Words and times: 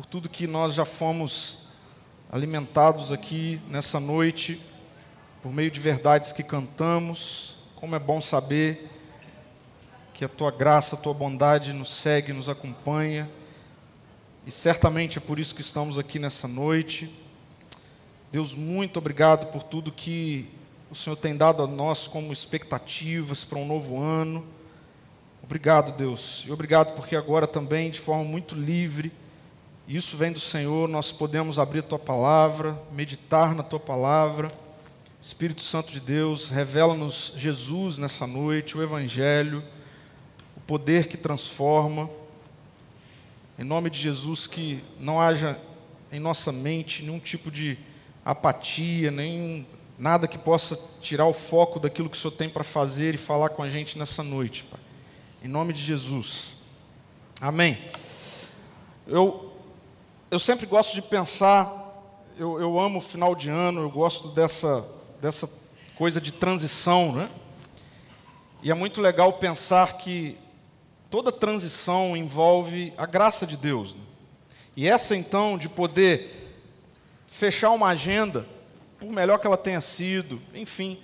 por 0.00 0.06
tudo 0.06 0.30
que 0.30 0.46
nós 0.46 0.72
já 0.72 0.86
fomos 0.86 1.58
alimentados 2.32 3.12
aqui 3.12 3.60
nessa 3.68 4.00
noite, 4.00 4.58
por 5.42 5.52
meio 5.52 5.70
de 5.70 5.78
verdades 5.78 6.32
que 6.32 6.42
cantamos. 6.42 7.56
Como 7.76 7.94
é 7.94 7.98
bom 7.98 8.18
saber 8.18 8.88
que 10.14 10.24
a 10.24 10.28
tua 10.28 10.50
graça, 10.50 10.96
a 10.96 10.98
tua 10.98 11.12
bondade 11.12 11.74
nos 11.74 11.90
segue, 11.90 12.32
nos 12.32 12.48
acompanha. 12.48 13.28
E 14.46 14.50
certamente 14.50 15.18
é 15.18 15.20
por 15.20 15.38
isso 15.38 15.54
que 15.54 15.60
estamos 15.60 15.98
aqui 15.98 16.18
nessa 16.18 16.48
noite. 16.48 17.14
Deus, 18.32 18.54
muito 18.54 18.96
obrigado 18.96 19.48
por 19.48 19.62
tudo 19.62 19.92
que 19.92 20.48
o 20.90 20.94
Senhor 20.94 21.16
tem 21.16 21.36
dado 21.36 21.62
a 21.62 21.66
nós 21.66 22.08
como 22.08 22.32
expectativas 22.32 23.44
para 23.44 23.58
um 23.58 23.66
novo 23.66 24.00
ano. 24.00 24.46
Obrigado, 25.42 25.92
Deus. 25.94 26.44
E 26.46 26.50
obrigado 26.50 26.94
porque 26.94 27.14
agora 27.14 27.46
também, 27.46 27.90
de 27.90 28.00
forma 28.00 28.24
muito 28.24 28.54
livre, 28.54 29.12
isso 29.96 30.16
vem 30.16 30.30
do 30.30 30.38
Senhor, 30.38 30.88
nós 30.88 31.10
podemos 31.10 31.58
abrir 31.58 31.82
tua 31.82 31.98
palavra, 31.98 32.80
meditar 32.92 33.56
na 33.56 33.62
tua 33.64 33.80
palavra. 33.80 34.52
Espírito 35.20 35.62
Santo 35.62 35.90
de 35.90 35.98
Deus, 35.98 36.48
revela-nos 36.48 37.32
Jesus 37.36 37.98
nessa 37.98 38.24
noite, 38.24 38.78
o 38.78 38.82
Evangelho, 38.84 39.64
o 40.56 40.60
poder 40.60 41.08
que 41.08 41.16
transforma. 41.16 42.08
Em 43.58 43.64
nome 43.64 43.90
de 43.90 43.98
Jesus, 43.98 44.46
que 44.46 44.80
não 44.98 45.20
haja 45.20 45.58
em 46.12 46.20
nossa 46.20 46.52
mente 46.52 47.02
nenhum 47.02 47.18
tipo 47.18 47.50
de 47.50 47.76
apatia, 48.24 49.10
nenhum 49.10 49.66
nada 49.98 50.28
que 50.28 50.38
possa 50.38 50.78
tirar 51.02 51.26
o 51.26 51.34
foco 51.34 51.80
daquilo 51.80 52.08
que 52.08 52.16
o 52.16 52.20
Senhor 52.20 52.32
tem 52.32 52.48
para 52.48 52.62
fazer 52.62 53.14
e 53.14 53.18
falar 53.18 53.48
com 53.48 53.62
a 53.64 53.68
gente 53.68 53.98
nessa 53.98 54.22
noite, 54.22 54.62
Pai. 54.70 54.78
Em 55.42 55.48
nome 55.48 55.72
de 55.72 55.82
Jesus. 55.82 56.58
Amém. 57.40 57.76
Eu, 59.04 59.49
eu 60.30 60.38
sempre 60.38 60.64
gosto 60.64 60.94
de 60.94 61.02
pensar, 61.02 61.68
eu, 62.38 62.60
eu 62.60 62.78
amo 62.78 63.00
final 63.00 63.34
de 63.34 63.50
ano, 63.50 63.80
eu 63.80 63.90
gosto 63.90 64.28
dessa, 64.28 64.86
dessa 65.20 65.50
coisa 65.96 66.20
de 66.20 66.30
transição, 66.30 67.12
né? 67.12 67.28
E 68.62 68.70
é 68.70 68.74
muito 68.74 69.00
legal 69.00 69.32
pensar 69.34 69.94
que 69.94 70.38
toda 71.10 71.32
transição 71.32 72.16
envolve 72.16 72.94
a 72.96 73.06
graça 73.06 73.44
de 73.44 73.56
Deus. 73.56 73.94
Né? 73.94 74.00
E 74.76 74.88
essa 74.88 75.16
então, 75.16 75.58
de 75.58 75.68
poder 75.68 76.54
fechar 77.26 77.70
uma 77.70 77.88
agenda, 77.88 78.46
por 79.00 79.10
melhor 79.10 79.38
que 79.38 79.48
ela 79.48 79.56
tenha 79.56 79.80
sido, 79.80 80.40
enfim, 80.54 81.00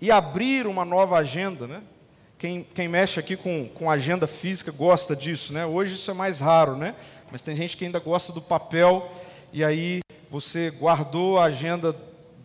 e 0.00 0.10
abrir 0.10 0.66
uma 0.66 0.84
nova 0.84 1.16
agenda, 1.16 1.66
né? 1.66 1.82
Quem, 2.38 2.62
quem 2.74 2.86
mexe 2.86 3.18
aqui 3.18 3.34
com, 3.34 3.66
com 3.70 3.90
agenda 3.90 4.26
física 4.26 4.70
gosta 4.70 5.16
disso, 5.16 5.54
né? 5.54 5.64
Hoje 5.64 5.94
isso 5.94 6.10
é 6.10 6.14
mais 6.14 6.40
raro, 6.40 6.76
né? 6.76 6.94
Mas 7.30 7.42
tem 7.42 7.56
gente 7.56 7.76
que 7.76 7.84
ainda 7.84 7.98
gosta 7.98 8.32
do 8.32 8.40
papel 8.40 9.10
e 9.52 9.64
aí 9.64 10.00
você 10.30 10.70
guardou 10.70 11.38
a 11.38 11.44
agenda 11.44 11.94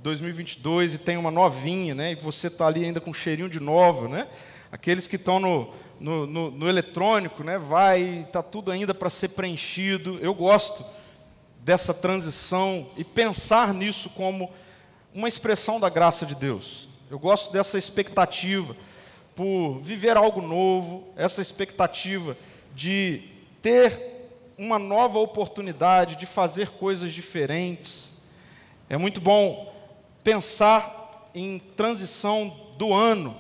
2022 0.02 0.96
e 0.96 0.98
tem 0.98 1.18
uma 1.18 1.30
novinha, 1.30 1.94
né? 1.94 2.12
E 2.14 2.16
você 2.16 2.48
está 2.48 2.68
ali 2.68 2.84
ainda 2.84 3.00
com 3.00 3.12
um 3.12 3.14
cheirinho 3.14 3.50
de 3.50 3.60
nova, 3.60 4.08
né? 4.08 4.28
Aqueles 4.72 5.08
que 5.08 5.16
estão 5.16 5.40
no, 5.40 5.74
no, 6.00 6.26
no, 6.26 6.52
no 6.52 6.70
eletrônico, 6.70 7.44
né? 7.44 7.58
Vai, 7.58 8.22
está 8.22 8.42
tudo 8.42 8.72
ainda 8.72 8.94
para 8.94 9.10
ser 9.10 9.30
preenchido. 9.30 10.18
Eu 10.22 10.34
gosto 10.34 10.84
dessa 11.60 11.94
transição 11.94 12.90
e 12.98 13.04
pensar 13.04 13.74
nisso 13.74 14.10
como 14.12 14.52
uma 15.14 15.28
expressão 15.28 15.80
da 15.80 15.90
graça 15.90 16.26
de 16.26 16.34
Deus. 16.34 16.90
Eu 17.10 17.20
gosto 17.20 17.52
dessa 17.52 17.78
expectativa 17.78 18.76
por 19.36 19.80
viver 19.82 20.18
algo 20.18 20.42
novo, 20.42 21.10
essa 21.16 21.42
expectativa 21.42 22.38
de 22.74 23.22
ter 23.62 24.11
uma 24.62 24.78
nova 24.78 25.18
oportunidade, 25.18 26.16
de 26.16 26.28
fazer 26.28 26.70
coisas 26.70 27.12
diferentes. 27.12 28.12
É 28.88 28.96
muito 28.96 29.20
bom 29.20 29.74
pensar 30.24 31.32
em 31.34 31.58
transição 31.58 32.56
do 32.78 32.94
ano 32.94 33.36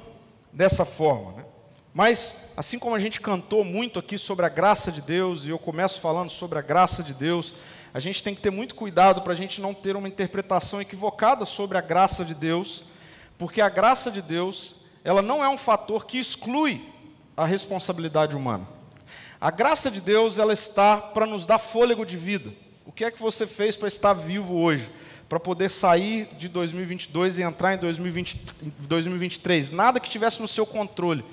dessa 0.52 0.84
forma. 0.84 1.34
Né? 1.34 1.46
Mas, 1.94 2.38
assim 2.58 2.80
como 2.80 2.96
a 2.96 3.00
gente 3.00 3.22
cantou 3.22 3.64
muito 3.64 4.00
aqui 4.00 4.18
sobre 4.18 4.48
a 4.48 4.50
graça 4.50 4.92
de 4.92 5.00
Deus, 5.00 5.46
e 5.46 5.50
eu 5.50 5.60
começo 5.60 6.02
falando 6.02 6.32
sobre 6.32 6.58
a 6.58 6.62
graça 6.64 7.04
de 7.04 7.14
Deus, 7.14 7.54
a 7.94 8.00
gente 8.00 8.24
tem 8.24 8.34
que 8.34 8.42
ter 8.42 8.50
muito 8.50 8.74
cuidado 8.74 9.22
para 9.22 9.34
a 9.34 9.36
gente 9.36 9.62
não 9.62 9.76
ter 9.76 9.96
uma 9.96 10.08
interpretação 10.08 10.82
equivocada 10.82 11.46
sobre 11.46 11.78
a 11.78 11.82
graça 11.82 12.26
de 12.26 12.34
Deus, 12.34 12.84
porque 13.38 13.62
a 13.62 13.70
graça 13.70 14.10
de 14.10 14.24
Deus, 14.24 14.78
ela 15.04 15.22
não 15.22 15.44
é 15.44 15.50
um 15.50 15.58
fator 15.58 16.04
que 16.04 16.18
exclui 16.18 16.82
a 17.38 17.46
responsabilidade 17.46 18.36
humana. 18.36 18.81
A 19.42 19.50
graça 19.50 19.90
de 19.90 20.00
Deus, 20.00 20.38
ela 20.38 20.54
está 20.54 20.98
para 20.98 21.26
nos 21.26 21.48
dar 21.48 21.58
fôlego 21.58 22.06
de 22.06 22.16
vida. 22.16 22.54
O 22.86 22.92
que 22.92 23.04
é 23.04 23.10
que 23.10 23.20
você 23.20 23.48
fez 23.48 23.76
para 23.76 23.88
estar 23.88 24.14
vivo 24.14 24.56
hoje? 24.56 24.88
Para 25.28 25.40
poder 25.40 25.72
sair 25.72 26.28
de 26.38 26.48
2022 26.48 27.40
e 27.40 27.42
entrar 27.42 27.74
em 27.74 27.80
2020, 27.80 28.40
2023? 28.88 29.72
Nada 29.72 30.00
que 30.00 30.12
tivesse 30.12 30.40
no 30.44 30.48
seu 30.48 30.64
controle. 30.64 31.26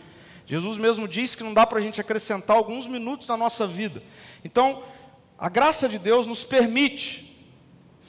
Jesus 0.46 0.78
mesmo 0.78 1.06
disse 1.06 1.36
que 1.36 1.44
não 1.44 1.52
dá 1.52 1.66
para 1.66 1.80
a 1.80 1.82
gente 1.82 2.00
acrescentar 2.00 2.56
alguns 2.56 2.86
minutos 2.86 3.28
na 3.28 3.36
nossa 3.36 3.66
vida. 3.66 4.02
Então, 4.42 4.82
a 5.38 5.50
graça 5.50 5.86
de 5.86 5.98
Deus 5.98 6.26
nos 6.26 6.42
permite 6.42 7.38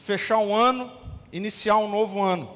fechar 0.06 0.38
um 0.38 0.56
ano, 0.56 0.90
iniciar 1.30 1.78
um 1.78 1.90
novo 1.90 2.22
ano. 2.22 2.56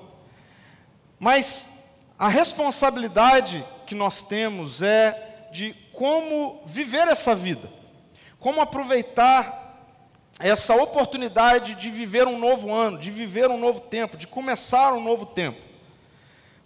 Mas 1.20 1.90
a 2.18 2.30
responsabilidade 2.30 3.66
que 3.86 3.96
nós 3.96 4.22
temos 4.22 4.82
é 4.82 5.50
de 5.52 5.83
como 5.94 6.62
viver 6.66 7.08
essa 7.08 7.34
vida, 7.34 7.70
como 8.40 8.60
aproveitar 8.60 9.62
essa 10.40 10.76
oportunidade 10.76 11.76
de 11.76 11.90
viver 11.90 12.28
um 12.28 12.40
novo 12.40 12.74
ano, 12.74 12.98
de 12.98 13.12
viver 13.12 13.50
um 13.50 13.58
novo 13.58 13.80
tempo, 13.80 14.18
de 14.18 14.28
começar 14.28 14.94
um 14.94 15.02
novo 15.02 15.26
tempo. 15.28 15.62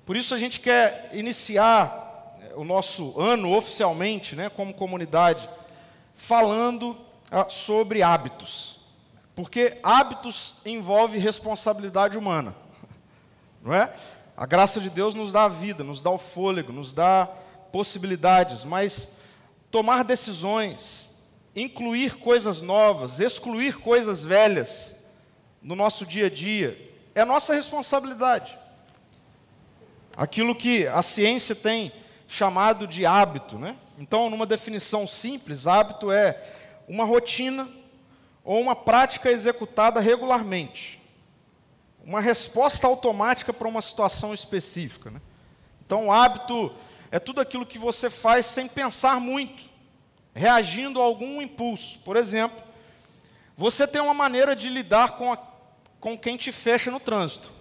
Por 0.05 0.15
isso 0.15 0.33
a 0.33 0.39
gente 0.39 0.61
quer 0.61 1.09
iniciar 1.11 2.05
o 2.55 2.63
nosso 2.63 3.19
ano 3.19 3.55
oficialmente, 3.55 4.35
né, 4.35 4.49
como 4.49 4.73
comunidade, 4.73 5.47
falando 6.15 6.97
ah, 7.29 7.47
sobre 7.49 8.01
hábitos. 8.01 8.79
Porque 9.35 9.77
hábitos 9.83 10.55
envolve 10.65 11.19
responsabilidade 11.19 12.17
humana. 12.17 12.55
Não 13.61 13.73
é? 13.73 13.93
A 14.35 14.45
graça 14.45 14.79
de 14.79 14.89
Deus 14.89 15.13
nos 15.13 15.31
dá 15.31 15.43
a 15.43 15.49
vida, 15.49 15.83
nos 15.83 16.01
dá 16.01 16.09
o 16.09 16.17
fôlego, 16.17 16.71
nos 16.71 16.93
dá 16.93 17.29
possibilidades, 17.71 18.63
mas 18.63 19.16
tomar 19.71 20.03
decisões, 20.03 21.09
incluir 21.55 22.17
coisas 22.17 22.61
novas, 22.61 23.19
excluir 23.19 23.79
coisas 23.79 24.23
velhas 24.23 24.95
no 25.61 25.75
nosso 25.75 26.05
dia 26.05 26.27
a 26.27 26.29
dia, 26.29 26.93
é 27.13 27.25
nossa 27.25 27.53
responsabilidade. 27.53 28.57
Aquilo 30.15 30.55
que 30.55 30.87
a 30.87 31.01
ciência 31.01 31.55
tem 31.55 31.91
chamado 32.27 32.87
de 32.87 33.05
hábito, 33.05 33.57
né? 33.57 33.75
Então, 33.97 34.29
numa 34.29 34.45
definição 34.45 35.07
simples, 35.07 35.65
hábito 35.65 36.11
é 36.11 36.39
uma 36.87 37.03
rotina 37.03 37.67
ou 38.43 38.61
uma 38.61 38.75
prática 38.75 39.31
executada 39.31 39.99
regularmente. 39.99 41.01
Uma 42.03 42.21
resposta 42.21 42.87
automática 42.87 43.51
para 43.51 43.67
uma 43.67 43.81
situação 43.81 44.33
específica. 44.33 45.09
Né? 45.09 45.19
Então, 45.85 46.07
o 46.07 46.11
hábito 46.11 46.73
é 47.11 47.19
tudo 47.19 47.41
aquilo 47.41 47.65
que 47.65 47.77
você 47.77 48.09
faz 48.09 48.45
sem 48.45 48.67
pensar 48.67 49.19
muito, 49.19 49.63
reagindo 50.33 51.01
a 51.01 51.03
algum 51.03 51.41
impulso. 51.41 51.99
Por 51.99 52.15
exemplo, 52.15 52.63
você 53.55 53.87
tem 53.87 54.01
uma 54.01 54.13
maneira 54.13 54.55
de 54.55 54.69
lidar 54.69 55.17
com, 55.17 55.31
a, 55.31 55.37
com 55.99 56.17
quem 56.17 56.37
te 56.37 56.51
fecha 56.51 56.91
no 56.91 56.99
trânsito. 56.99 57.51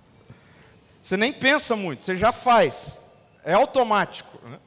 você 1.02 1.16
nem 1.16 1.32
pensa 1.32 1.76
muito, 1.76 2.04
você 2.04 2.16
já 2.16 2.32
faz. 2.32 2.98
É 3.44 3.52
automático. 3.52 4.38
Né? 4.48 4.58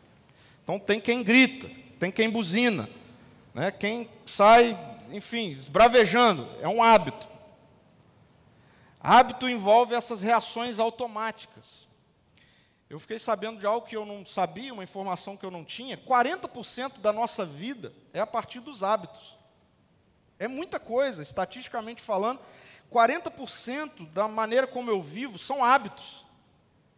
Então, 0.64 0.78
tem 0.78 1.00
quem 1.00 1.24
grita, 1.24 1.68
tem 2.00 2.12
quem 2.12 2.30
buzina, 2.30 2.88
né? 3.54 3.72
Quem 3.72 4.08
sai, 4.26 4.78
enfim, 5.12 5.50
esbravejando, 5.50 6.48
é 6.62 6.68
um 6.68 6.84
hábito. 6.84 7.28
Hábito 9.00 9.50
envolve 9.50 9.96
essas 9.96 10.22
reações 10.22 10.78
automáticas. 10.78 11.87
Eu 12.90 13.00
fiquei 13.00 13.20
sabendo 13.20 13.60
de 13.60 13.66
algo 13.66 13.86
que 13.86 13.98
eu 13.98 14.06
não 14.06 14.26
sabia, 14.26 14.74
uma 14.74 14.84
informação 14.84 15.36
que 15.36 15.46
eu 15.46 15.52
não 15.52 15.66
tinha. 15.66 15.98
40% 15.98 17.00
da 17.00 17.12
nossa 17.12 17.46
vida 17.46 17.94
é 18.14 18.20
a 18.20 18.28
partir 18.28 18.62
dos 18.62 18.82
hábitos. 18.82 19.36
É 20.40 20.48
muita 20.48 20.80
coisa, 20.80 21.22
estatisticamente 21.22 22.02
falando. 22.02 22.40
40% 22.92 24.10
da 24.12 24.28
maneira 24.28 24.66
como 24.66 24.90
eu 24.90 25.02
vivo 25.02 25.38
são 25.38 25.64
hábitos. 25.64 26.26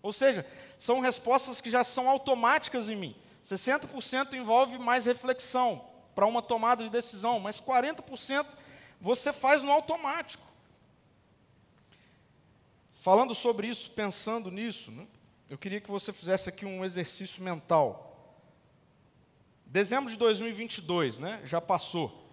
Ou 0.03 0.13
seja, 0.13 0.45
são 0.77 0.99
respostas 0.99 1.59
que 1.59 1.71
já 1.71 1.83
são 1.83 2.07
automáticas 2.07 2.87
em 2.87 2.95
mim. 2.95 3.15
60% 3.43 4.33
envolve 4.33 4.77
mais 4.77 5.05
reflexão 5.05 5.83
para 6.13 6.27
uma 6.27 6.41
tomada 6.41 6.83
de 6.83 6.89
decisão, 6.89 7.39
mas 7.39 7.59
40% 7.59 8.45
você 9.01 9.33
faz 9.33 9.63
no 9.63 9.71
automático. 9.71 10.43
Falando 12.91 13.33
sobre 13.33 13.67
isso, 13.67 13.89
pensando 13.91 14.51
nisso, 14.51 14.91
né, 14.91 15.07
eu 15.49 15.57
queria 15.57 15.81
que 15.81 15.89
você 15.89 16.13
fizesse 16.13 16.47
aqui 16.47 16.63
um 16.63 16.85
exercício 16.85 17.43
mental. 17.43 18.05
Dezembro 19.65 20.11
de 20.11 20.17
2022, 20.17 21.17
né, 21.17 21.41
já 21.43 21.59
passou. 21.59 22.27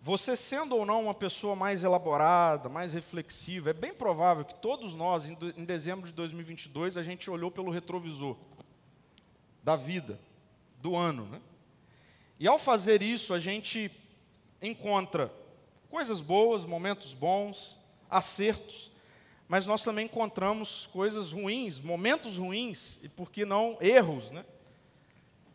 você 0.00 0.36
sendo 0.36 0.76
ou 0.76 0.86
não 0.86 1.02
uma 1.02 1.14
pessoa 1.14 1.56
mais 1.56 1.82
elaborada, 1.82 2.68
mais 2.68 2.92
reflexiva, 2.92 3.70
é 3.70 3.72
bem 3.72 3.92
provável 3.92 4.44
que 4.44 4.54
todos 4.54 4.94
nós, 4.94 5.26
em 5.26 5.64
dezembro 5.64 6.06
de 6.06 6.12
2022, 6.12 6.96
a 6.96 7.02
gente 7.02 7.28
olhou 7.28 7.50
pelo 7.50 7.72
retrovisor 7.72 8.36
da 9.64 9.74
vida, 9.74 10.20
do 10.80 10.94
ano. 10.94 11.26
Né? 11.26 11.40
E 12.38 12.46
ao 12.46 12.60
fazer 12.60 13.02
isso, 13.02 13.34
a 13.34 13.40
gente 13.40 13.90
encontra 14.62 15.32
coisas 15.90 16.20
boas, 16.20 16.64
momentos 16.64 17.12
bons, 17.12 17.76
acertos, 18.08 18.92
mas 19.48 19.66
nós 19.66 19.82
também 19.82 20.06
encontramos 20.06 20.86
coisas 20.86 21.32
ruins, 21.32 21.78
momentos 21.78 22.38
ruins, 22.38 22.98
e 23.02 23.08
por 23.08 23.30
que 23.30 23.44
não 23.44 23.76
erros, 23.80 24.30
né? 24.30 24.44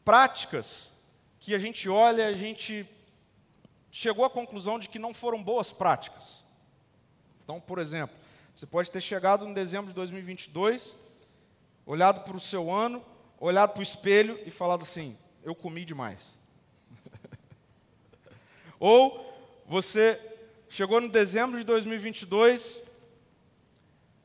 práticas 0.04 0.92
que 1.40 1.54
a 1.54 1.60
gente 1.60 1.90
olha, 1.90 2.28
a 2.28 2.34
gente 2.34 2.88
chegou 3.92 4.24
à 4.26 4.30
conclusão 4.30 4.80
de 4.80 4.88
que 4.88 5.00
não 5.00 5.14
foram 5.14 5.42
boas 5.42 5.72
práticas. 5.72 6.44
Então, 7.44 7.60
por 7.60 7.80
exemplo, 7.80 8.16
você 8.56 8.66
pode 8.66 8.92
ter 8.92 9.02
chegado 9.02 9.46
em 9.46 9.54
dezembro 9.54 9.88
de 9.88 9.96
2022, 9.96 10.96
olhado 11.86 12.22
para 12.22 12.38
o 12.38 12.40
seu 12.40 12.72
ano, 12.72 13.04
olhado 13.40 13.72
para 13.74 13.80
o 13.80 13.84
espelho 13.84 14.40
e 14.46 14.52
falado 14.52 14.84
assim: 14.84 15.18
eu 15.44 15.56
comi 15.56 15.84
demais. 15.84 16.40
Ou 18.80 19.34
você 19.66 20.20
chegou 20.70 21.02
no 21.02 21.10
dezembro 21.10 21.58
de 21.58 21.64
2022, 21.64 22.84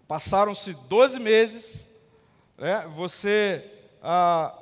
passaram-se 0.06 0.72
12 0.72 1.18
meses, 1.18 1.88
né, 2.56 2.86
você 2.94 3.64
ah, 4.02 4.56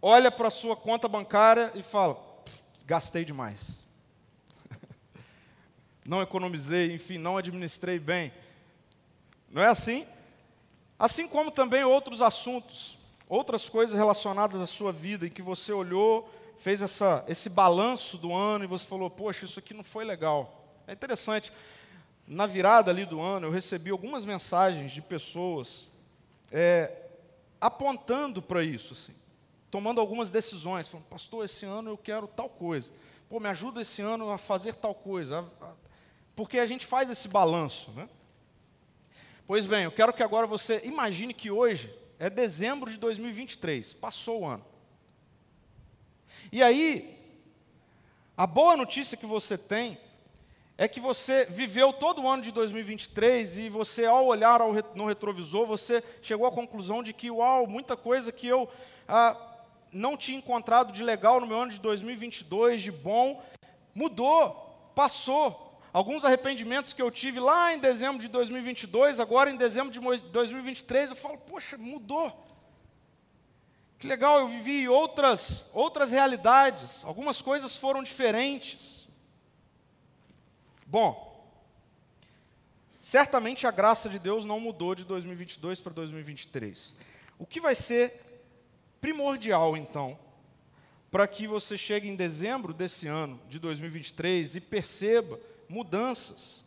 olha 0.00 0.30
para 0.30 0.48
a 0.48 0.50
sua 0.50 0.76
conta 0.76 1.08
bancária 1.08 1.70
e 1.74 1.82
fala: 1.82 2.18
gastei 2.86 3.24
demais 3.24 3.78
não 6.06 6.22
economizei, 6.22 6.94
enfim, 6.94 7.18
não 7.18 7.36
administrei 7.36 7.98
bem. 7.98 8.32
Não 9.50 9.62
é 9.62 9.68
assim? 9.68 10.06
Assim 10.98 11.28
como 11.28 11.50
também 11.50 11.84
outros 11.84 12.20
assuntos, 12.20 12.98
outras 13.28 13.68
coisas 13.68 13.94
relacionadas 13.94 14.60
à 14.60 14.66
sua 14.66 14.92
vida, 14.92 15.26
em 15.26 15.30
que 15.30 15.42
você 15.42 15.72
olhou, 15.72 16.28
fez 16.58 16.82
essa, 16.82 17.24
esse 17.28 17.48
balanço 17.48 18.18
do 18.18 18.34
ano 18.34 18.64
e 18.64 18.66
você 18.66 18.86
falou: 18.86 19.10
Poxa, 19.10 19.44
isso 19.44 19.58
aqui 19.58 19.74
não 19.74 19.84
foi 19.84 20.04
legal. 20.04 20.64
É 20.86 20.92
interessante. 20.92 21.52
Na 22.28 22.44
virada 22.44 22.90
ali 22.90 23.06
do 23.06 23.20
ano, 23.20 23.46
eu 23.46 23.50
recebi 23.50 23.90
algumas 23.90 24.26
mensagens 24.26 24.92
de 24.92 25.00
pessoas 25.00 25.90
é, 26.52 26.92
apontando 27.58 28.42
para 28.42 28.62
isso, 28.62 28.92
assim, 28.92 29.14
tomando 29.70 29.98
algumas 29.98 30.30
decisões. 30.30 30.86
Falando, 30.86 31.06
pastor, 31.06 31.44
esse 31.44 31.64
ano 31.64 31.90
eu 31.90 31.96
quero 31.96 32.26
tal 32.28 32.50
coisa. 32.50 32.92
Pô, 33.30 33.40
me 33.40 33.48
ajuda 33.48 33.80
esse 33.80 34.02
ano 34.02 34.30
a 34.30 34.36
fazer 34.36 34.74
tal 34.74 34.94
coisa, 34.94 35.38
a, 35.60 35.66
a 35.66 35.72
porque 36.38 36.60
a 36.60 36.66
gente 36.66 36.86
faz 36.86 37.10
esse 37.10 37.26
balanço. 37.26 37.90
Né? 37.96 38.08
Pois 39.44 39.66
bem, 39.66 39.82
eu 39.82 39.90
quero 39.90 40.12
que 40.12 40.22
agora 40.22 40.46
você 40.46 40.80
imagine 40.84 41.34
que 41.34 41.50
hoje 41.50 41.92
é 42.16 42.30
dezembro 42.30 42.88
de 42.88 42.96
2023, 42.96 43.94
passou 43.94 44.42
o 44.42 44.46
ano. 44.46 44.64
E 46.52 46.62
aí, 46.62 47.18
a 48.36 48.46
boa 48.46 48.76
notícia 48.76 49.16
que 49.16 49.26
você 49.26 49.58
tem 49.58 49.98
é 50.80 50.86
que 50.86 51.00
você 51.00 51.44
viveu 51.46 51.92
todo 51.92 52.22
o 52.22 52.28
ano 52.28 52.40
de 52.40 52.52
2023 52.52 53.58
e 53.58 53.68
você, 53.68 54.06
ao 54.06 54.26
olhar 54.26 54.60
ao, 54.60 54.72
no 54.94 55.06
retrovisor, 55.06 55.66
você 55.66 56.04
chegou 56.22 56.46
à 56.46 56.52
conclusão 56.52 57.02
de 57.02 57.12
que, 57.12 57.28
uau, 57.32 57.66
muita 57.66 57.96
coisa 57.96 58.30
que 58.30 58.46
eu 58.46 58.70
ah, 59.08 59.36
não 59.92 60.16
tinha 60.16 60.38
encontrado 60.38 60.92
de 60.92 61.02
legal 61.02 61.40
no 61.40 61.48
meu 61.48 61.60
ano 61.60 61.72
de 61.72 61.80
2022, 61.80 62.80
de 62.80 62.92
bom, 62.92 63.42
mudou, 63.92 64.92
passou. 64.94 65.80
Alguns 65.92 66.24
arrependimentos 66.24 66.92
que 66.92 67.02
eu 67.02 67.10
tive 67.10 67.40
lá 67.40 67.74
em 67.74 67.80
dezembro 67.80 68.20
de 68.20 68.28
2022, 68.28 69.18
agora 69.18 69.50
em 69.50 69.56
dezembro 69.56 69.90
de 69.90 69.98
2023, 70.28 71.10
eu 71.10 71.16
falo, 71.16 71.38
poxa, 71.38 71.76
mudou. 71.76 72.32
Que 73.98 74.06
legal, 74.06 74.38
eu 74.38 74.46
vivi 74.46 74.88
outras, 74.88 75.66
outras 75.72 76.12
realidades, 76.12 77.04
algumas 77.04 77.42
coisas 77.42 77.76
foram 77.76 78.00
diferentes. 78.00 78.97
Bom, 80.90 81.46
certamente 82.98 83.66
a 83.66 83.70
graça 83.70 84.08
de 84.08 84.18
Deus 84.18 84.46
não 84.46 84.58
mudou 84.58 84.94
de 84.94 85.04
2022 85.04 85.80
para 85.80 85.92
2023. 85.92 86.94
O 87.38 87.44
que 87.44 87.60
vai 87.60 87.74
ser 87.74 88.42
primordial, 88.98 89.76
então, 89.76 90.18
para 91.10 91.28
que 91.28 91.46
você 91.46 91.76
chegue 91.76 92.08
em 92.08 92.16
dezembro 92.16 92.72
desse 92.72 93.06
ano, 93.06 93.38
de 93.50 93.58
2023, 93.58 94.56
e 94.56 94.60
perceba 94.62 95.38
mudanças 95.68 96.64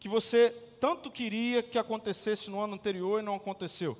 que 0.00 0.08
você 0.08 0.48
tanto 0.80 1.10
queria 1.10 1.62
que 1.62 1.78
acontecesse 1.78 2.48
no 2.48 2.62
ano 2.62 2.76
anterior 2.76 3.20
e 3.20 3.24
não 3.24 3.34
aconteceu. 3.34 3.96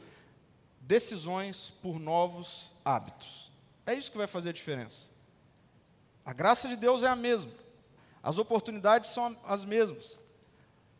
Decisões 0.80 1.70
por 1.82 2.00
novos 2.00 2.72
hábitos. 2.82 3.52
É 3.84 3.92
isso 3.92 4.10
que 4.10 4.16
vai 4.16 4.26
fazer 4.26 4.48
a 4.48 4.54
diferença. 4.54 5.10
A 6.24 6.32
graça 6.32 6.66
de 6.66 6.76
Deus 6.76 7.02
é 7.02 7.08
a 7.08 7.16
mesma. 7.16 7.65
As 8.26 8.38
oportunidades 8.38 9.10
são 9.10 9.36
as 9.44 9.64
mesmas. 9.64 10.18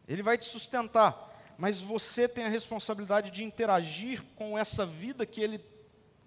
Ele 0.06 0.23
vai 0.23 0.38
te 0.38 0.44
sustentar, 0.44 1.28
mas 1.58 1.81
você 1.81 2.28
tem 2.28 2.44
a 2.44 2.49
responsabilidade 2.49 3.32
de 3.32 3.43
interagir 3.43 4.23
com 4.37 4.56
essa 4.56 4.87
vida 4.87 5.26
que 5.26 5.40
ele 5.40 5.61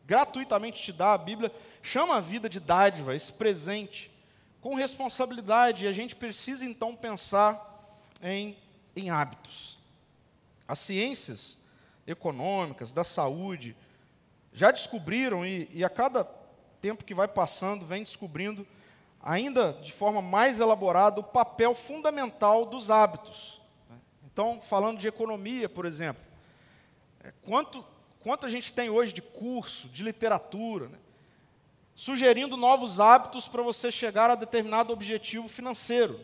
gratuitamente 0.06 0.84
te 0.84 0.92
dá. 0.92 1.14
A 1.14 1.18
Bíblia 1.18 1.54
chama 1.82 2.18
a 2.18 2.20
vida 2.20 2.50
de 2.50 2.60
dádiva, 2.60 3.16
esse 3.16 3.32
presente 3.32 4.12
com 4.60 4.76
responsabilidade, 4.76 5.86
e 5.86 5.88
a 5.88 5.94
gente 5.94 6.18
precisa 6.18 6.66
então 6.66 6.94
pensar 6.94 7.66
em, 8.22 8.58
em 8.94 9.10
hábitos. 9.10 9.80
As 10.68 10.80
ciências 10.80 11.58
econômicas, 12.06 12.92
da 12.92 13.06
saúde, 13.06 13.74
já 14.52 14.70
descobriram, 14.70 15.46
e, 15.46 15.70
e 15.72 15.82
a 15.82 15.90
cada 15.90 16.26
tempo 16.82 17.06
que 17.06 17.14
vai 17.14 17.30
passando, 17.30 17.86
vem 17.86 18.04
descobrindo, 18.04 18.68
ainda 19.22 19.74
de 19.82 19.92
forma 19.92 20.22
mais 20.22 20.60
elaborada, 20.60 21.20
o 21.20 21.24
papel 21.24 21.76
fundamental 21.76 22.66
dos 22.66 22.90
hábitos. 22.90 23.60
Então, 24.32 24.62
falando 24.62 24.98
de 24.98 25.08
economia, 25.08 25.68
por 25.68 25.86
exemplo, 25.86 26.24
é, 27.24 27.34
quanto, 27.42 27.86
quanto 28.22 28.46
a 28.46 28.50
gente 28.50 28.72
tem 28.72 28.90
hoje 28.90 29.12
de 29.12 29.22
curso, 29.22 29.90
de 29.90 30.04
literatura, 30.04 30.88
né? 30.88 30.98
sugerindo 31.94 32.56
novos 32.56 33.02
hábitos 33.02 33.48
para 33.48 33.62
você 33.62 33.92
chegar 33.92 34.32
a 34.32 34.36
determinado 34.36 34.94
objetivo 34.94 35.50
financeiro. 35.50 36.18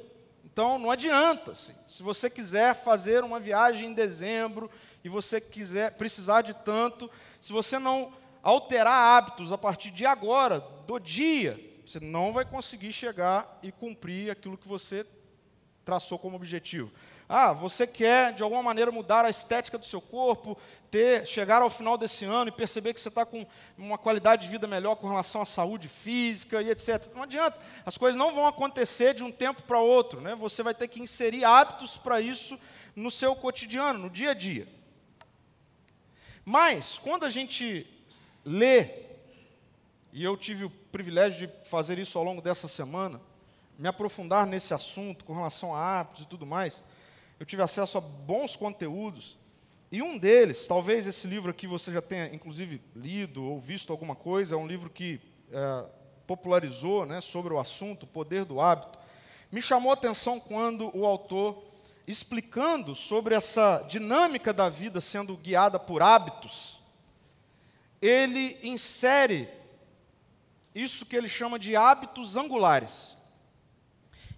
Então, 0.45 0.79
não 0.79 0.89
adianta. 0.89 1.51
Assim. 1.51 1.73
Se 1.85 2.01
você 2.01 2.29
quiser 2.29 2.73
fazer 2.73 3.25
uma 3.25 3.41
viagem 3.41 3.89
em 3.89 3.93
dezembro 3.93 4.71
e 5.03 5.09
você 5.09 5.41
quiser 5.41 5.91
precisar 5.91 6.43
de 6.43 6.53
tanto, 6.53 7.11
se 7.41 7.51
você 7.51 7.77
não 7.77 8.13
alterar 8.41 9.17
hábitos 9.17 9.51
a 9.51 9.57
partir 9.57 9.91
de 9.91 10.05
agora, 10.05 10.61
do 10.87 10.97
dia, 10.97 11.59
você 11.85 11.99
não 11.99 12.33
vai 12.33 12.43
conseguir 12.43 12.91
chegar 12.91 13.59
e 13.61 13.71
cumprir 13.71 14.31
aquilo 14.31 14.57
que 14.57 14.67
você 14.67 15.05
traçou 15.85 16.17
como 16.17 16.35
objetivo. 16.35 16.91
Ah, 17.29 17.53
você 17.53 17.85
quer 17.85 18.33
de 18.33 18.43
alguma 18.43 18.61
maneira 18.61 18.91
mudar 18.91 19.23
a 19.23 19.29
estética 19.29 19.77
do 19.77 19.85
seu 19.85 20.01
corpo, 20.01 20.57
ter, 20.91 21.25
chegar 21.25 21.61
ao 21.61 21.69
final 21.69 21.97
desse 21.97 22.25
ano 22.25 22.49
e 22.49 22.51
perceber 22.51 22.93
que 22.93 23.01
você 23.01 23.07
está 23.07 23.25
com 23.25 23.45
uma 23.77 23.97
qualidade 23.97 24.43
de 24.43 24.47
vida 24.47 24.67
melhor 24.67 24.95
com 24.95 25.07
relação 25.07 25.41
à 25.41 25.45
saúde 25.45 25.87
física 25.87 26.61
e 26.61 26.69
etc. 26.69 27.11
Não 27.13 27.23
adianta, 27.23 27.59
as 27.85 27.97
coisas 27.97 28.17
não 28.17 28.33
vão 28.33 28.47
acontecer 28.47 29.13
de 29.13 29.23
um 29.23 29.31
tempo 29.31 29.63
para 29.63 29.79
outro, 29.79 30.21
né? 30.21 30.35
Você 30.35 30.63
vai 30.63 30.73
ter 30.73 30.87
que 30.87 31.01
inserir 31.01 31.45
hábitos 31.45 31.97
para 31.97 32.19
isso 32.19 32.59
no 32.95 33.11
seu 33.11 33.35
cotidiano, 33.35 33.99
no 33.99 34.09
dia 34.09 34.31
a 34.31 34.33
dia. 34.35 34.67
Mas 36.43 36.99
quando 36.99 37.25
a 37.25 37.29
gente 37.29 37.87
lê, 38.43 39.04
e 40.15 40.24
eu 40.24 40.36
tive 40.36 40.65
o 40.65 40.69
privilégio 40.69 41.45
de 41.45 41.69
fazer 41.69 42.00
isso 42.00 42.17
ao 42.17 42.24
longo 42.24 42.41
dessa 42.41 42.67
semana, 42.67 43.22
me 43.77 43.88
aprofundar 43.88 44.48
nesse 44.48 44.74
assunto 44.74 45.25
com 45.25 45.36
relação 45.36 45.75
a 45.75 46.00
hábitos 46.00 46.24
e 46.24 46.27
tudo 46.27 46.45
mais 46.45 46.81
eu 47.39 47.45
tive 47.45 47.62
acesso 47.62 47.98
a 47.98 48.01
bons 48.01 48.55
conteúdos. 48.55 49.38
E 49.91 50.01
um 50.01 50.17
deles, 50.17 50.67
talvez 50.67 51.05
esse 51.05 51.27
livro 51.27 51.51
aqui 51.51 51.67
você 51.67 51.91
já 51.91 52.01
tenha, 52.01 52.34
inclusive, 52.34 52.81
lido 52.95 53.43
ou 53.43 53.60
visto 53.60 53.91
alguma 53.91 54.15
coisa, 54.15 54.55
é 54.55 54.57
um 54.57 54.67
livro 54.67 54.89
que 54.89 55.19
é, 55.51 55.86
popularizou 56.25 57.05
né, 57.05 57.22
sobre 57.22 57.53
o 57.53 57.60
assunto, 57.60 58.03
o 58.03 58.07
poder 58.07 58.45
do 58.45 58.60
hábito. 58.62 58.98
Me 59.51 59.62
chamou 59.62 59.91
a 59.91 59.95
atenção 59.95 60.39
quando 60.39 60.89
o 60.98 61.05
autor, 61.05 61.62
explicando 62.07 62.95
sobre 62.95 63.36
essa 63.36 63.86
dinâmica 63.88 64.53
da 64.53 64.69
vida 64.69 65.01
sendo 65.01 65.36
guiada 65.36 65.77
por 65.77 66.01
hábitos, 66.01 66.79
ele 68.01 68.57
insere 68.63 69.50
isso 70.75 71.05
que 71.05 71.15
ele 71.15 71.29
chama 71.29 71.58
de 71.58 71.75
hábitos 71.75 72.36
angulares. 72.36 73.15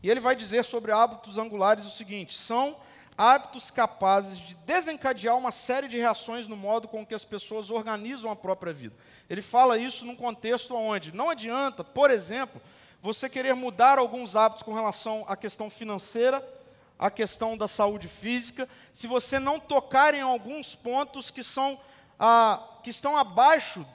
E 0.04 0.10
ele 0.10 0.20
vai 0.20 0.36
dizer 0.36 0.64
sobre 0.64 0.92
hábitos 0.92 1.40
angulares 1.40 1.86
o 1.86 1.90
seguinte: 1.90 2.38
são 2.38 2.78
hábitos 3.18 3.72
capazes 3.72 4.38
de 4.38 4.54
desencadear 4.54 5.36
uma 5.36 5.52
série 5.52 5.88
de 5.88 5.98
reações 5.98 6.48
no 6.48 6.56
modo 6.56 6.88
com 6.88 7.04
que 7.04 7.16
as 7.16 7.26
pessoas 7.26 7.72
organizam 7.72 8.30
a 8.30 8.36
própria 8.36 8.72
vida. 8.72 8.96
Ele 9.28 9.42
fala 9.42 9.80
isso 9.80 10.06
num 10.06 10.16
contexto 10.16 10.76
onde 10.76 11.12
não 11.12 11.32
adianta, 11.32 11.84
por 11.84 12.12
exemplo, 12.12 12.62
você 13.02 13.28
querer 13.28 13.56
mudar 13.56 13.98
alguns 13.98 14.36
hábitos 14.36 14.62
com 14.62 14.74
relação 14.74 15.26
à 15.28 15.36
questão 15.36 15.70
financeira, 15.70 16.48
à 17.00 17.10
questão 17.10 17.58
da 17.58 17.68
saúde 17.68 18.08
física, 18.08 18.70
se 18.94 19.08
você 19.08 19.40
não 19.40 19.60
tocar 19.60 20.14
em 20.14 20.22
alguns 20.22 20.76
pontos 20.76 21.32
que 21.32 21.44
são 21.44 21.80
ah, 22.20 22.60
que 22.84 22.90
estão 22.90 23.18
abaixo 23.18 23.86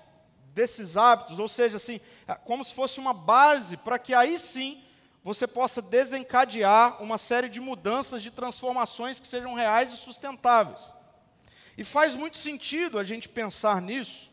desses 0.55 0.97
hábitos, 0.97 1.39
ou 1.39 1.49
seja, 1.49 1.77
assim, 1.77 2.01
é 2.27 2.35
como 2.35 2.65
se 2.65 2.75
fosse 2.75 3.01
uma 3.01 3.13
base 3.13 3.77
para 3.77 3.99
que 3.99 4.15
aí 4.15 4.39
sim 4.39 4.83
você 5.25 5.47
possa 5.47 5.81
desencadear 5.81 7.03
uma 7.03 7.17
série 7.17 7.49
de 7.49 7.61
mudanças, 7.61 8.23
de 8.23 8.31
transformações 8.31 9.21
que 9.21 9.29
sejam 9.29 9.55
reais 9.55 9.93
e 9.93 9.97
sustentáveis. 9.97 10.81
E 11.77 11.85
faz 11.85 12.15
muito 12.15 12.37
sentido 12.37 12.99
a 12.99 13.05
gente 13.05 13.29
pensar 13.29 13.81
nisso, 13.81 14.31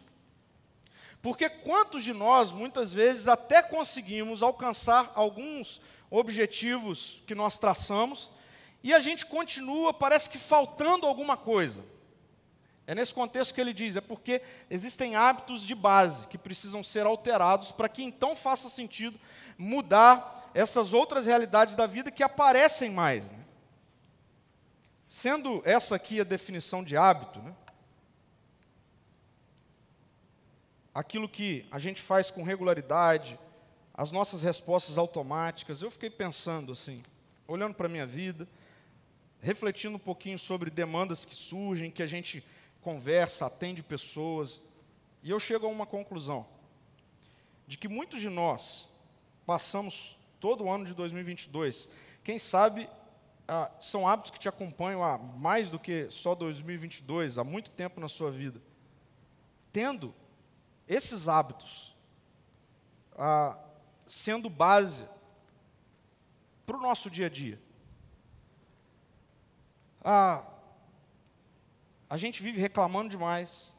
porque 1.21 1.49
quantos 1.49 2.03
de 2.03 2.13
nós, 2.13 2.51
muitas 2.51 2.91
vezes, 2.91 3.27
até 3.27 3.61
conseguimos 3.61 4.41
alcançar 4.41 5.11
alguns 5.15 5.81
objetivos 6.09 7.21
que 7.27 7.35
nós 7.35 7.59
traçamos, 7.59 8.31
e 8.81 8.93
a 8.93 8.99
gente 8.99 9.25
continua, 9.25 9.93
parece 9.93 10.29
que 10.29 10.38
faltando 10.38 11.05
alguma 11.05 11.35
coisa. 11.35 11.83
É 12.89 12.96
nesse 12.96 13.13
contexto 13.13 13.53
que 13.53 13.62
ele 13.62 13.72
diz, 13.72 13.96
é 13.96 14.01
porque 14.01 14.41
existem 14.67 15.15
hábitos 15.15 15.62
de 15.62 15.75
base 15.75 16.25
que 16.27 16.39
precisam 16.39 16.81
ser 16.81 17.05
alterados 17.05 17.72
para 17.72 17.88
que 17.88 18.01
então 18.01 18.36
faça 18.36 18.67
sentido 18.67 19.19
mudar 19.55 20.50
essas 20.55 20.91
outras 20.91 21.27
realidades 21.27 21.75
da 21.75 21.86
vida 21.86 22.10
que 22.10 22.24
aparecem 22.24 22.89
mais. 22.89 23.29
Né? 23.29 23.46
Sendo 25.08 25.62
essa 25.63 25.98
aqui 25.98 26.19
a 26.19 26.24
definição 26.24 26.84
de 26.84 26.98
hábito, 26.98 27.38
né? 27.38 27.53
aquilo 30.91 31.29
que 31.29 31.67
a 31.69 31.77
gente 31.77 32.01
faz 32.01 32.31
com 32.31 32.41
regularidade, 32.41 33.39
as 33.93 34.12
nossas 34.12 34.41
respostas 34.41 34.98
automáticas, 34.98 35.84
eu 35.84 35.91
fiquei 35.91 36.10
pensando 36.10 36.72
assim, 36.72 37.03
olhando 37.48 37.75
para 37.75 37.86
a 37.86 37.89
minha 37.89 38.08
vida, 38.08 38.48
refletindo 39.39 39.98
um 39.98 40.00
pouquinho 40.00 40.39
sobre 40.39 40.72
demandas 40.72 41.24
que 41.24 41.36
surgem, 41.36 41.91
que 41.91 42.01
a 42.01 42.08
gente 42.08 42.43
conversa, 42.81 43.45
atende 43.45 43.83
pessoas, 43.83 44.63
e 45.21 45.29
eu 45.29 45.39
chego 45.39 45.65
a 45.65 45.69
uma 45.69 45.86
conclusão: 45.86 46.45
de 47.67 47.77
que 47.77 47.88
muitos 47.88 48.21
de 48.21 48.29
nós 48.29 48.88
passamos 49.45 50.17
todo 50.39 50.63
o 50.63 50.71
ano 50.71 50.86
de 50.86 50.93
2022, 50.93 51.89
quem 52.24 52.39
sabe 52.39 52.89
ah, 53.48 53.69
são 53.79 54.07
hábitos 54.07 54.31
que 54.31 54.39
te 54.39 54.48
acompanham 54.48 55.03
há 55.03 55.17
mais 55.17 55.69
do 55.69 55.79
que 55.79 56.09
só 56.09 56.36
2022, 56.36 57.38
há 57.38 57.43
muito 57.43 57.71
tempo 57.71 58.00
na 58.00 58.07
sua 58.07 58.31
vida, 58.31 58.62
tendo 59.71 60.13
esses 60.88 61.27
hábitos 61.27 61.95
ah, 63.17 63.57
sendo 64.07 64.50
base 64.50 65.03
para 66.65 66.77
o 66.77 66.81
nosso 66.81 67.09
dia 67.09 67.25
a 67.25 67.29
dia. 67.29 67.59
Ah, 70.03 70.43
a 72.10 72.18
gente 72.18 72.42
vive 72.42 72.60
reclamando 72.60 73.10
demais, 73.10 73.72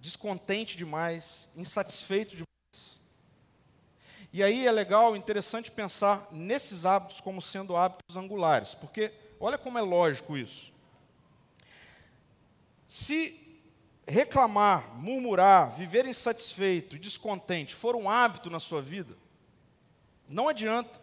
descontente 0.00 0.76
demais, 0.76 1.48
insatisfeito 1.54 2.30
demais. 2.30 3.00
E 4.32 4.42
aí 4.42 4.66
é 4.66 4.72
legal, 4.72 5.16
interessante 5.16 5.70
pensar 5.70 6.26
nesses 6.32 6.84
hábitos 6.84 7.20
como 7.20 7.40
sendo 7.40 7.76
hábitos 7.76 8.16
angulares, 8.16 8.74
porque 8.74 9.12
olha 9.38 9.56
como 9.56 9.78
é 9.78 9.82
lógico 9.82 10.36
isso. 10.36 10.72
Se 12.88 13.62
reclamar, 14.06 14.96
murmurar, 14.96 15.70
viver 15.70 16.06
insatisfeito, 16.06 16.98
descontente 16.98 17.76
for 17.76 17.94
um 17.94 18.10
hábito 18.10 18.50
na 18.50 18.58
sua 18.58 18.82
vida, 18.82 19.16
não 20.28 20.48
adianta 20.48 21.00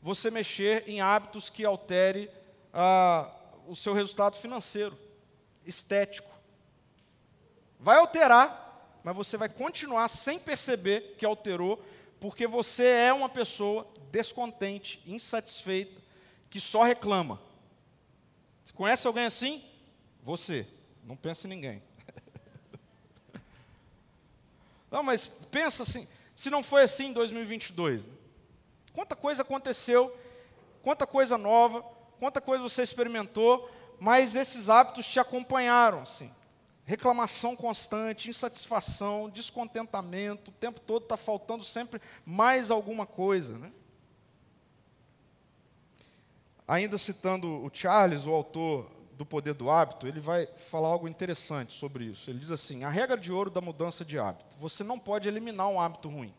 você 0.00 0.30
mexer 0.30 0.88
em 0.88 1.00
hábitos 1.00 1.50
que 1.50 1.64
altere 1.64 2.30
ah, 2.72 3.28
o 3.66 3.74
seu 3.74 3.92
resultado 3.92 4.36
financeiro 4.36 4.96
estético. 5.68 6.28
Vai 7.78 7.98
alterar, 7.98 8.98
mas 9.04 9.14
você 9.14 9.36
vai 9.36 9.48
continuar 9.48 10.08
sem 10.08 10.38
perceber 10.38 11.14
que 11.16 11.24
alterou, 11.24 11.84
porque 12.18 12.46
você 12.46 12.84
é 12.84 13.12
uma 13.12 13.28
pessoa 13.28 13.86
descontente, 14.10 15.02
insatisfeita, 15.06 16.00
que 16.50 16.60
só 16.60 16.82
reclama. 16.82 17.40
Você 18.64 18.72
conhece 18.72 19.06
alguém 19.06 19.26
assim? 19.26 19.64
Você. 20.22 20.66
Não 21.04 21.16
pensa 21.16 21.46
em 21.46 21.50
ninguém. 21.50 21.82
Não, 24.90 25.02
mas 25.02 25.28
pensa 25.50 25.82
assim, 25.82 26.08
se 26.34 26.50
não 26.50 26.62
foi 26.62 26.82
assim 26.82 27.06
em 27.06 27.12
2022, 27.12 28.06
né? 28.06 28.12
quanta 28.94 29.14
coisa 29.14 29.42
aconteceu, 29.42 30.14
quanta 30.82 31.06
coisa 31.06 31.36
nova, 31.38 31.82
quanta 32.18 32.40
coisa 32.40 32.62
você 32.62 32.82
experimentou, 32.82 33.70
mas 34.00 34.36
esses 34.36 34.68
hábitos 34.68 35.06
te 35.06 35.18
acompanharam, 35.18 36.02
assim. 36.02 36.32
Reclamação 36.84 37.54
constante, 37.54 38.30
insatisfação, 38.30 39.28
descontentamento, 39.28 40.50
o 40.50 40.54
tempo 40.54 40.80
todo 40.80 41.02
está 41.02 41.16
faltando 41.16 41.62
sempre 41.62 42.00
mais 42.24 42.70
alguma 42.70 43.04
coisa. 43.04 43.58
Né? 43.58 43.70
Ainda 46.66 46.96
citando 46.96 47.62
o 47.62 47.70
Charles, 47.72 48.24
o 48.24 48.30
autor 48.30 48.90
do 49.12 49.26
Poder 49.26 49.52
do 49.52 49.68
Hábito, 49.68 50.06
ele 50.06 50.20
vai 50.20 50.46
falar 50.70 50.88
algo 50.88 51.08
interessante 51.08 51.74
sobre 51.74 52.04
isso. 52.04 52.30
Ele 52.30 52.38
diz 52.38 52.50
assim: 52.50 52.84
a 52.84 52.88
regra 52.88 53.18
de 53.18 53.32
ouro 53.32 53.50
da 53.50 53.60
mudança 53.60 54.04
de 54.04 54.18
hábito. 54.18 54.56
Você 54.58 54.84
não 54.84 54.98
pode 54.98 55.28
eliminar 55.28 55.68
um 55.68 55.80
hábito 55.80 56.08
ruim. 56.08 56.32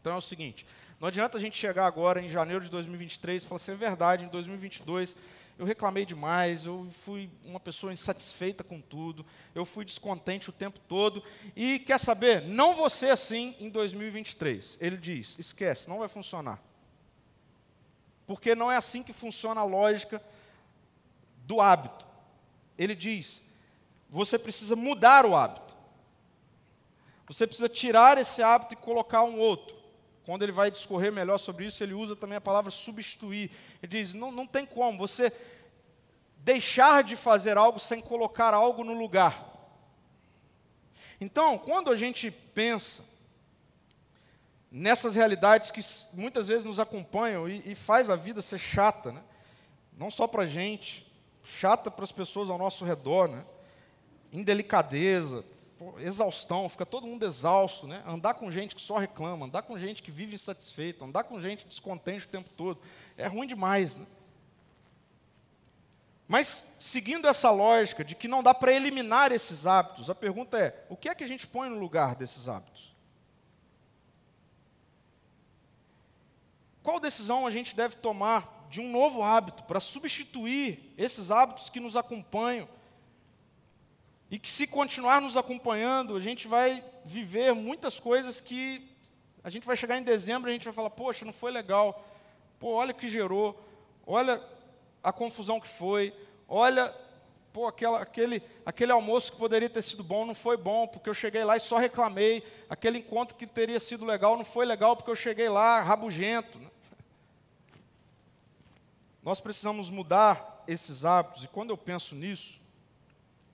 Então 0.00 0.12
é 0.12 0.16
o 0.16 0.20
seguinte: 0.20 0.66
não 1.00 1.08
adianta 1.08 1.38
a 1.38 1.40
gente 1.40 1.56
chegar 1.56 1.86
agora 1.86 2.20
em 2.20 2.28
janeiro 2.28 2.62
de 2.62 2.70
2023 2.70 3.42
e 3.42 3.46
falar 3.46 3.56
assim, 3.56 3.72
é 3.72 3.76
verdade, 3.76 4.24
em 4.24 4.28
2022 4.28 5.16
eu 5.58 5.66
reclamei 5.66 6.06
demais, 6.06 6.64
eu 6.64 6.86
fui 6.90 7.28
uma 7.44 7.58
pessoa 7.58 7.92
insatisfeita 7.92 8.62
com 8.62 8.80
tudo, 8.80 9.26
eu 9.54 9.66
fui 9.66 9.84
descontente 9.84 10.48
o 10.48 10.52
tempo 10.52 10.78
todo. 10.78 11.22
E 11.56 11.80
quer 11.80 11.98
saber? 11.98 12.42
Não 12.42 12.74
ser 12.88 13.10
assim 13.10 13.56
em 13.58 13.68
2023. 13.68 14.78
Ele 14.80 14.96
diz: 14.96 15.36
esquece, 15.36 15.88
não 15.88 15.98
vai 15.98 16.08
funcionar. 16.08 16.62
Porque 18.24 18.54
não 18.54 18.70
é 18.70 18.76
assim 18.76 19.02
que 19.02 19.12
funciona 19.12 19.60
a 19.60 19.64
lógica 19.64 20.22
do 21.44 21.60
hábito. 21.60 22.06
Ele 22.78 22.94
diz: 22.94 23.42
você 24.08 24.38
precisa 24.38 24.76
mudar 24.76 25.26
o 25.26 25.34
hábito. 25.34 25.76
Você 27.26 27.46
precisa 27.46 27.68
tirar 27.68 28.16
esse 28.16 28.42
hábito 28.42 28.74
e 28.74 28.76
colocar 28.76 29.24
um 29.24 29.38
outro. 29.40 29.76
Quando 30.28 30.42
ele 30.42 30.52
vai 30.52 30.70
discorrer 30.70 31.10
melhor 31.10 31.38
sobre 31.38 31.64
isso, 31.64 31.82
ele 31.82 31.94
usa 31.94 32.14
também 32.14 32.36
a 32.36 32.40
palavra 32.40 32.70
substituir. 32.70 33.50
Ele 33.82 33.90
diz: 33.90 34.12
não, 34.12 34.30
não 34.30 34.46
tem 34.46 34.66
como 34.66 34.98
você 34.98 35.32
deixar 36.36 37.02
de 37.02 37.16
fazer 37.16 37.56
algo 37.56 37.78
sem 37.78 37.98
colocar 37.98 38.52
algo 38.52 38.84
no 38.84 38.92
lugar. 38.92 39.42
Então, 41.18 41.56
quando 41.56 41.90
a 41.90 41.96
gente 41.96 42.30
pensa 42.30 43.02
nessas 44.70 45.14
realidades 45.14 45.70
que 45.70 45.80
muitas 46.12 46.46
vezes 46.46 46.66
nos 46.66 46.78
acompanham 46.78 47.48
e, 47.48 47.72
e 47.72 47.74
faz 47.74 48.10
a 48.10 48.14
vida 48.14 48.42
ser 48.42 48.58
chata, 48.58 49.10
né? 49.10 49.22
não 49.96 50.10
só 50.10 50.26
para 50.26 50.42
a 50.42 50.46
gente, 50.46 51.10
chata 51.42 51.90
para 51.90 52.04
as 52.04 52.12
pessoas 52.12 52.50
ao 52.50 52.58
nosso 52.58 52.84
redor, 52.84 53.28
né? 53.28 53.46
indelicadeza, 54.30 55.42
exaustão, 55.98 56.68
fica 56.68 56.84
todo 56.84 57.06
mundo 57.06 57.24
exausto, 57.24 57.86
né? 57.86 58.02
Andar 58.06 58.34
com 58.34 58.50
gente 58.50 58.74
que 58.74 58.82
só 58.82 58.98
reclama, 58.98 59.46
andar 59.46 59.62
com 59.62 59.78
gente 59.78 60.02
que 60.02 60.10
vive 60.10 60.34
insatisfeito, 60.34 61.04
andar 61.04 61.24
com 61.24 61.40
gente 61.40 61.66
descontente 61.66 62.26
o 62.26 62.28
tempo 62.28 62.50
todo, 62.56 62.80
é 63.16 63.26
ruim 63.26 63.46
demais, 63.46 63.96
né? 63.96 64.06
Mas, 66.26 66.74
seguindo 66.78 67.26
essa 67.26 67.50
lógica 67.50 68.04
de 68.04 68.14
que 68.14 68.28
não 68.28 68.42
dá 68.42 68.52
para 68.52 68.72
eliminar 68.72 69.32
esses 69.32 69.66
hábitos, 69.66 70.10
a 70.10 70.14
pergunta 70.14 70.58
é: 70.58 70.84
o 70.90 70.96
que 70.96 71.08
é 71.08 71.14
que 71.14 71.24
a 71.24 71.28
gente 71.28 71.46
põe 71.46 71.70
no 71.70 71.78
lugar 71.78 72.14
desses 72.14 72.48
hábitos? 72.48 72.94
Qual 76.82 77.00
decisão 77.00 77.46
a 77.46 77.50
gente 77.50 77.74
deve 77.74 77.96
tomar 77.96 78.66
de 78.68 78.80
um 78.80 78.90
novo 78.90 79.22
hábito 79.22 79.64
para 79.64 79.80
substituir 79.80 80.94
esses 80.98 81.30
hábitos 81.30 81.70
que 81.70 81.80
nos 81.80 81.96
acompanham 81.96 82.68
e 84.30 84.38
que 84.38 84.48
se 84.48 84.66
continuar 84.66 85.20
nos 85.20 85.36
acompanhando, 85.36 86.16
a 86.16 86.20
gente 86.20 86.46
vai 86.46 86.84
viver 87.04 87.54
muitas 87.54 87.98
coisas 87.98 88.40
que 88.40 88.86
a 89.42 89.48
gente 89.48 89.66
vai 89.66 89.76
chegar 89.76 89.96
em 89.96 90.02
dezembro 90.02 90.48
e 90.48 90.52
a 90.52 90.52
gente 90.52 90.64
vai 90.64 90.74
falar, 90.74 90.90
poxa, 90.90 91.24
não 91.24 91.32
foi 91.32 91.50
legal. 91.50 92.04
Pô, 92.58 92.72
olha 92.72 92.90
o 92.90 92.94
que 92.94 93.08
gerou. 93.08 93.58
Olha 94.06 94.42
a 95.02 95.12
confusão 95.12 95.58
que 95.58 95.68
foi. 95.68 96.12
Olha, 96.46 96.94
pô, 97.52 97.66
aquela, 97.66 98.02
aquele, 98.02 98.42
aquele 98.66 98.92
almoço 98.92 99.32
que 99.32 99.38
poderia 99.38 99.70
ter 99.70 99.80
sido 99.80 100.04
bom 100.04 100.26
não 100.26 100.34
foi 100.34 100.58
bom, 100.58 100.86
porque 100.86 101.08
eu 101.08 101.14
cheguei 101.14 101.44
lá 101.44 101.56
e 101.56 101.60
só 101.60 101.78
reclamei. 101.78 102.46
Aquele 102.68 102.98
encontro 102.98 103.36
que 103.36 103.46
teria 103.46 103.80
sido 103.80 104.04
legal 104.04 104.36
não 104.36 104.44
foi 104.44 104.66
legal, 104.66 104.94
porque 104.94 105.10
eu 105.10 105.16
cheguei 105.16 105.48
lá 105.48 105.80
rabugento. 105.80 106.60
Nós 109.22 109.40
precisamos 109.40 109.88
mudar 109.88 110.64
esses 110.66 111.04
hábitos, 111.04 111.44
e 111.44 111.48
quando 111.48 111.70
eu 111.70 111.78
penso 111.78 112.14
nisso, 112.14 112.60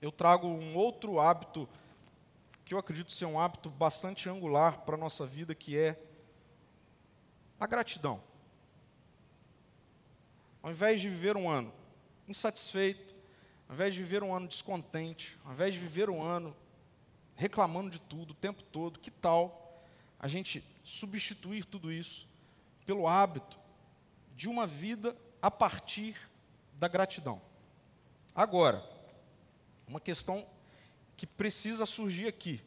eu 0.01 0.11
trago 0.11 0.47
um 0.47 0.75
outro 0.75 1.19
hábito, 1.19 1.67
que 2.63 2.73
eu 2.73 2.77
acredito 2.77 3.11
ser 3.11 3.25
um 3.25 3.39
hábito 3.39 3.69
bastante 3.69 4.29
angular 4.29 4.81
para 4.81 4.95
a 4.95 4.97
nossa 4.97 5.25
vida, 5.25 5.53
que 5.55 5.77
é 5.77 5.99
a 7.59 7.65
gratidão. 7.65 8.21
Ao 10.61 10.71
invés 10.71 10.99
de 10.99 11.09
viver 11.09 11.37
um 11.37 11.49
ano 11.49 11.71
insatisfeito, 12.27 13.13
ao 13.67 13.75
invés 13.75 13.93
de 13.93 14.01
viver 14.01 14.23
um 14.23 14.33
ano 14.33 14.47
descontente, 14.47 15.37
ao 15.45 15.53
invés 15.53 15.73
de 15.73 15.79
viver 15.79 16.09
um 16.09 16.21
ano 16.21 16.55
reclamando 17.35 17.89
de 17.89 17.99
tudo 17.99 18.31
o 18.31 18.35
tempo 18.35 18.63
todo, 18.63 18.99
que 18.99 19.11
tal 19.11 19.75
a 20.19 20.27
gente 20.27 20.63
substituir 20.83 21.65
tudo 21.65 21.91
isso 21.91 22.27
pelo 22.85 23.07
hábito 23.07 23.59
de 24.35 24.47
uma 24.47 24.65
vida 24.65 25.15
a 25.41 25.51
partir 25.51 26.17
da 26.73 26.87
gratidão? 26.87 27.41
Agora, 28.33 28.94
uma 29.87 29.99
questão 29.99 30.45
que 31.15 31.25
precisa 31.25 31.85
surgir 31.85 32.27
aqui. 32.27 32.61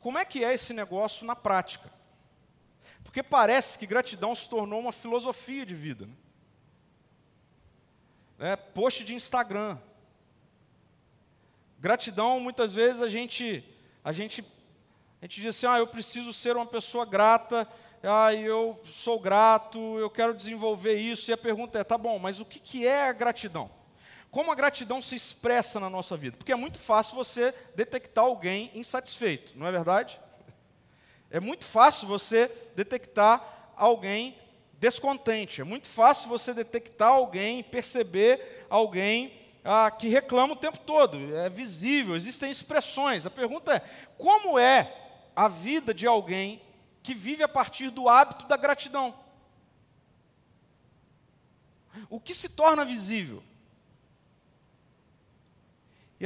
Como 0.00 0.18
é 0.18 0.24
que 0.24 0.44
é 0.44 0.52
esse 0.54 0.72
negócio 0.72 1.26
na 1.26 1.34
prática? 1.34 1.90
Porque 3.02 3.22
parece 3.22 3.78
que 3.78 3.86
gratidão 3.86 4.34
se 4.34 4.48
tornou 4.48 4.80
uma 4.80 4.92
filosofia 4.92 5.64
de 5.64 5.74
vida. 5.74 6.06
Né? 6.06 6.14
É, 8.38 8.56
post 8.56 9.04
de 9.04 9.14
Instagram. 9.14 9.78
Gratidão, 11.78 12.40
muitas 12.40 12.74
vezes 12.74 13.00
a 13.00 13.08
gente, 13.08 13.64
a 14.04 14.12
gente, 14.12 14.42
a 15.20 15.24
gente 15.24 15.40
diz 15.40 15.56
assim, 15.56 15.66
ah, 15.66 15.78
eu 15.78 15.86
preciso 15.86 16.32
ser 16.32 16.56
uma 16.56 16.66
pessoa 16.66 17.06
grata, 17.06 17.68
ah, 18.02 18.34
eu 18.34 18.78
sou 18.84 19.18
grato, 19.18 19.78
eu 19.98 20.10
quero 20.10 20.34
desenvolver 20.34 20.94
isso. 20.98 21.30
E 21.30 21.34
a 21.34 21.38
pergunta 21.38 21.78
é, 21.78 21.84
tá 21.84 21.96
bom, 21.96 22.18
mas 22.18 22.40
o 22.40 22.44
que, 22.44 22.58
que 22.58 22.86
é 22.86 23.08
a 23.08 23.12
gratidão? 23.12 23.70
Como 24.30 24.52
a 24.52 24.54
gratidão 24.54 25.00
se 25.00 25.16
expressa 25.16 25.80
na 25.80 25.88
nossa 25.88 26.16
vida? 26.16 26.36
Porque 26.36 26.52
é 26.52 26.56
muito 26.56 26.78
fácil 26.78 27.14
você 27.14 27.54
detectar 27.74 28.24
alguém 28.24 28.70
insatisfeito, 28.74 29.52
não 29.56 29.66
é 29.66 29.72
verdade? 29.72 30.20
É 31.30 31.40
muito 31.40 31.64
fácil 31.64 32.06
você 32.06 32.50
detectar 32.74 33.72
alguém 33.76 34.36
descontente. 34.78 35.60
É 35.60 35.64
muito 35.64 35.88
fácil 35.88 36.28
você 36.28 36.54
detectar 36.54 37.08
alguém, 37.08 37.62
perceber 37.62 38.66
alguém 38.70 39.32
ah, 39.64 39.90
que 39.90 40.08
reclama 40.08 40.54
o 40.54 40.56
tempo 40.56 40.78
todo. 40.78 41.34
É 41.36 41.48
visível, 41.48 42.14
existem 42.14 42.50
expressões. 42.50 43.26
A 43.26 43.30
pergunta 43.30 43.74
é: 43.74 43.80
como 44.16 44.58
é 44.58 44.94
a 45.34 45.48
vida 45.48 45.92
de 45.92 46.06
alguém 46.06 46.62
que 47.02 47.14
vive 47.14 47.42
a 47.42 47.48
partir 47.48 47.90
do 47.90 48.08
hábito 48.08 48.46
da 48.46 48.56
gratidão? 48.56 49.14
O 52.10 52.20
que 52.20 52.34
se 52.34 52.50
torna 52.50 52.84
visível? 52.84 53.42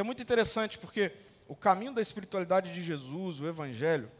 É 0.00 0.02
muito 0.02 0.22
interessante 0.22 0.78
porque 0.78 1.12
o 1.46 1.54
caminho 1.54 1.92
da 1.92 2.00
espiritualidade 2.00 2.72
de 2.72 2.82
Jesus, 2.82 3.38
o 3.38 3.46
Evangelho, 3.46 4.10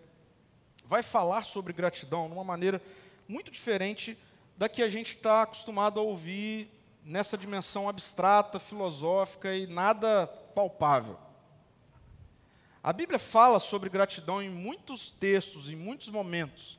vai 0.85 1.03
falar 1.03 1.43
sobre 1.43 1.73
gratidão 1.73 2.27
de 2.27 2.35
uma 2.35 2.45
maneira 2.45 2.83
muito 3.27 3.51
diferente 3.51 4.15
da 4.59 4.69
que 4.69 4.83
a 4.83 4.91
gente 4.91 5.17
está 5.17 5.41
acostumado 5.41 5.99
a 5.99 6.03
ouvir 6.03 6.69
nessa 7.03 7.39
dimensão 7.39 7.89
abstrata, 7.89 8.59
filosófica 8.59 9.55
e 9.57 9.67
nada 9.67 10.27
palpável. 10.55 11.19
A 12.83 12.93
Bíblia 12.93 13.19
fala 13.19 13.59
sobre 13.59 13.89
gratidão 13.89 14.43
em 14.43 14.51
muitos 14.51 15.09
textos, 15.09 15.71
em 15.71 15.77
muitos 15.77 16.11
momentos. 16.11 16.79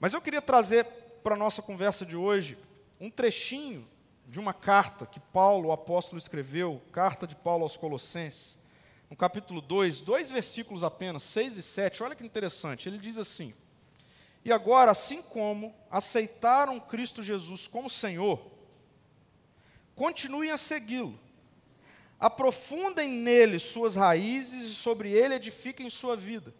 Mas 0.00 0.12
eu 0.12 0.20
queria 0.20 0.42
trazer 0.42 0.84
para 1.22 1.36
a 1.36 1.38
nossa 1.38 1.62
conversa 1.62 2.04
de 2.04 2.16
hoje 2.16 2.58
um 2.98 3.08
trechinho 3.08 3.86
de 4.30 4.38
uma 4.38 4.54
carta 4.54 5.04
que 5.04 5.18
Paulo, 5.18 5.70
o 5.70 5.72
apóstolo, 5.72 6.16
escreveu, 6.16 6.80
carta 6.92 7.26
de 7.26 7.34
Paulo 7.34 7.64
aos 7.64 7.76
Colossenses, 7.76 8.56
no 9.10 9.16
capítulo 9.16 9.60
2, 9.60 10.02
dois 10.02 10.30
versículos 10.30 10.84
apenas, 10.84 11.24
6 11.24 11.56
e 11.56 11.62
7, 11.64 12.04
olha 12.04 12.14
que 12.14 12.24
interessante, 12.24 12.88
ele 12.88 12.96
diz 12.96 13.18
assim: 13.18 13.52
E 14.44 14.52
agora, 14.52 14.92
assim 14.92 15.20
como 15.20 15.74
aceitaram 15.90 16.78
Cristo 16.78 17.24
Jesus 17.24 17.66
como 17.66 17.90
Senhor, 17.90 18.40
continuem 19.96 20.52
a 20.52 20.56
segui-lo, 20.56 21.18
aprofundem 22.20 23.08
nele 23.08 23.58
suas 23.58 23.96
raízes 23.96 24.64
e 24.64 24.74
sobre 24.76 25.10
ele 25.10 25.34
edifiquem 25.34 25.90
sua 25.90 26.16
vida. 26.16 26.54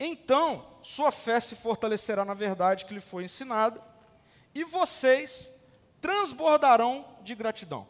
Então, 0.00 0.66
sua 0.82 1.12
fé 1.12 1.38
se 1.38 1.54
fortalecerá 1.54 2.24
na 2.24 2.34
verdade 2.34 2.86
que 2.86 2.94
lhe 2.94 3.00
foi 3.00 3.22
ensinada, 3.22 3.80
e 4.52 4.64
vocês 4.64 5.56
transbordarão 6.00 7.04
de 7.22 7.34
gratidão. 7.34 7.86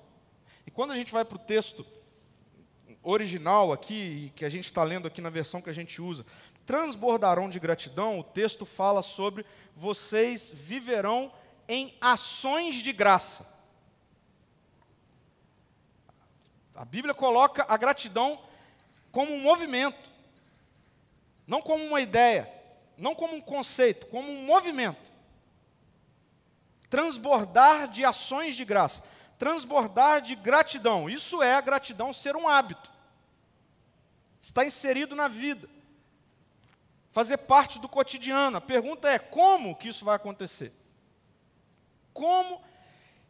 E 0.66 0.70
quando 0.70 0.92
a 0.92 0.96
gente 0.96 1.12
vai 1.12 1.24
para 1.24 1.36
o 1.36 1.40
texto 1.40 1.86
original 3.02 3.72
aqui, 3.72 4.32
que 4.36 4.44
a 4.44 4.48
gente 4.48 4.64
está 4.64 4.82
lendo 4.82 5.06
aqui 5.06 5.20
na 5.20 5.30
versão 5.30 5.60
que 5.60 5.70
a 5.70 5.74
gente 5.74 6.00
usa, 6.00 6.26
transbordarão 6.66 7.48
de 7.48 7.58
gratidão, 7.58 8.18
o 8.18 8.24
texto 8.24 8.66
fala 8.66 9.02
sobre 9.02 9.46
vocês 9.74 10.50
viverão 10.52 11.32
em 11.68 11.96
ações 12.00 12.76
de 12.76 12.92
graça. 12.92 13.46
A 16.74 16.84
Bíblia 16.84 17.14
coloca 17.14 17.66
a 17.68 17.76
gratidão 17.76 18.40
como 19.10 19.32
um 19.32 19.40
movimento, 19.40 20.10
não 21.46 21.60
como 21.60 21.84
uma 21.84 22.00
ideia, 22.00 22.52
não 22.96 23.14
como 23.14 23.34
um 23.34 23.40
conceito, 23.40 24.06
como 24.06 24.30
um 24.30 24.44
movimento 24.44 25.17
transbordar 26.88 27.88
de 27.88 28.04
ações 28.04 28.54
de 28.54 28.64
graça, 28.64 29.02
transbordar 29.38 30.20
de 30.20 30.34
gratidão. 30.34 31.08
Isso 31.08 31.42
é 31.42 31.54
a 31.54 31.60
gratidão 31.60 32.12
ser 32.12 32.36
um 32.36 32.48
hábito. 32.48 32.90
Está 34.40 34.64
inserido 34.64 35.14
na 35.14 35.28
vida. 35.28 35.68
Fazer 37.10 37.38
parte 37.38 37.78
do 37.78 37.88
cotidiano. 37.88 38.56
A 38.56 38.60
pergunta 38.60 39.08
é 39.08 39.18
como 39.18 39.74
que 39.74 39.88
isso 39.88 40.04
vai 40.04 40.16
acontecer? 40.16 40.72
Como 42.12 42.60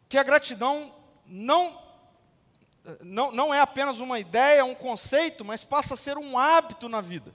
que 0.07 0.17
a 0.17 0.23
gratidão 0.23 0.93
não 1.25 1.89
não, 3.01 3.31
não 3.31 3.53
é 3.53 3.59
apenas 3.59 3.99
uma 3.99 4.19
ideia, 4.19 4.65
um 4.65 4.73
conceito, 4.73 5.45
mas 5.45 5.63
passa 5.63 5.93
a 5.93 5.97
ser 5.97 6.17
um 6.17 6.39
hábito 6.39 6.89
na 6.89 7.01
vida. 7.01 7.33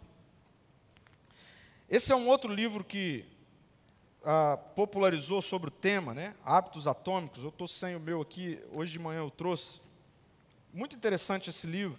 Esse 1.88 2.12
é 2.12 2.16
um 2.16 2.26
outro 2.26 2.52
livro 2.52 2.82
que 2.82 3.24
ah, 4.24 4.56
popularizou 4.74 5.42
sobre 5.42 5.68
o 5.68 5.70
tema, 5.70 6.14
né? 6.14 6.34
Hábitos 6.44 6.86
atômicos. 6.86 7.42
Eu 7.42 7.50
estou 7.50 7.68
sem 7.68 7.94
o 7.94 8.00
meu 8.00 8.20
aqui, 8.20 8.58
hoje 8.72 8.92
de 8.92 8.98
manhã 8.98 9.20
eu 9.20 9.30
trouxe. 9.30 9.80
Muito 10.72 10.96
interessante 10.96 11.50
esse 11.50 11.66
livro. 11.66 11.98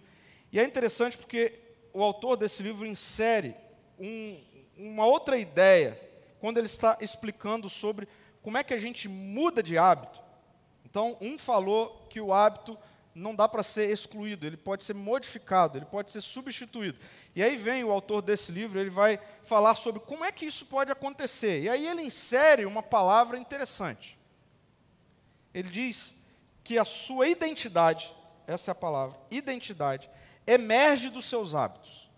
E 0.52 0.60
é 0.60 0.64
interessante 0.64 1.18
porque 1.18 1.54
o 1.94 2.04
autor 2.04 2.36
desse 2.36 2.62
livro 2.62 2.86
insere 2.86 3.56
um, 4.00 4.40
uma 4.78 5.06
outra 5.06 5.38
ideia 5.38 6.00
quando 6.40 6.58
ele 6.58 6.68
está 6.68 6.98
explicando 7.00 7.70
sobre 7.70 8.08
como 8.42 8.58
é 8.58 8.64
que 8.64 8.74
a 8.74 8.78
gente 8.78 9.08
muda 9.08 9.64
de 9.64 9.78
hábito. 9.78 10.20
Então, 10.84 11.18
um 11.20 11.38
falou 11.38 12.08
que 12.10 12.22
o 12.22 12.34
hábito 12.34 12.78
não 13.16 13.34
dá 13.34 13.48
para 13.48 13.64
ser 13.64 13.90
excluído, 13.90 14.46
ele 14.46 14.58
pode 14.58 14.84
ser 14.84 14.94
modificado, 14.94 15.78
ele 15.78 15.86
pode 15.86 16.12
ser 16.12 16.20
substituído. 16.20 17.00
E 17.34 17.42
aí 17.42 17.56
vem 17.56 17.82
o 17.82 17.92
autor 17.92 18.22
desse 18.22 18.52
livro, 18.52 18.78
ele 18.78 18.90
vai 18.90 19.18
falar 19.42 19.74
sobre 19.76 20.02
como 20.02 20.26
é 20.26 20.34
que 20.34 20.46
isso 20.46 20.66
pode 20.66 20.92
acontecer. 20.92 21.64
E 21.64 21.70
aí 21.70 21.88
ele 21.88 22.02
insere 22.02 22.66
uma 22.66 22.84
palavra 22.84 23.38
interessante. 23.40 24.20
Ele 25.54 25.70
diz 25.70 26.16
que 26.62 26.78
a 26.78 26.84
sua 26.84 27.30
identidade, 27.30 28.14
essa 28.46 28.72
é 28.72 28.74
a 28.74 28.76
palavra, 28.76 29.18
identidade, 29.32 30.10
emerge 30.46 31.10
dos 31.10 31.24
seus 31.24 31.56
hábitos. 31.56 32.10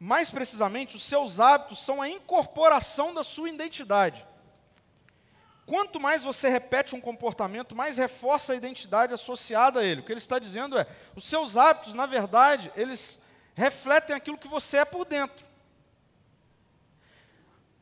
Mais 0.00 0.28
precisamente, 0.28 0.96
os 0.96 1.02
seus 1.02 1.38
hábitos 1.38 1.78
são 1.78 2.02
a 2.02 2.08
incorporação 2.08 3.14
da 3.14 3.22
sua 3.22 3.48
identidade. 3.48 4.26
Quanto 5.66 5.98
mais 5.98 6.22
você 6.22 6.48
repete 6.48 6.94
um 6.94 7.00
comportamento, 7.00 7.74
mais 7.74 7.96
reforça 7.96 8.52
a 8.52 8.56
identidade 8.56 9.14
associada 9.14 9.80
a 9.80 9.84
ele. 9.84 10.00
O 10.00 10.04
que 10.04 10.12
ele 10.12 10.18
está 10.18 10.38
dizendo 10.38 10.78
é: 10.78 10.86
os 11.16 11.24
seus 11.24 11.56
hábitos, 11.56 11.94
na 11.94 12.04
verdade, 12.04 12.70
eles 12.76 13.22
refletem 13.54 14.14
aquilo 14.14 14.36
que 14.36 14.48
você 14.48 14.78
é 14.78 14.84
por 14.84 15.06
dentro. 15.06 15.46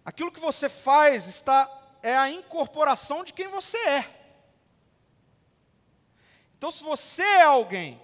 Aquilo 0.05 0.33
que 0.33 0.40
você 0.40 0.68
faz 0.68 1.27
está 1.27 1.71
é 2.03 2.16
a 2.16 2.31
incorporação 2.31 3.25
de 3.25 3.33
quem 3.33 3.49
você 3.49 3.79
é. 3.79 4.09
Então, 6.57 6.71
se 6.71 6.85
você 6.85 7.23
é 7.23 7.42
alguém 7.42 8.01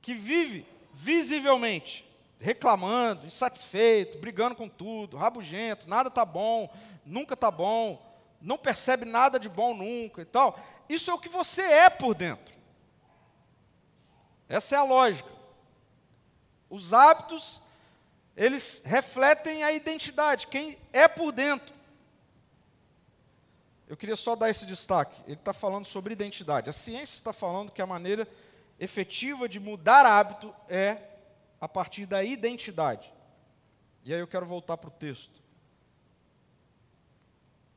que 0.00 0.14
vive 0.14 0.66
visivelmente 0.94 2.10
reclamando, 2.38 3.26
insatisfeito, 3.26 4.18
brigando 4.18 4.56
com 4.56 4.68
tudo, 4.68 5.16
rabugento, 5.16 5.88
nada 5.88 6.08
está 6.08 6.24
bom, 6.24 6.68
nunca 7.06 7.34
está 7.34 7.50
bom, 7.50 8.11
não 8.42 8.58
percebe 8.58 9.04
nada 9.04 9.38
de 9.38 9.48
bom 9.48 9.74
nunca 9.74 10.20
e 10.20 10.24
tal. 10.24 10.58
Isso 10.88 11.10
é 11.10 11.14
o 11.14 11.18
que 11.18 11.28
você 11.28 11.62
é 11.62 11.88
por 11.88 12.14
dentro. 12.14 12.54
Essa 14.48 14.74
é 14.74 14.78
a 14.78 14.84
lógica. 14.84 15.30
Os 16.68 16.92
hábitos, 16.92 17.62
eles 18.36 18.82
refletem 18.84 19.62
a 19.62 19.72
identidade, 19.72 20.46
quem 20.46 20.78
é 20.92 21.06
por 21.06 21.32
dentro. 21.32 21.74
Eu 23.86 23.96
queria 23.96 24.16
só 24.16 24.34
dar 24.34 24.48
esse 24.48 24.64
destaque. 24.64 25.20
Ele 25.26 25.34
está 25.34 25.52
falando 25.52 25.84
sobre 25.84 26.14
identidade. 26.14 26.70
A 26.70 26.72
ciência 26.72 27.16
está 27.16 27.32
falando 27.32 27.70
que 27.70 27.82
a 27.82 27.86
maneira 27.86 28.26
efetiva 28.80 29.48
de 29.48 29.60
mudar 29.60 30.06
hábito 30.06 30.54
é 30.68 30.96
a 31.60 31.68
partir 31.68 32.06
da 32.06 32.24
identidade. 32.24 33.12
E 34.02 34.12
aí 34.12 34.18
eu 34.18 34.26
quero 34.26 34.46
voltar 34.46 34.76
para 34.78 34.88
o 34.88 34.92
texto. 34.92 35.42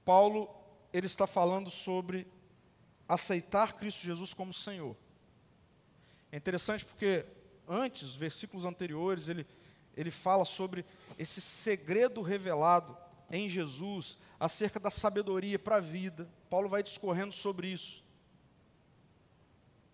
Paulo 0.06 0.48
ele 0.94 1.08
está 1.08 1.28
falando 1.28 1.70
sobre 1.70 2.26
aceitar 3.10 3.74
Cristo 3.74 4.06
Jesus 4.06 4.34
como 4.34 4.54
Senhor. 4.54 4.96
É 6.32 6.38
interessante 6.38 6.86
porque 6.86 7.26
antes, 7.68 8.16
versículos 8.16 8.66
anteriores, 8.66 9.28
ele, 9.28 9.46
ele 9.96 10.12
fala 10.12 10.46
sobre 10.46 10.86
esse 11.18 11.42
segredo 11.42 12.22
revelado 12.22 12.98
em 13.30 13.50
Jesus 13.50 14.18
acerca 14.40 14.80
da 14.80 14.92
sabedoria 14.92 15.58
para 15.60 15.78
a 15.78 15.82
vida. 15.82 16.30
Paulo 16.50 16.70
vai 16.70 16.84
discorrendo 16.84 17.34
sobre 17.34 17.68
isso. 17.68 18.04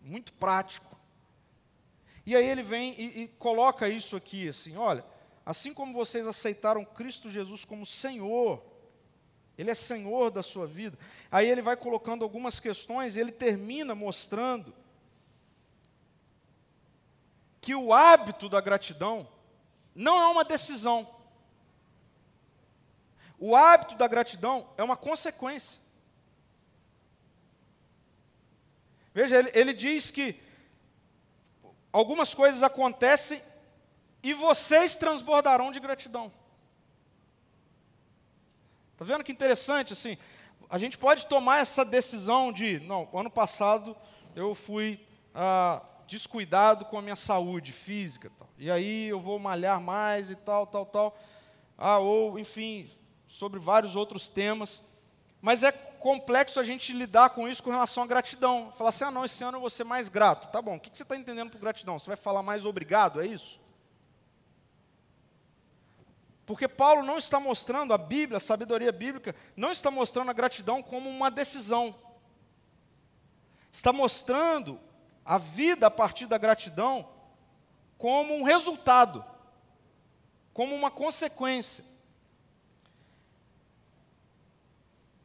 Muito 0.01 0.33
prático. 0.33 0.95
E 2.25 2.35
aí 2.35 2.45
ele 2.45 2.61
vem 2.61 2.93
e, 2.99 3.23
e 3.23 3.27
coloca 3.27 3.89
isso 3.89 4.15
aqui 4.15 4.49
assim: 4.49 4.75
olha, 4.75 5.03
assim 5.45 5.73
como 5.73 5.93
vocês 5.93 6.27
aceitaram 6.27 6.85
Cristo 6.85 7.29
Jesus 7.29 7.65
como 7.65 7.85
Senhor, 7.85 8.63
Ele 9.61 9.69
é 9.69 9.75
Senhor 9.75 10.31
da 10.31 10.41
sua 10.41 10.65
vida. 10.65 10.97
Aí 11.31 11.47
ele 11.47 11.61
vai 11.61 11.77
colocando 11.77 12.23
algumas 12.23 12.59
questões 12.59 13.15
e 13.15 13.19
ele 13.19 13.31
termina 13.31 13.93
mostrando 13.93 14.73
que 17.61 17.75
o 17.75 17.93
hábito 17.93 18.49
da 18.49 18.59
gratidão 18.59 19.27
não 19.93 20.19
é 20.19 20.27
uma 20.27 20.43
decisão. 20.43 21.07
O 23.37 23.55
hábito 23.55 23.93
da 23.93 24.07
gratidão 24.07 24.67
é 24.77 24.83
uma 24.83 24.97
consequência. 24.97 25.79
Veja, 29.13 29.37
ele, 29.37 29.51
ele 29.53 29.73
diz 29.73 30.09
que 30.09 30.41
algumas 31.93 32.33
coisas 32.33 32.63
acontecem 32.63 33.39
e 34.23 34.33
vocês 34.33 34.95
transbordarão 34.95 35.71
de 35.71 35.79
gratidão. 35.79 36.33
Está 39.01 39.15
vendo 39.15 39.23
que 39.23 39.31
interessante? 39.31 39.93
Assim, 39.93 40.15
a 40.69 40.77
gente 40.77 40.95
pode 40.95 41.25
tomar 41.25 41.57
essa 41.57 41.83
decisão 41.83 42.53
de, 42.53 42.79
não, 42.81 43.09
ano 43.15 43.31
passado 43.31 43.97
eu 44.35 44.53
fui 44.53 45.03
ah, 45.33 45.81
descuidado 46.05 46.85
com 46.85 46.99
a 46.99 47.01
minha 47.01 47.15
saúde 47.15 47.71
física, 47.71 48.31
tal, 48.37 48.47
e 48.59 48.69
aí 48.69 49.07
eu 49.07 49.19
vou 49.19 49.39
malhar 49.39 49.81
mais 49.81 50.29
e 50.29 50.35
tal, 50.35 50.67
tal, 50.67 50.85
tal, 50.85 51.17
ah, 51.79 51.97
ou, 51.97 52.37
enfim, 52.37 52.87
sobre 53.27 53.59
vários 53.59 53.95
outros 53.95 54.29
temas. 54.29 54.83
Mas 55.41 55.63
é 55.63 55.71
complexo 55.71 56.59
a 56.59 56.63
gente 56.63 56.93
lidar 56.93 57.31
com 57.31 57.49
isso 57.49 57.63
com 57.63 57.71
relação 57.71 58.03
à 58.03 58.05
gratidão. 58.05 58.71
Falar 58.77 58.91
assim, 58.91 59.05
ah, 59.05 59.09
não, 59.09 59.25
esse 59.25 59.43
ano 59.43 59.57
eu 59.57 59.61
vou 59.61 59.69
ser 59.71 59.83
mais 59.83 60.09
grato. 60.09 60.51
Tá 60.51 60.61
bom, 60.61 60.75
o 60.75 60.79
que 60.79 60.95
você 60.95 61.01
está 61.01 61.15
entendendo 61.15 61.49
por 61.49 61.59
gratidão? 61.59 61.97
Você 61.97 62.05
vai 62.05 62.17
falar 62.17 62.43
mais 62.43 62.67
obrigado, 62.67 63.19
é 63.19 63.25
isso? 63.25 63.59
Porque 66.51 66.67
Paulo 66.67 67.01
não 67.01 67.17
está 67.17 67.39
mostrando, 67.39 67.93
a 67.93 67.97
Bíblia, 67.97 68.35
a 68.35 68.41
sabedoria 68.41 68.91
bíblica, 68.91 69.33
não 69.55 69.71
está 69.71 69.89
mostrando 69.89 70.31
a 70.31 70.33
gratidão 70.33 70.83
como 70.83 71.09
uma 71.09 71.31
decisão. 71.31 71.95
Está 73.71 73.93
mostrando 73.93 74.77
a 75.23 75.37
vida 75.37 75.87
a 75.87 75.89
partir 75.89 76.25
da 76.25 76.37
gratidão 76.37 77.09
como 77.97 78.35
um 78.35 78.43
resultado, 78.43 79.23
como 80.53 80.75
uma 80.75 80.91
consequência. 80.91 81.85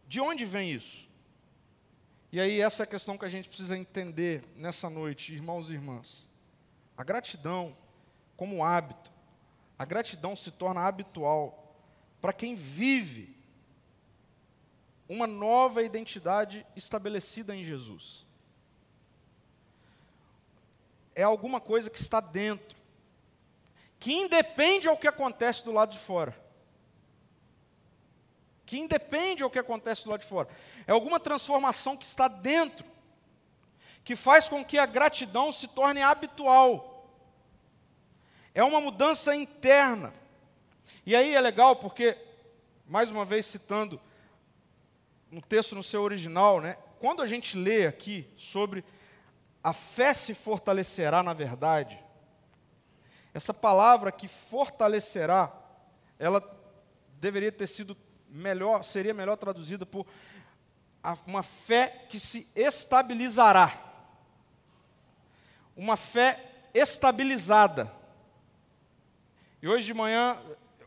De 0.07 0.21
onde 0.21 0.45
vem 0.45 0.71
isso? 0.71 1.09
E 2.31 2.39
aí, 2.41 2.61
essa 2.61 2.85
é 2.85 2.85
a 2.85 2.89
questão 2.89 3.19
que 3.19 3.25
a 3.25 3.29
gente 3.29 3.49
precisa 3.49 3.77
entender 3.77 4.45
nessa 4.55 4.89
noite, 4.89 5.35
irmãos 5.35 5.71
e 5.71 5.73
irmãs. 5.73 6.29
A 6.97 7.03
gratidão, 7.03 7.77
como 8.37 8.62
hábito, 8.62 9.15
a 9.79 9.85
gratidão 9.85 10.35
se 10.35 10.51
torna 10.51 10.83
habitual 10.83 11.75
para 12.21 12.33
quem 12.33 12.55
vive 12.55 13.37
uma 15.09 15.27
nova 15.27 15.83
identidade 15.83 16.67
estabelecida 16.75 17.55
em 17.55 17.65
Jesus 17.65 18.27
é 21.17 21.23
alguma 21.23 21.59
coisa 21.59 21.89
que 21.89 22.01
está 22.01 22.21
dentro, 22.21 22.77
que 23.99 24.12
independe 24.12 24.87
ao 24.87 24.99
que 24.99 25.09
acontece 25.09 25.65
do 25.65 25.73
lado 25.73 25.93
de 25.93 25.99
fora. 25.99 26.37
Que 28.67 28.79
independe 28.79 29.43
ao 29.43 29.49
que 29.49 29.59
acontece 29.59 30.05
do 30.05 30.11
lado 30.11 30.21
de 30.21 30.27
fora. 30.27 30.49
É 30.87 30.93
alguma 30.93 31.19
transformação 31.19 31.97
que 31.97 32.05
está 32.05 32.29
dentro, 32.29 32.85
que 34.05 34.15
faz 34.15 34.47
com 34.47 34.62
que 34.62 34.79
a 34.79 34.85
gratidão 34.85 35.51
se 35.51 35.67
torne 35.69 36.03
habitual. 36.03 36.96
É 38.57 38.64
uma 38.64 38.81
mudança 38.81 39.37
interna. 39.37 40.14
E 41.05 41.14
aí 41.14 41.35
é 41.35 41.40
legal 41.42 41.77
porque, 41.77 42.16
mais 42.87 43.11
uma 43.11 43.23
vez 43.23 43.45
citando 43.45 44.01
no 45.31 45.42
texto 45.42 45.75
no 45.75 45.83
seu 45.83 46.01
original, 46.01 46.59
né, 46.62 46.79
quando 46.99 47.21
a 47.21 47.27
gente 47.27 47.55
lê 47.55 47.87
aqui 47.87 48.27
sobre 48.35 48.83
a 49.62 49.75
fé 49.75 50.14
se 50.14 50.33
fortalecerá 50.33 51.23
na 51.23 51.35
verdade. 51.35 52.03
Essa 53.35 53.53
palavra 53.53 54.11
que 54.11 54.27
fortalecerá, 54.27 55.53
ela 56.19 56.42
deveria 57.21 57.53
ter 57.53 57.66
sido 57.66 57.95
melhor, 58.27 58.85
seria 58.85 59.12
melhor 59.12 59.37
traduzida 59.37 59.85
por 59.85 60.07
uma 61.27 61.42
fé 61.42 62.07
que 62.09 62.19
se 62.19 62.49
estabilizará. 62.57 63.79
Uma 65.77 65.99
fé 65.99 66.40
estabilizada. 66.73 67.95
E 69.62 69.69
hoje 69.69 69.87
de 69.87 69.95
manhã, 69.95 70.37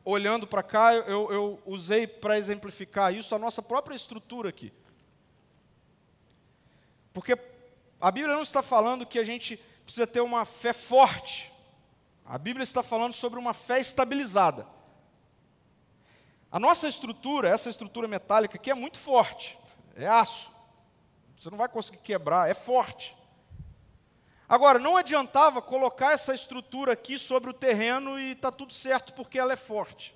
olhando 0.04 0.46
para 0.46 0.64
cá, 0.64 0.94
eu, 0.94 1.32
eu 1.32 1.62
usei 1.66 2.06
para 2.08 2.38
exemplificar 2.38 3.14
isso 3.14 3.34
a 3.34 3.40
nossa 3.40 3.62
própria 3.62 3.96
estrutura 3.96 4.50
aqui. 4.50 4.72
Porque 7.12 7.38
a 8.00 8.12
Bíblia 8.12 8.36
não 8.36 8.44
está 8.44 8.62
falando 8.62 9.06
que 9.06 9.20
a 9.20 9.24
gente 9.24 9.58
precisa 9.84 10.08
ter 10.08 10.22
uma 10.22 10.46
fé 10.46 10.72
forte. 10.72 11.52
A 12.26 12.38
Bíblia 12.38 12.64
está 12.64 12.84
falando 12.84 13.14
sobre 13.14 13.40
uma 13.40 13.54
fé 13.54 13.80
estabilizada. 13.80 14.66
A 16.52 16.60
nossa 16.60 16.88
estrutura, 16.88 17.50
essa 17.50 17.70
estrutura 17.70 18.08
metálica 18.08 18.56
aqui 18.56 18.72
é 18.72 18.76
muito 18.76 18.98
forte. 18.98 19.58
É 19.96 20.08
aço. 20.08 20.52
Você 21.40 21.50
não 21.50 21.58
vai 21.58 21.68
conseguir 21.68 22.00
quebrar, 22.00 22.50
é 22.50 22.54
forte. 22.54 23.16
Agora, 24.50 24.80
não 24.80 24.98
adiantava 24.98 25.62
colocar 25.62 26.12
essa 26.12 26.34
estrutura 26.34 26.94
aqui 26.94 27.18
sobre 27.18 27.52
o 27.52 27.54
terreno 27.54 28.20
e 28.20 28.32
está 28.32 28.52
tudo 28.52 28.74
certo 28.74 29.14
porque 29.14 29.38
ela 29.40 29.54
é 29.54 29.56
forte. 29.56 30.14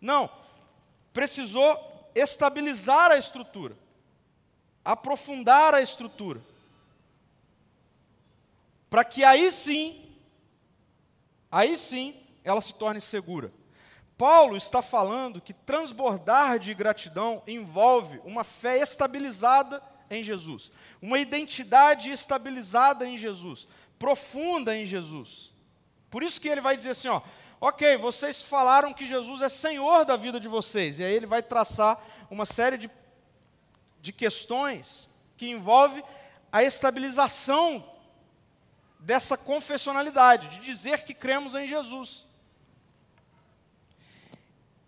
Não. 0.00 0.30
Precisou 1.12 2.10
estabilizar 2.14 3.10
a 3.10 3.16
estrutura 3.16 3.82
aprofundar 4.84 5.74
a 5.74 5.80
estrutura. 5.80 6.40
Para 8.90 9.04
que 9.04 9.24
aí 9.24 9.50
sim, 9.50 10.14
aí 11.50 11.76
sim, 11.76 12.14
ela 12.44 12.60
se 12.60 12.74
torne 12.74 13.00
segura. 13.00 13.50
Paulo 14.16 14.56
está 14.56 14.82
falando 14.82 15.40
que 15.40 15.52
transbordar 15.52 16.58
de 16.58 16.72
gratidão 16.74 17.42
envolve 17.46 18.20
uma 18.24 18.44
fé 18.44 18.78
estabilizada 18.78 19.82
em 20.14 20.22
Jesus, 20.22 20.70
uma 21.02 21.18
identidade 21.18 22.10
estabilizada 22.10 23.06
em 23.06 23.16
Jesus, 23.16 23.68
profunda 23.98 24.76
em 24.76 24.86
Jesus. 24.86 25.52
Por 26.10 26.22
isso 26.22 26.40
que 26.40 26.48
ele 26.48 26.60
vai 26.60 26.76
dizer 26.76 26.90
assim, 26.90 27.08
ó, 27.08 27.20
ok, 27.60 27.96
vocês 27.96 28.42
falaram 28.42 28.92
que 28.92 29.06
Jesus 29.06 29.42
é 29.42 29.48
Senhor 29.48 30.04
da 30.04 30.16
vida 30.16 30.38
de 30.38 30.48
vocês, 30.48 30.98
e 30.98 31.04
aí 31.04 31.12
ele 31.12 31.26
vai 31.26 31.42
traçar 31.42 31.98
uma 32.30 32.44
série 32.44 32.76
de 32.76 32.90
de 34.04 34.12
questões 34.12 35.08
que 35.34 35.48
envolve 35.48 36.04
a 36.52 36.62
estabilização 36.62 37.82
dessa 39.00 39.34
confessionalidade, 39.34 40.46
de 40.48 40.60
dizer 40.60 41.04
que 41.04 41.14
cremos 41.14 41.54
em 41.54 41.66
Jesus. 41.66 42.26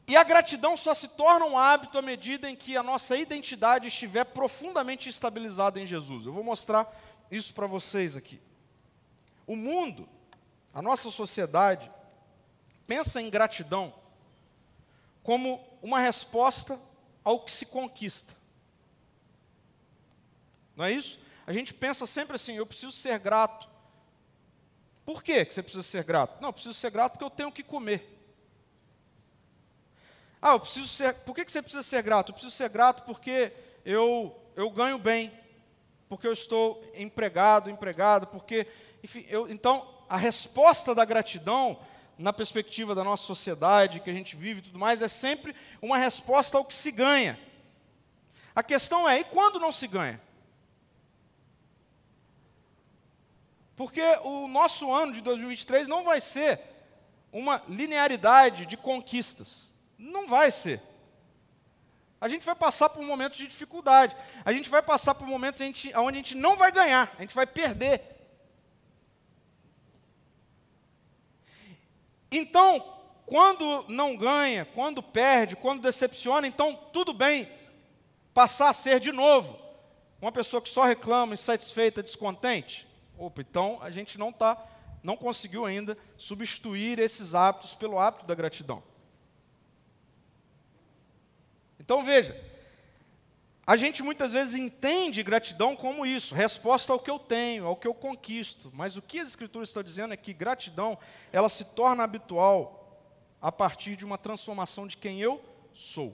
E 0.08 0.16
a 0.16 0.22
gratidão 0.22 0.76
só 0.76 0.94
se 0.94 1.08
torna 1.08 1.44
um 1.46 1.58
hábito 1.58 1.98
à 1.98 2.02
medida 2.02 2.48
em 2.48 2.54
que 2.54 2.76
a 2.76 2.82
nossa 2.82 3.16
identidade 3.16 3.88
estiver 3.88 4.24
profundamente 4.24 5.08
estabilizada 5.08 5.80
em 5.80 5.86
Jesus. 5.86 6.26
Eu 6.26 6.32
vou 6.32 6.44
mostrar 6.44 6.88
isso 7.30 7.52
para 7.52 7.66
vocês 7.66 8.14
aqui. 8.14 8.40
O 9.46 9.56
mundo, 9.56 10.08
a 10.72 10.80
nossa 10.80 11.10
sociedade, 11.10 11.90
pensa 12.86 13.20
em 13.20 13.28
gratidão 13.28 13.92
como 15.24 15.60
uma 15.82 15.98
resposta 15.98 16.78
ao 17.24 17.40
que 17.40 17.50
se 17.50 17.66
conquista. 17.66 18.32
Não 20.76 20.84
é 20.84 20.92
isso? 20.92 21.18
A 21.44 21.52
gente 21.52 21.74
pensa 21.74 22.06
sempre 22.06 22.36
assim: 22.36 22.54
eu 22.54 22.66
preciso 22.66 22.92
ser 22.92 23.18
grato. 23.18 23.68
Por 25.04 25.22
que 25.22 25.44
você 25.44 25.62
precisa 25.62 25.82
ser 25.82 26.04
grato? 26.04 26.40
Não, 26.40 26.50
eu 26.50 26.52
preciso 26.52 26.74
ser 26.74 26.90
grato 26.90 27.12
porque 27.12 27.24
eu 27.24 27.30
tenho 27.30 27.50
que 27.50 27.64
comer. 27.64 28.15
Ah, 30.46 30.52
eu 30.52 30.60
preciso 30.60 30.86
ser. 30.86 31.12
Por 31.12 31.34
que 31.34 31.42
você 31.42 31.60
precisa 31.60 31.82
ser 31.82 32.04
grato? 32.04 32.28
Eu 32.28 32.34
preciso 32.34 32.54
ser 32.54 32.68
grato 32.68 33.02
porque 33.02 33.52
eu, 33.84 34.32
eu 34.54 34.70
ganho 34.70 34.96
bem, 34.96 35.32
porque 36.08 36.24
eu 36.24 36.32
estou 36.32 36.88
empregado, 36.94 37.68
empregado, 37.68 38.28
porque. 38.28 38.64
Enfim, 39.02 39.26
eu, 39.28 39.48
então, 39.48 39.84
a 40.08 40.16
resposta 40.16 40.94
da 40.94 41.04
gratidão 41.04 41.76
na 42.16 42.32
perspectiva 42.32 42.94
da 42.94 43.02
nossa 43.02 43.24
sociedade, 43.24 43.98
que 43.98 44.08
a 44.08 44.12
gente 44.12 44.36
vive 44.36 44.60
e 44.60 44.62
tudo 44.62 44.78
mais, 44.78 45.02
é 45.02 45.08
sempre 45.08 45.52
uma 45.82 45.98
resposta 45.98 46.56
ao 46.56 46.64
que 46.64 46.74
se 46.74 46.92
ganha. 46.92 47.36
A 48.54 48.62
questão 48.62 49.08
é, 49.08 49.18
e 49.18 49.24
quando 49.24 49.58
não 49.58 49.72
se 49.72 49.88
ganha? 49.88 50.20
Porque 53.74 54.00
o 54.22 54.46
nosso 54.46 54.94
ano 54.94 55.12
de 55.12 55.20
2023 55.22 55.88
não 55.88 56.04
vai 56.04 56.20
ser 56.20 56.60
uma 57.32 57.60
linearidade 57.68 58.64
de 58.64 58.76
conquistas. 58.76 59.66
Não 59.98 60.26
vai 60.26 60.50
ser. 60.50 60.80
A 62.20 62.28
gente 62.28 62.46
vai 62.46 62.54
passar 62.54 62.88
por 62.88 63.02
momentos 63.02 63.38
de 63.38 63.46
dificuldade. 63.46 64.16
A 64.44 64.52
gente 64.52 64.68
vai 64.68 64.82
passar 64.82 65.14
por 65.14 65.26
momentos 65.26 65.60
onde 65.60 65.92
a 65.96 66.12
gente 66.12 66.34
não 66.34 66.56
vai 66.56 66.72
ganhar, 66.72 67.12
a 67.18 67.22
gente 67.22 67.34
vai 67.34 67.46
perder. 67.46 68.00
Então, 72.30 72.80
quando 73.26 73.84
não 73.88 74.16
ganha, 74.16 74.64
quando 74.64 75.02
perde, 75.02 75.56
quando 75.56 75.82
decepciona, 75.82 76.46
então 76.46 76.74
tudo 76.92 77.12
bem 77.12 77.48
passar 78.32 78.68
a 78.68 78.74
ser 78.74 79.00
de 79.00 79.12
novo 79.12 79.58
uma 80.20 80.32
pessoa 80.32 80.60
que 80.62 80.68
só 80.68 80.84
reclama, 80.84 81.34
insatisfeita, 81.34 82.02
descontente. 82.02 82.86
Opa, 83.18 83.40
então 83.40 83.78
a 83.82 83.90
gente 83.90 84.18
não 84.18 84.32
tá, 84.32 84.62
não 85.02 85.16
conseguiu 85.16 85.64
ainda 85.64 85.96
substituir 86.16 86.98
esses 86.98 87.34
hábitos 87.34 87.74
pelo 87.74 87.98
hábito 87.98 88.26
da 88.26 88.34
gratidão. 88.34 88.82
Então 91.86 92.02
veja, 92.02 92.36
a 93.64 93.76
gente 93.76 94.02
muitas 94.02 94.32
vezes 94.32 94.56
entende 94.56 95.22
gratidão 95.22 95.76
como 95.76 96.04
isso, 96.04 96.34
resposta 96.34 96.92
ao 96.92 96.98
que 96.98 97.08
eu 97.08 97.16
tenho, 97.16 97.64
ao 97.64 97.76
que 97.76 97.86
eu 97.86 97.94
conquisto. 97.94 98.72
Mas 98.74 98.96
o 98.96 99.02
que 99.02 99.20
as 99.20 99.28
escrituras 99.28 99.68
estão 99.68 99.84
dizendo 99.84 100.12
é 100.12 100.16
que 100.16 100.34
gratidão, 100.34 100.98
ela 101.32 101.48
se 101.48 101.64
torna 101.64 102.02
habitual 102.02 103.00
a 103.40 103.52
partir 103.52 103.94
de 103.94 104.04
uma 104.04 104.18
transformação 104.18 104.84
de 104.84 104.96
quem 104.96 105.20
eu 105.20 105.40
sou. 105.72 106.12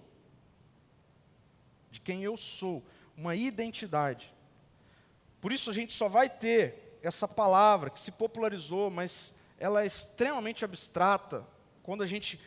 De 1.90 2.00
quem 2.00 2.22
eu 2.22 2.36
sou, 2.36 2.84
uma 3.16 3.34
identidade. 3.34 4.30
Por 5.40 5.52
isso 5.52 5.70
a 5.70 5.72
gente 5.72 5.94
só 5.94 6.06
vai 6.06 6.28
ter 6.28 6.98
essa 7.02 7.26
palavra 7.26 7.88
que 7.88 7.98
se 7.98 8.12
popularizou, 8.12 8.90
mas 8.90 9.34
ela 9.58 9.82
é 9.82 9.86
extremamente 9.86 10.66
abstrata. 10.66 11.46
Quando 11.82 12.02
a 12.02 12.06
gente 12.06 12.38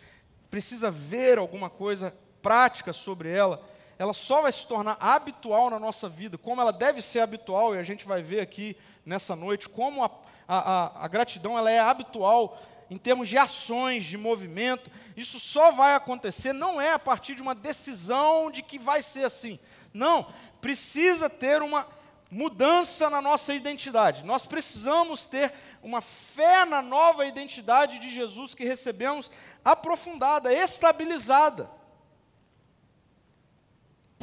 precisa 0.51 0.91
ver 0.91 1.39
alguma 1.39 1.71
coisa 1.71 2.15
prática 2.45 2.93
sobre 2.93 3.27
ela, 3.27 3.59
ela 3.97 4.13
só 4.13 4.43
vai 4.43 4.51
se 4.51 4.67
tornar 4.67 4.97
habitual 4.99 5.67
na 5.71 5.79
nossa 5.79 6.07
vida, 6.07 6.37
como 6.37 6.61
ela 6.61 6.71
deve 6.71 7.01
ser 7.01 7.21
habitual, 7.21 7.73
e 7.73 7.79
a 7.79 7.83
gente 7.83 8.05
vai 8.05 8.21
ver 8.21 8.39
aqui 8.39 8.77
nessa 9.03 9.35
noite 9.35 9.67
como 9.67 10.03
a, 10.03 10.11
a, 10.47 11.05
a 11.05 11.07
gratidão 11.07 11.57
ela 11.57 11.71
é 11.71 11.79
habitual 11.79 12.61
em 12.87 12.99
termos 12.99 13.29
de 13.29 13.35
ações, 13.35 14.05
de 14.05 14.15
movimento. 14.15 14.91
Isso 15.17 15.39
só 15.39 15.71
vai 15.71 15.95
acontecer, 15.95 16.53
não 16.53 16.79
é 16.79 16.93
a 16.93 16.99
partir 16.99 17.33
de 17.33 17.41
uma 17.41 17.55
decisão 17.55 18.51
de 18.51 18.61
que 18.61 18.77
vai 18.77 19.01
ser 19.01 19.23
assim. 19.23 19.57
Não, 19.91 20.27
precisa 20.61 21.27
ter 21.27 21.63
uma 21.63 21.87
mudança 22.29 23.09
na 23.09 23.23
nossa 23.23 23.55
identidade. 23.55 24.23
Nós 24.23 24.45
precisamos 24.45 25.25
ter 25.25 25.51
uma 25.81 25.99
fé 25.99 26.63
na 26.63 26.83
nova 26.83 27.25
identidade 27.25 27.97
de 27.97 28.13
Jesus 28.13 28.53
que 28.53 28.65
recebemos, 28.65 29.31
aprofundada, 29.63 30.53
estabilizada. 30.53 31.67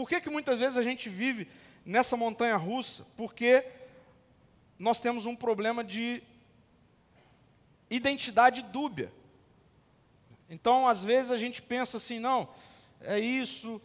Por 0.03 0.09
que, 0.09 0.21
que 0.21 0.29
muitas 0.29 0.59
vezes 0.59 0.77
a 0.77 0.83
gente 0.83 1.09
vive 1.09 1.47
nessa 1.87 2.17
montanha 2.17 2.57
russa? 2.57 3.07
Porque 3.17 3.65
nós 4.77 4.99
temos 4.99 5.27
um 5.27 5.37
problema 5.37 5.85
de 5.85 6.21
identidade 7.89 8.63
dúbia. 8.63 9.13
Então, 10.51 10.89
às 10.89 11.05
vezes, 11.05 11.31
a 11.31 11.37
gente 11.37 11.63
pensa 11.63 11.99
assim: 11.99 12.19
não, 12.19 12.49
é 13.03 13.21
isso, 13.21 13.81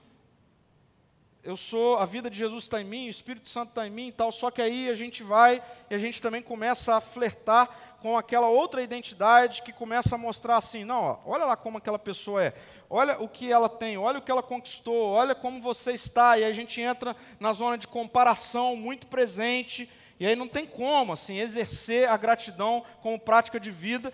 eu 1.43 1.55
sou, 1.55 1.97
a 1.97 2.05
vida 2.05 2.31
de 2.31 2.37
Jesus 2.37 2.63
está 2.63 2.81
em 2.81 2.85
mim, 2.85 3.05
o 3.05 3.11
Espírito 3.11 3.47
Santo 3.47 3.69
está 3.69 3.85
em 3.85 3.91
mim 3.91 4.07
e 4.07 4.11
tal, 4.11 4.31
só 4.31 4.49
que 4.49 4.61
aí 4.61 4.89
a 4.89 4.95
gente 4.95 5.21
vai 5.21 5.63
e 5.87 5.93
a 5.93 5.99
gente 5.99 6.19
também 6.19 6.41
começa 6.41 6.95
a 6.95 6.99
flertar 6.99 7.86
com 8.01 8.17
aquela 8.17 8.47
outra 8.47 8.81
identidade 8.81 9.61
que 9.61 9.73
começa 9.73 10.15
a 10.15 10.17
mostrar 10.17 10.57
assim, 10.57 10.85
não, 10.85 11.03
ó, 11.03 11.19
olha 11.25 11.45
lá 11.45 11.55
como 11.55 11.77
aquela 11.77 11.97
pessoa 11.97 12.43
é, 12.43 12.53
olha 12.89 13.19
o 13.21 13.27
que 13.27 13.51
ela 13.51 13.67
tem, 13.67 13.97
olha 13.97 14.19
o 14.19 14.21
que 14.21 14.31
ela 14.31 14.43
conquistou, 14.43 15.09
olha 15.09 15.33
como 15.33 15.61
você 15.61 15.93
está, 15.93 16.37
e 16.37 16.43
a 16.43 16.53
gente 16.53 16.79
entra 16.79 17.15
na 17.39 17.51
zona 17.53 17.77
de 17.77 17.87
comparação 17.87 18.75
muito 18.75 19.07
presente, 19.07 19.89
e 20.19 20.25
aí 20.25 20.35
não 20.35 20.47
tem 20.47 20.65
como, 20.65 21.13
assim, 21.13 21.39
exercer 21.39 22.09
a 22.09 22.17
gratidão 22.17 22.83
como 23.01 23.19
prática 23.19 23.59
de 23.59 23.71
vida, 23.71 24.13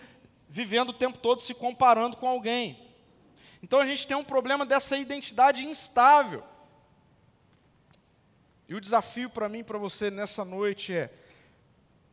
vivendo 0.50 0.90
o 0.90 0.94
tempo 0.94 1.18
todo 1.18 1.42
se 1.42 1.54
comparando 1.54 2.18
com 2.18 2.28
alguém. 2.28 2.80
Então 3.62 3.80
a 3.80 3.86
gente 3.86 4.06
tem 4.06 4.16
um 4.16 4.24
problema 4.24 4.66
dessa 4.66 4.98
identidade 4.98 5.66
instável. 5.66 6.44
E 8.68 8.76
o 8.76 8.82
desafio 8.82 9.30
para 9.30 9.48
mim 9.48 9.60
e 9.60 9.64
para 9.64 9.78
você 9.78 10.10
nessa 10.12 10.44
noite 10.44 10.94
é 10.94 11.10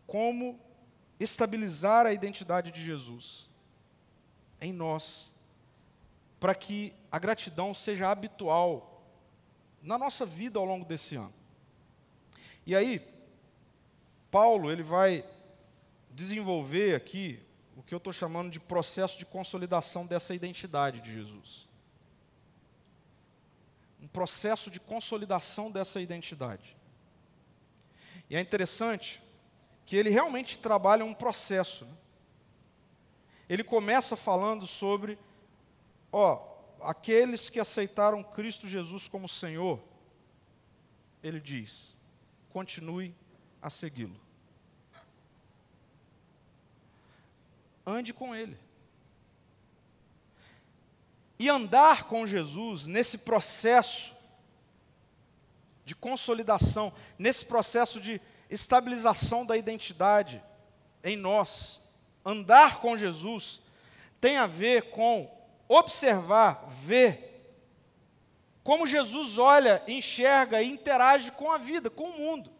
como 0.06 0.58
estabilizar 1.20 2.06
a 2.06 2.12
identidade 2.12 2.72
de 2.72 2.82
Jesus 2.82 3.48
em 4.60 4.72
nós, 4.72 5.30
para 6.40 6.54
que 6.54 6.92
a 7.12 7.18
gratidão 7.18 7.72
seja 7.72 8.10
habitual 8.10 9.04
na 9.80 9.96
nossa 9.96 10.26
vida 10.26 10.58
ao 10.58 10.64
longo 10.64 10.84
desse 10.84 11.14
ano. 11.14 11.32
E 12.66 12.74
aí, 12.74 13.06
Paulo, 14.30 14.72
ele 14.72 14.82
vai 14.82 15.24
desenvolver 16.10 16.94
aqui 16.94 17.40
o 17.76 17.82
que 17.82 17.94
eu 17.94 17.98
estou 17.98 18.12
chamando 18.12 18.50
de 18.50 18.58
processo 18.58 19.18
de 19.18 19.24
consolidação 19.24 20.06
dessa 20.06 20.34
identidade 20.34 21.00
de 21.00 21.12
Jesus 21.12 21.70
um 24.00 24.08
processo 24.08 24.70
de 24.70 24.80
consolidação 24.80 25.70
dessa 25.70 26.00
identidade. 26.00 26.76
E 28.28 28.36
é 28.36 28.40
interessante 28.40 29.22
que 29.90 29.96
ele 29.96 30.08
realmente 30.08 30.56
trabalha 30.56 31.04
um 31.04 31.12
processo. 31.12 31.84
Né? 31.84 31.92
Ele 33.48 33.64
começa 33.64 34.14
falando 34.14 34.64
sobre, 34.64 35.18
ó, 36.12 36.40
aqueles 36.80 37.50
que 37.50 37.58
aceitaram 37.58 38.22
Cristo 38.22 38.68
Jesus 38.68 39.08
como 39.08 39.28
Senhor, 39.28 39.82
ele 41.24 41.40
diz: 41.40 41.96
continue 42.50 43.12
a 43.60 43.68
segui-lo. 43.68 44.14
Ande 47.84 48.14
com 48.14 48.32
ele. 48.32 48.56
E 51.36 51.48
andar 51.48 52.04
com 52.04 52.28
Jesus 52.28 52.86
nesse 52.86 53.18
processo 53.18 54.14
de 55.84 55.96
consolidação, 55.96 56.92
nesse 57.18 57.44
processo 57.44 58.00
de 58.00 58.22
estabilização 58.50 59.46
da 59.46 59.56
identidade 59.56 60.42
em 61.02 61.16
nós, 61.16 61.80
andar 62.24 62.80
com 62.80 62.96
Jesus 62.96 63.62
tem 64.20 64.36
a 64.36 64.46
ver 64.46 64.90
com 64.90 65.30
observar, 65.66 66.66
ver 66.68 67.30
como 68.62 68.86
Jesus 68.86 69.38
olha, 69.38 69.82
enxerga 69.88 70.62
e 70.62 70.68
interage 70.68 71.30
com 71.30 71.50
a 71.50 71.56
vida, 71.56 71.88
com 71.88 72.10
o 72.10 72.18
mundo. 72.18 72.50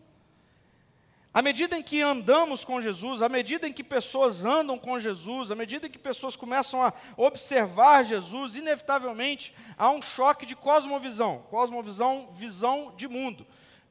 À 1.33 1.40
medida 1.42 1.76
em 1.79 1.83
que 1.83 2.03
andamos 2.03 2.64
com 2.64 2.81
Jesus, 2.81 3.22
à 3.22 3.29
medida 3.29 3.68
em 3.68 3.72
que 3.72 3.85
pessoas 3.85 4.44
andam 4.44 4.76
com 4.76 4.98
Jesus, 4.98 5.53
à 5.53 5.55
medida 5.55 5.87
em 5.87 5.90
que 5.90 5.98
pessoas 5.98 6.35
começam 6.35 6.83
a 6.83 6.92
observar 7.16 8.05
Jesus, 8.05 8.57
inevitavelmente 8.57 9.55
há 9.79 9.90
um 9.90 10.03
choque 10.03 10.44
de 10.44 10.57
cosmovisão. 10.57 11.44
Cosmovisão, 11.48 12.31
visão 12.33 12.92
de 12.96 13.07
mundo. 13.07 13.46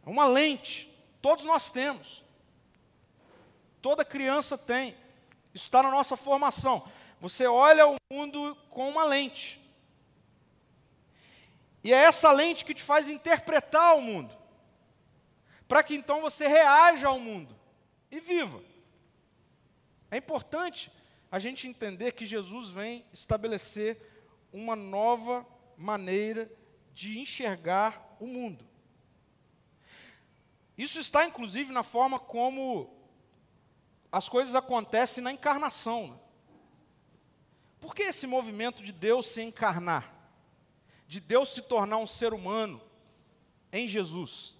É 0.06 0.10
uma 0.10 0.28
lente. 0.28 0.90
Todos 1.22 1.44
nós 1.44 1.72
temos. 1.72 2.24
Toda 3.82 4.06
criança 4.06 4.58
tem. 4.58 4.96
Isso 5.54 5.66
está 5.66 5.82
na 5.84 5.92
nossa 5.92 6.16
formação. 6.16 6.88
Você 7.20 7.48
olha 7.48 7.88
o 7.88 7.96
mundo 8.12 8.56
com 8.70 8.90
uma 8.90 9.04
lente. 9.04 9.60
E 11.84 11.94
é 11.94 11.98
essa 11.98 12.32
lente 12.32 12.66
que 12.66 12.74
te 12.74 12.84
faz 12.84 13.10
interpretar 13.10 13.96
o 13.96 14.02
mundo 14.02 14.40
para 15.70 15.84
que 15.84 15.94
então 15.94 16.20
você 16.20 16.48
reaja 16.48 17.08
ao 17.08 17.20
mundo 17.20 17.56
e 18.10 18.20
viva. 18.20 18.60
É 20.10 20.18
importante 20.18 20.92
a 21.32 21.38
gente 21.38 21.68
entender 21.68 22.14
que 22.14 22.26
Jesus 22.26 22.70
vem 22.70 23.06
estabelecer 23.14 24.02
uma 24.52 24.76
nova 24.76 25.46
maneira 25.78 26.52
de 26.92 27.20
enxergar 27.20 28.18
o 28.20 28.26
mundo. 28.26 28.68
Isso 30.80 30.98
está 30.98 31.26
inclusive 31.26 31.74
na 31.74 31.84
forma 31.84 32.18
como 32.18 32.90
as 34.10 34.30
coisas 34.30 34.56
acontecem 34.56 35.22
na 35.22 35.34
encarnação. 35.34 36.08
Né? 36.08 36.18
Por 37.82 37.94
que 37.94 38.04
esse 38.04 38.26
movimento 38.26 38.82
de 38.82 38.94
Deus 38.94 39.26
se 39.26 39.42
encarnar? 39.42 40.10
De 41.06 41.20
Deus 41.20 41.50
se 41.50 41.64
tornar 41.64 41.98
um 41.98 42.08
ser 42.08 42.34
humano 42.34 42.82
em 43.74 43.90
Jesus? 43.90 44.56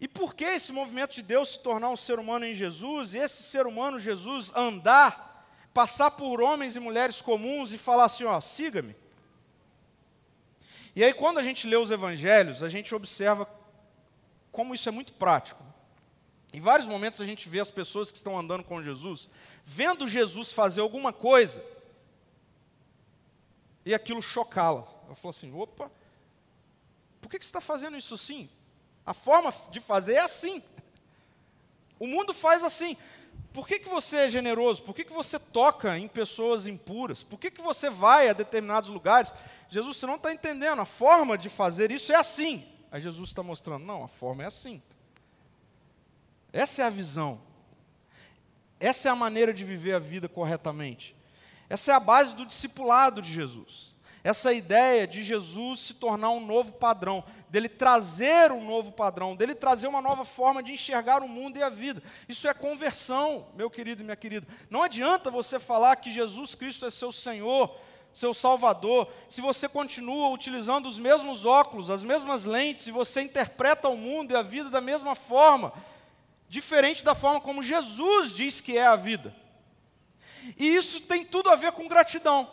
E 0.00 0.06
por 0.06 0.32
que 0.32 0.44
esse 0.44 0.72
movimento 0.72 1.16
de 1.16 1.22
Deus 1.22 1.48
se 1.54 1.58
tornar 1.58 1.88
um 1.88 1.96
ser 1.96 2.20
humano 2.20 2.44
em 2.44 2.54
Jesus, 2.54 3.14
e 3.14 3.18
esse 3.18 3.42
ser 3.42 3.66
humano, 3.66 3.98
Jesus, 3.98 4.52
andar 4.54 5.26
passar 5.74 6.12
por 6.12 6.40
homens 6.40 6.76
e 6.76 6.80
mulheres 6.80 7.20
comuns 7.20 7.72
e 7.72 7.78
falar 7.78 8.04
assim: 8.04 8.24
ó, 8.24 8.40
siga-me. 8.40 8.94
E 10.94 11.02
aí, 11.02 11.12
quando 11.12 11.38
a 11.38 11.42
gente 11.42 11.66
lê 11.66 11.76
os 11.76 11.90
evangelhos, 11.90 12.62
a 12.62 12.68
gente 12.68 12.94
observa 12.94 13.44
como 14.56 14.74
isso 14.74 14.88
é 14.88 14.92
muito 14.92 15.12
prático. 15.12 15.62
Em 16.50 16.60
vários 16.60 16.88
momentos 16.88 17.20
a 17.20 17.26
gente 17.26 17.46
vê 17.46 17.60
as 17.60 17.70
pessoas 17.70 18.10
que 18.10 18.16
estão 18.16 18.38
andando 18.38 18.64
com 18.64 18.82
Jesus, 18.82 19.28
vendo 19.66 20.08
Jesus 20.08 20.50
fazer 20.50 20.80
alguma 20.80 21.12
coisa, 21.12 21.62
e 23.84 23.92
aquilo 23.92 24.22
chocá-la. 24.22 24.88
Ela 25.04 25.14
falou 25.14 25.28
assim: 25.30 25.52
opa, 25.52 25.92
por 27.20 27.28
que, 27.28 27.38
que 27.38 27.44
você 27.44 27.50
está 27.50 27.60
fazendo 27.60 27.98
isso 27.98 28.14
assim? 28.14 28.48
A 29.04 29.12
forma 29.12 29.52
de 29.70 29.78
fazer 29.78 30.14
é 30.14 30.20
assim. 30.20 30.62
O 32.00 32.06
mundo 32.06 32.32
faz 32.32 32.64
assim. 32.64 32.96
Por 33.52 33.68
que, 33.68 33.78
que 33.78 33.88
você 33.90 34.16
é 34.16 34.28
generoso? 34.30 34.82
Por 34.82 34.94
que, 34.94 35.04
que 35.04 35.12
você 35.12 35.38
toca 35.38 35.98
em 35.98 36.08
pessoas 36.08 36.66
impuras? 36.66 37.22
Por 37.22 37.38
que, 37.38 37.50
que 37.50 37.60
você 37.60 37.90
vai 37.90 38.30
a 38.30 38.32
determinados 38.32 38.88
lugares? 38.88 39.34
Jesus, 39.68 39.98
você 39.98 40.06
não 40.06 40.16
está 40.16 40.32
entendendo. 40.32 40.80
A 40.80 40.86
forma 40.86 41.36
de 41.36 41.50
fazer 41.50 41.90
isso 41.90 42.10
é 42.10 42.16
assim. 42.16 42.66
Aí 42.90 43.00
Jesus 43.00 43.28
está 43.28 43.42
mostrando: 43.42 43.84
não, 43.84 44.04
a 44.04 44.08
forma 44.08 44.42
é 44.42 44.46
assim. 44.46 44.82
Essa 46.52 46.82
é 46.82 46.84
a 46.86 46.90
visão. 46.90 47.40
Essa 48.78 49.08
é 49.08 49.10
a 49.10 49.16
maneira 49.16 49.52
de 49.52 49.64
viver 49.64 49.94
a 49.94 49.98
vida 49.98 50.28
corretamente. 50.28 51.16
Essa 51.68 51.92
é 51.92 51.94
a 51.94 52.00
base 52.00 52.34
do 52.34 52.46
discipulado 52.46 53.20
de 53.20 53.32
Jesus. 53.32 53.94
Essa 54.22 54.52
ideia 54.52 55.06
de 55.06 55.22
Jesus 55.22 55.80
se 55.80 55.94
tornar 55.94 56.30
um 56.30 56.44
novo 56.44 56.72
padrão, 56.72 57.22
dele 57.48 57.68
trazer 57.68 58.50
um 58.50 58.64
novo 58.64 58.90
padrão, 58.90 59.36
dele 59.36 59.54
trazer 59.54 59.86
uma 59.86 60.02
nova 60.02 60.24
forma 60.24 60.62
de 60.62 60.72
enxergar 60.72 61.22
o 61.22 61.28
mundo 61.28 61.56
e 61.58 61.62
a 61.62 61.68
vida. 61.68 62.02
Isso 62.28 62.48
é 62.48 62.52
conversão, 62.52 63.46
meu 63.54 63.70
querido 63.70 64.02
e 64.02 64.04
minha 64.04 64.16
querida. 64.16 64.46
Não 64.68 64.82
adianta 64.82 65.30
você 65.30 65.60
falar 65.60 65.94
que 65.96 66.10
Jesus 66.10 66.56
Cristo 66.56 66.84
é 66.86 66.90
seu 66.90 67.12
Senhor, 67.12 67.78
seu 68.16 68.32
Salvador, 68.32 69.12
se 69.28 69.42
você 69.42 69.68
continua 69.68 70.30
utilizando 70.30 70.86
os 70.86 70.98
mesmos 70.98 71.44
óculos, 71.44 71.90
as 71.90 72.02
mesmas 72.02 72.46
lentes, 72.46 72.86
e 72.86 72.90
você 72.90 73.20
interpreta 73.20 73.90
o 73.90 73.96
mundo 73.96 74.32
e 74.32 74.34
a 74.34 74.40
vida 74.40 74.70
da 74.70 74.80
mesma 74.80 75.14
forma, 75.14 75.70
diferente 76.48 77.04
da 77.04 77.14
forma 77.14 77.42
como 77.42 77.62
Jesus 77.62 78.32
diz 78.32 78.58
que 78.58 78.78
é 78.78 78.86
a 78.86 78.96
vida. 78.96 79.36
E 80.58 80.66
isso 80.66 81.02
tem 81.02 81.26
tudo 81.26 81.50
a 81.50 81.56
ver 81.56 81.72
com 81.72 81.86
gratidão. 81.86 82.50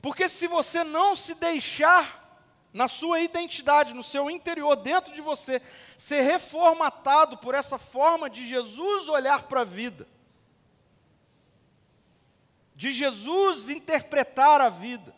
Porque 0.00 0.26
se 0.30 0.46
você 0.46 0.82
não 0.82 1.14
se 1.14 1.34
deixar 1.34 2.40
na 2.72 2.88
sua 2.88 3.20
identidade, 3.20 3.92
no 3.92 4.02
seu 4.02 4.30
interior, 4.30 4.76
dentro 4.76 5.12
de 5.12 5.20
você, 5.20 5.60
ser 5.98 6.22
reformatado 6.22 7.36
por 7.36 7.54
essa 7.54 7.76
forma 7.76 8.30
de 8.30 8.48
Jesus 8.48 9.10
olhar 9.10 9.42
para 9.42 9.60
a 9.60 9.64
vida, 9.64 10.08
de 12.82 12.90
Jesus 12.90 13.68
interpretar 13.68 14.60
a 14.60 14.68
vida, 14.68 15.14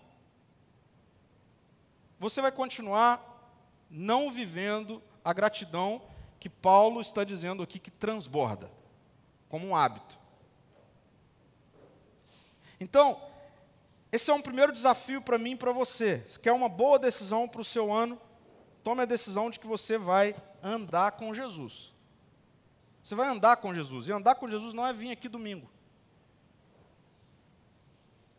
você 2.21 2.43
vai 2.43 2.53
continuar 2.53 3.57
não 3.89 4.31
vivendo 4.31 5.03
a 5.25 5.33
gratidão 5.33 6.03
que 6.39 6.51
Paulo 6.51 7.01
está 7.01 7.25
dizendo 7.25 7.63
aqui 7.63 7.79
que 7.79 7.91
transborda, 7.91 8.71
como 9.49 9.67
um 9.67 9.75
hábito. 9.75 10.19
Então, 12.79 13.19
esse 14.13 14.31
é 14.31 14.35
um 14.35 14.43
primeiro 14.43 14.71
desafio 14.71 15.23
para 15.23 15.39
mim 15.39 15.53
e 15.53 15.57
para 15.57 15.73
você. 15.73 16.23
Se 16.29 16.39
quer 16.39 16.53
uma 16.53 16.69
boa 16.69 16.99
decisão 16.99 17.49
para 17.49 17.63
o 17.63 17.65
seu 17.65 17.91
ano, 17.91 18.21
tome 18.83 19.01
a 19.01 19.07
decisão 19.07 19.49
de 19.49 19.59
que 19.59 19.67
você 19.67 19.97
vai 19.97 20.37
andar 20.63 21.13
com 21.13 21.33
Jesus. 21.33 21.95
Você 23.03 23.15
vai 23.15 23.27
andar 23.27 23.57
com 23.57 23.73
Jesus. 23.73 24.07
E 24.07 24.13
andar 24.13 24.35
com 24.35 24.51
Jesus 24.51 24.75
não 24.75 24.87
é 24.87 24.93
vir 24.93 25.13
aqui 25.13 25.31
domingo. 25.31 25.73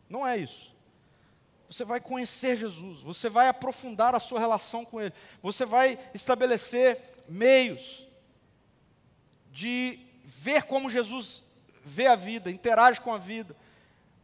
Não 0.08 0.26
é 0.26 0.36
isso. 0.36 0.74
Você 1.68 1.84
vai 1.84 2.00
conhecer 2.00 2.56
Jesus, 2.56 3.00
você 3.00 3.28
vai 3.28 3.48
aprofundar 3.48 4.14
a 4.14 4.20
sua 4.20 4.38
relação 4.38 4.84
com 4.84 5.00
Ele, 5.00 5.12
você 5.42 5.64
vai 5.64 5.98
estabelecer 6.14 7.00
meios 7.28 8.06
de 9.50 9.98
ver 10.24 10.62
como 10.62 10.88
Jesus 10.88 11.42
vê 11.84 12.06
a 12.06 12.14
vida, 12.14 12.50
interage 12.50 13.00
com 13.00 13.12
a 13.12 13.18
vida, 13.18 13.56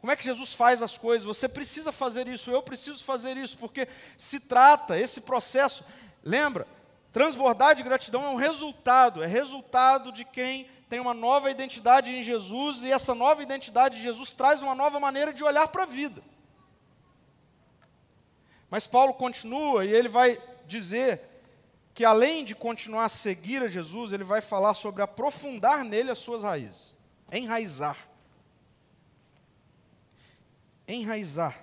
como 0.03 0.11
é 0.11 0.17
que 0.17 0.25
Jesus 0.25 0.53
faz 0.53 0.83
as 0.83 0.99
coisas? 0.99 1.25
Você 1.25 1.49
precisa 1.49 1.93
fazer 1.93 2.27
isso, 2.27 2.51
eu 2.51 2.61
preciso 2.61 3.05
fazer 3.05 3.37
isso, 3.37 3.57
porque 3.57 3.87
se 4.19 4.41
trata, 4.41 4.99
esse 4.99 5.21
processo, 5.21 5.85
lembra, 6.25 6.67
transbordar 7.13 7.77
de 7.77 7.85
gratidão 7.85 8.25
é 8.25 8.29
um 8.29 8.35
resultado, 8.35 9.23
é 9.23 9.29
resultado 9.29 10.11
de 10.11 10.25
quem 10.25 10.69
tem 10.93 11.01
uma 11.01 11.15
nova 11.15 11.51
identidade 11.51 12.13
em 12.13 12.23
Jesus, 12.23 12.83
e 12.83 12.93
essa 12.93 13.15
nova 13.15 13.43
identidade 13.43 13.97
de 13.97 14.03
Jesus 14.03 14.35
traz 14.35 14.61
uma 14.61 14.75
nova 14.75 15.01
maneira 15.01 15.33
de 15.33 15.43
olhar 15.43 15.67
para 15.69 15.85
a 15.85 15.87
vida. 15.87 16.23
Mas 18.69 18.87
Paulo 18.87 19.15
continua 19.15 19.87
e 19.87 19.91
ele 19.91 20.09
vai 20.09 20.39
dizer 20.67 21.23
que 21.95 22.05
além 22.05 22.45
de 22.45 22.55
continuar 22.55 23.07
a 23.07 23.09
seguir 23.09 23.63
a 23.63 23.69
Jesus, 23.69 24.13
ele 24.13 24.23
vai 24.23 24.43
falar 24.43 24.75
sobre 24.75 25.03
aprofundar 25.03 25.83
nele 25.83 26.11
as 26.11 26.19
suas 26.19 26.43
raízes, 26.43 26.95
enraizar 27.33 27.97
enraizar. 30.87 31.59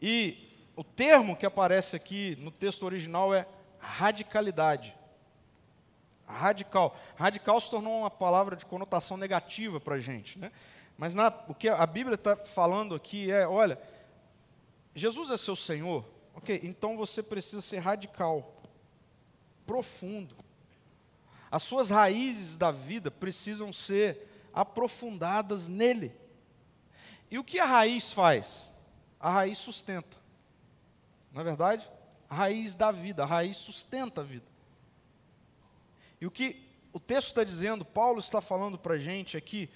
E 0.00 0.70
o 0.76 0.84
termo 0.84 1.34
que 1.34 1.44
aparece 1.44 1.96
aqui 1.96 2.36
no 2.36 2.52
texto 2.52 2.84
original 2.84 3.34
é 3.34 3.44
radicalidade. 3.80 4.96
Radical. 6.26 6.96
Radical 7.16 7.60
se 7.60 7.70
tornou 7.70 8.00
uma 8.00 8.10
palavra 8.10 8.56
de 8.56 8.66
conotação 8.66 9.16
negativa 9.16 9.80
para 9.80 9.96
a 9.96 10.00
gente. 10.00 10.38
Né? 10.38 10.50
Mas 10.98 11.14
na, 11.14 11.28
o 11.48 11.54
que 11.54 11.68
a 11.68 11.86
Bíblia 11.86 12.14
está 12.14 12.36
falando 12.36 12.94
aqui 12.94 13.30
é: 13.30 13.46
olha, 13.46 13.78
Jesus 14.94 15.30
é 15.30 15.36
seu 15.36 15.54
Senhor, 15.54 16.04
ok, 16.34 16.60
então 16.64 16.96
você 16.96 17.22
precisa 17.22 17.60
ser 17.60 17.78
radical, 17.78 18.62
profundo. 19.66 20.34
As 21.50 21.62
suas 21.62 21.90
raízes 21.90 22.56
da 22.56 22.70
vida 22.70 23.10
precisam 23.10 23.72
ser 23.72 24.48
aprofundadas 24.52 25.68
nele. 25.68 26.12
E 27.30 27.38
o 27.38 27.44
que 27.44 27.58
a 27.58 27.66
raiz 27.66 28.12
faz? 28.12 28.74
A 29.20 29.30
raiz 29.30 29.58
sustenta. 29.58 30.16
Não 31.32 31.40
é 31.42 31.44
verdade? 31.44 31.88
A 32.28 32.34
raiz 32.34 32.74
da 32.74 32.90
vida, 32.90 33.22
a 33.22 33.26
raiz 33.26 33.56
sustenta 33.56 34.22
a 34.22 34.24
vida. 34.24 34.46
E 36.20 36.26
o 36.26 36.30
que 36.30 36.66
o 36.92 37.00
texto 37.00 37.28
está 37.28 37.44
dizendo, 37.44 37.84
Paulo 37.84 38.18
está 38.18 38.40
falando 38.40 38.78
para 38.78 38.94
a 38.94 38.98
gente 38.98 39.36
aqui, 39.36 39.68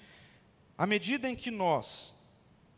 à 0.77 0.87
medida 0.87 1.29
em 1.29 1.35
que 1.35 1.51
nós 1.51 2.13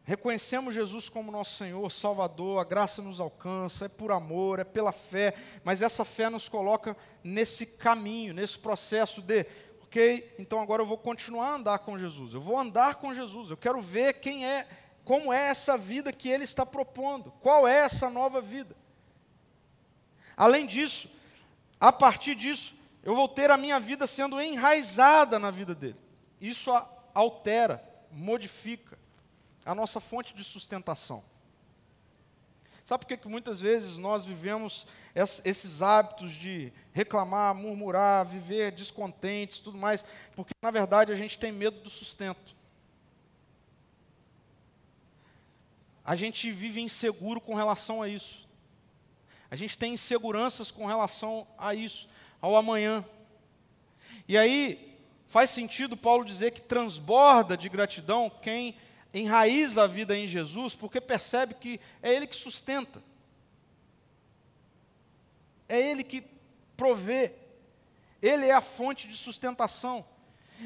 reconhecemos 0.03 0.73
Jesus 0.73 1.07
como 1.07 1.31
nosso 1.31 1.57
Senhor, 1.57 1.89
Salvador, 1.89 2.59
a 2.59 2.65
graça 2.65 3.01
nos 3.01 3.19
alcança, 3.19 3.85
é 3.85 3.87
por 3.87 4.11
amor, 4.11 4.59
é 4.59 4.65
pela 4.65 4.91
fé, 4.91 5.33
mas 5.63 5.81
essa 5.81 6.03
fé 6.03 6.29
nos 6.29 6.49
coloca 6.49 6.95
nesse 7.23 7.65
caminho, 7.65 8.33
nesse 8.33 8.59
processo 8.59 9.21
de 9.21 9.45
ok, 9.83 10.35
então 10.37 10.59
agora 10.59 10.81
eu 10.81 10.87
vou 10.87 10.97
continuar 10.97 11.51
a 11.51 11.55
andar 11.55 11.79
com 11.79 11.97
Jesus. 11.97 12.33
Eu 12.33 12.41
vou 12.41 12.59
andar 12.59 12.95
com 12.95 13.13
Jesus. 13.13 13.49
Eu 13.49 13.57
quero 13.57 13.81
ver 13.81 14.15
quem 14.15 14.45
é, 14.45 14.67
como 15.05 15.31
é 15.31 15.47
essa 15.47 15.77
vida 15.77 16.11
que 16.11 16.27
Ele 16.27 16.43
está 16.43 16.65
propondo. 16.65 17.31
Qual 17.39 17.67
é 17.67 17.77
essa 17.77 18.09
nova 18.09 18.41
vida? 18.41 18.75
Além 20.35 20.65
disso, 20.65 21.09
a 21.79 21.93
partir 21.93 22.33
disso, 22.33 22.75
eu 23.03 23.15
vou 23.15 23.27
ter 23.27 23.51
a 23.51 23.57
minha 23.57 23.79
vida 23.79 24.07
sendo 24.07 24.41
enraizada 24.41 25.37
na 25.37 25.51
vida 25.51 25.75
dele. 25.75 25.97
Isso 26.39 26.71
altera, 27.13 27.83
modifica 28.09 28.97
a 29.65 29.75
nossa 29.75 29.99
fonte 29.99 30.33
de 30.33 30.43
sustentação. 30.43 31.23
Sabe 32.85 33.05
por 33.05 33.07
que, 33.07 33.17
que 33.17 33.27
muitas 33.27 33.61
vezes 33.61 33.97
nós 33.97 34.25
vivemos 34.25 34.85
esses 35.15 35.81
hábitos 35.81 36.33
de 36.33 36.71
reclamar, 36.91 37.55
murmurar, 37.55 38.25
viver 38.25 38.71
descontentes, 38.71 39.59
tudo 39.59 39.77
mais? 39.77 40.03
Porque, 40.35 40.53
na 40.61 40.69
verdade, 40.71 41.11
a 41.11 41.15
gente 41.15 41.37
tem 41.37 41.51
medo 41.51 41.79
do 41.79 41.89
sustento. 41.89 42.55
A 46.03 46.15
gente 46.15 46.51
vive 46.51 46.81
inseguro 46.81 47.39
com 47.39 47.55
relação 47.55 48.01
a 48.01 48.09
isso. 48.09 48.45
A 49.49 49.55
gente 49.55 49.77
tem 49.77 49.93
inseguranças 49.93 50.69
com 50.69 50.85
relação 50.85 51.47
a 51.57 51.73
isso, 51.73 52.09
ao 52.43 52.57
amanhã. 52.57 53.05
E 54.27 54.37
aí, 54.37 54.99
faz 55.27 55.49
sentido 55.49 55.95
Paulo 55.95 56.25
dizer 56.25 56.51
que 56.51 56.59
transborda 56.59 57.55
de 57.55 57.69
gratidão 57.69 58.29
quem 58.29 58.75
enraiza 59.13 59.83
a 59.83 59.87
vida 59.87 60.17
em 60.17 60.27
Jesus, 60.27 60.75
porque 60.75 60.99
percebe 60.99 61.53
que 61.53 61.79
é 62.01 62.13
Ele 62.13 62.27
que 62.27 62.35
sustenta, 62.35 63.01
é 65.69 65.79
Ele 65.79 66.03
que 66.03 66.21
provê, 66.75 67.31
Ele 68.21 68.47
é 68.47 68.53
a 68.53 68.61
fonte 68.61 69.07
de 69.07 69.15
sustentação. 69.15 70.05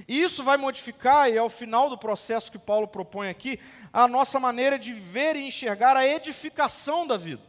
E 0.08 0.20
isso 0.20 0.44
vai 0.44 0.58
modificar, 0.58 1.30
e 1.30 1.38
é 1.38 1.42
o 1.44 1.50
final 1.50 1.92
do 1.92 1.98
processo 1.98 2.52
que 2.52 2.58
Paulo 2.58 2.88
propõe 2.88 3.30
aqui, 3.30 3.60
a 3.94 4.08
nossa 4.08 4.40
maneira 4.40 4.80
de 4.80 4.94
ver 4.94 5.36
e 5.36 5.46
enxergar 5.46 5.96
a 5.96 6.08
edificação 6.08 7.06
da 7.06 7.18
vida. 7.18 7.44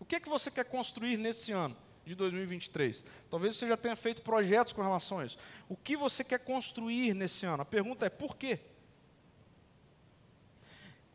O 0.00 0.04
que 0.04 0.16
é 0.16 0.20
que 0.20 0.28
você 0.28 0.50
quer 0.50 0.64
construir 0.64 1.16
nesse 1.16 1.52
ano? 1.52 1.76
De 2.10 2.16
2023. 2.16 3.04
Talvez 3.30 3.56
você 3.56 3.68
já 3.68 3.76
tenha 3.76 3.94
feito 3.94 4.22
projetos 4.22 4.72
com 4.72 4.82
relação 4.82 5.20
a 5.20 5.26
isso. 5.26 5.38
O 5.68 5.76
que 5.76 5.96
você 5.96 6.24
quer 6.24 6.40
construir 6.40 7.14
nesse 7.14 7.46
ano? 7.46 7.62
A 7.62 7.64
pergunta 7.64 8.04
é 8.04 8.10
por 8.10 8.36
quê? 8.36 8.58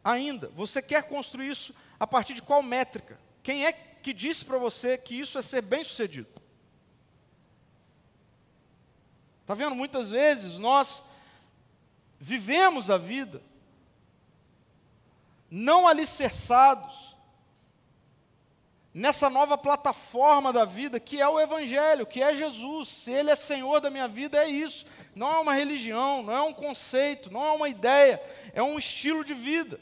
Ainda, 0.03 0.47
você 0.49 0.81
quer 0.81 1.03
construir 1.03 1.49
isso 1.49 1.75
a 1.99 2.07
partir 2.07 2.33
de 2.33 2.41
qual 2.41 2.63
métrica? 2.63 3.19
Quem 3.43 3.65
é 3.65 3.73
que 3.73 4.13
disse 4.13 4.45
para 4.45 4.57
você 4.57 4.97
que 4.97 5.19
isso 5.19 5.37
é 5.37 5.41
ser 5.41 5.61
bem-sucedido? 5.61 6.29
Está 9.41 9.53
vendo? 9.53 9.75
Muitas 9.75 10.11
vezes 10.11 10.57
nós 10.57 11.03
vivemos 12.19 12.89
a 12.89 12.97
vida 12.97 13.41
não 15.51 15.87
alicerçados 15.87 17.14
nessa 18.95 19.29
nova 19.29 19.57
plataforma 19.57 20.53
da 20.53 20.63
vida 20.63 21.01
que 21.01 21.19
é 21.19 21.27
o 21.27 21.37
Evangelho, 21.37 22.05
que 22.05 22.23
é 22.23 22.33
Jesus. 22.33 22.87
Se 22.87 23.11
Ele 23.11 23.29
é 23.29 23.35
Senhor 23.35 23.81
da 23.81 23.89
minha 23.89 24.07
vida, 24.07 24.41
é 24.41 24.47
isso. 24.47 24.85
Não 25.13 25.27
é 25.27 25.39
uma 25.41 25.53
religião, 25.53 26.23
não 26.23 26.33
é 26.33 26.41
um 26.41 26.53
conceito, 26.53 27.29
não 27.29 27.43
é 27.43 27.51
uma 27.51 27.67
ideia, 27.67 28.23
é 28.53 28.63
um 28.63 28.79
estilo 28.79 29.25
de 29.25 29.33
vida. 29.33 29.81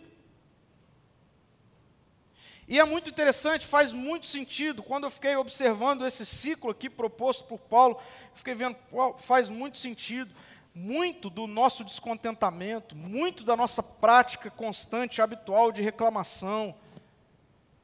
E 2.68 2.80
é 2.80 2.84
muito 2.86 3.07
interessante, 3.07 3.68
faz 3.68 3.93
muito 3.93 4.26
sentido, 4.26 4.82
quando 4.82 5.03
eu 5.03 5.11
fiquei 5.11 5.36
observando 5.36 6.07
esse 6.07 6.26
ciclo 6.26 6.72
aqui 6.72 6.89
proposto 6.89 7.43
por 7.43 7.59
Paulo, 7.59 8.01
fiquei 8.34 8.55
vendo, 8.55 8.76
faz 9.20 9.47
muito 9.47 9.78
sentido. 9.78 10.34
Muito 10.76 11.30
do 11.30 11.45
nosso 11.45 11.84
descontentamento, 11.84 12.95
muito 12.95 13.43
da 13.43 13.55
nossa 13.55 13.84
prática 13.84 14.49
constante, 14.49 15.22
habitual 15.22 15.72
de 15.72 15.84
reclamação, 15.84 16.74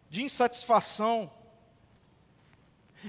de 0.10 0.24
insatisfação, 0.24 1.32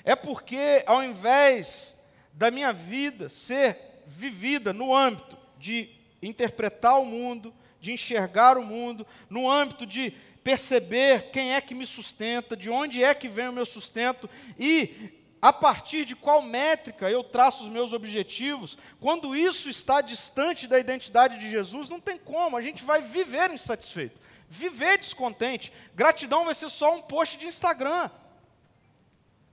é 0.04 0.14
porque, 0.14 0.84
ao 0.86 1.02
invés 1.02 1.96
da 2.32 2.50
minha 2.50 2.72
vida 2.72 3.28
ser 3.28 4.02
vivida 4.06 4.72
no 4.72 4.94
âmbito 4.94 5.36
de 5.58 5.90
interpretar 6.22 7.00
o 7.00 7.04
mundo, 7.04 7.54
de 7.80 7.92
enxergar 7.92 8.58
o 8.58 8.62
mundo, 8.62 9.06
no 9.28 9.50
âmbito 9.50 9.86
de 9.86 10.12
perceber 10.44 11.30
quem 11.30 11.54
é 11.54 11.60
que 11.60 11.74
me 11.74 11.86
sustenta, 11.86 12.56
de 12.56 12.70
onde 12.70 13.02
é 13.02 13.14
que 13.14 13.28
vem 13.28 13.48
o 13.48 13.52
meu 13.52 13.66
sustento 13.66 14.28
e 14.58 15.18
a 15.42 15.52
partir 15.52 16.04
de 16.04 16.14
qual 16.14 16.42
métrica 16.42 17.10
eu 17.10 17.24
traço 17.24 17.64
os 17.64 17.70
meus 17.70 17.92
objetivos, 17.94 18.76
quando 19.00 19.34
isso 19.34 19.70
está 19.70 20.02
distante 20.02 20.66
da 20.66 20.78
identidade 20.78 21.38
de 21.38 21.50
Jesus, 21.50 21.88
não 21.88 21.98
tem 21.98 22.18
como, 22.18 22.56
a 22.56 22.60
gente 22.60 22.84
vai 22.84 23.00
viver 23.00 23.50
insatisfeito, 23.50 24.20
viver 24.50 24.98
descontente. 24.98 25.72
Gratidão 25.94 26.44
vai 26.44 26.54
ser 26.54 26.68
só 26.68 26.92
um 26.92 27.00
post 27.00 27.38
de 27.38 27.46
Instagram. 27.46 28.10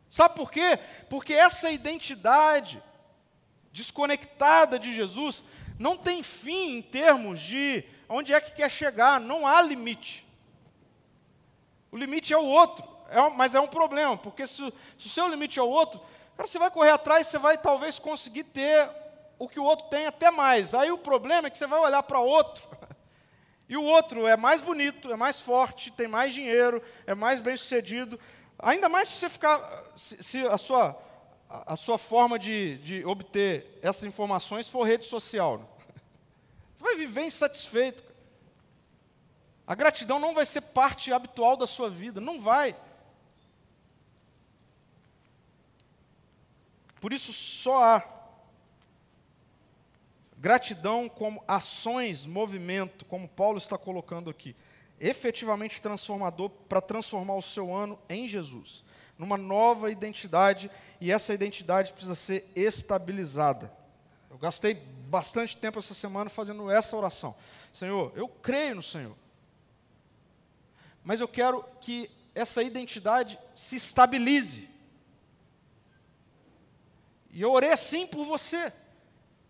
Sabe 0.10 0.36
por 0.36 0.52
quê? 0.52 0.80
Porque 1.08 1.34
essa 1.34 1.70
identidade 1.70 2.82
desconectada 3.72 4.80
de 4.80 4.96
Jesus 4.96 5.46
não 5.78 5.96
tem 5.96 6.24
fim 6.24 6.78
em 6.78 6.82
termos 6.82 7.40
de 7.40 7.84
onde 8.10 8.34
é 8.34 8.42
que 8.42 8.52
quer 8.52 8.72
chegar, 8.72 9.20
não 9.20 9.46
há 9.46 9.62
limite. 9.62 10.26
O 11.92 11.98
limite 11.98 12.34
é 12.34 12.38
o 12.38 12.46
outro, 12.46 12.84
é, 13.10 13.30
mas 13.36 13.54
é 13.54 13.60
um 13.60 13.68
problema, 13.68 14.18
porque 14.18 14.48
se, 14.48 14.74
se 14.98 15.06
o 15.06 15.10
seu 15.10 15.28
limite 15.28 15.60
é 15.60 15.62
o 15.62 15.70
outro, 15.70 16.02
cara, 16.36 16.48
você 16.48 16.58
vai 16.58 16.72
correr 16.72 16.92
atrás, 16.92 17.28
você 17.28 17.38
vai 17.38 17.58
talvez 17.58 18.00
conseguir 18.00 18.46
ter 18.46 18.90
o 19.38 19.48
que 19.48 19.60
o 19.60 19.64
outro 19.64 19.88
tem 19.90 20.08
até 20.08 20.32
mais. 20.32 20.74
Aí 20.74 20.92
o 20.92 20.98
problema 20.98 21.48
é 21.48 21.52
que 21.52 21.58
você 21.58 21.68
vai 21.68 21.80
olhar 21.80 22.02
para 22.02 22.20
outro, 22.20 22.68
e 23.70 23.76
o 23.76 23.84
outro 23.84 24.26
é 24.28 24.38
mais 24.38 24.62
bonito, 24.62 25.12
é 25.12 25.16
mais 25.16 25.42
forte, 25.42 25.92
tem 25.92 26.08
mais 26.08 26.34
dinheiro, 26.34 26.82
é 27.06 27.14
mais 27.14 27.40
bem 27.40 27.58
sucedido. 27.58 28.20
Ainda 28.60 28.88
mais 28.88 29.10
se 29.10 29.16
você 29.16 29.30
ficar, 29.30 29.84
se, 29.96 30.24
se 30.24 30.48
a 30.48 30.58
sua 30.58 30.98
a 31.50 31.76
sua 31.76 31.98
forma 31.98 32.38
de, 32.38 32.78
de, 32.80 33.06
obter 33.06 33.80
essas 33.82 34.04
informações 34.04 34.68
for 34.68 34.84
rede 34.84 35.06
social. 35.06 35.60
Né? 35.60 35.66
Você 36.76 36.84
vai 36.84 36.96
viver 36.96 37.24
insatisfeito. 37.24 38.04
A 39.66 39.74
gratidão 39.74 40.20
não 40.20 40.34
vai 40.34 40.46
ser 40.46 40.62
parte 40.62 41.12
habitual 41.12 41.56
da 41.56 41.66
sua 41.66 41.90
vida, 41.90 42.20
não 42.20 42.40
vai. 42.40 42.76
Por 47.00 47.14
isso 47.14 47.32
só 47.32 47.84
há 47.84 48.00
gratidão 50.38 51.10
como 51.10 51.44
ações, 51.48 52.26
movimento, 52.26 53.06
como 53.06 53.28
Paulo 53.28 53.58
está 53.58 53.78
colocando 53.78 54.30
aqui, 54.30 54.56
efetivamente 55.00 55.82
transformador 55.82 56.50
para 56.50 56.82
transformar 56.82 57.36
o 57.36 57.42
seu 57.42 57.76
ano 57.76 58.00
em 58.10 58.28
Jesus, 58.28 58.84
numa 59.18 59.38
nova 59.38 59.92
identidade, 59.92 60.70
e 61.02 61.12
essa 61.12 61.34
identidade 61.34 61.92
precisa 61.92 62.16
ser 62.16 62.52
estabilizada. 62.56 63.72
Eu 64.30 64.38
gastei 64.38 64.76
bastante 65.10 65.58
tempo 65.58 65.80
essa 65.80 65.94
semana 65.94 66.30
fazendo 66.30 66.70
essa 66.70 66.96
oração. 66.96 67.36
Senhor, 67.74 68.12
eu 68.16 68.28
creio 68.28 68.76
no 68.76 68.84
Senhor 68.84 69.16
mas 71.08 71.22
eu 71.22 71.28
quero 71.30 71.64
que 71.80 72.12
essa 72.36 72.62
identidade 72.62 73.40
se 73.56 73.78
estabilize. 73.78 74.70
E 77.32 77.42
eu 77.42 77.50
orei 77.50 77.72
assim 77.72 78.06
por 78.06 78.26
você, 78.26 78.74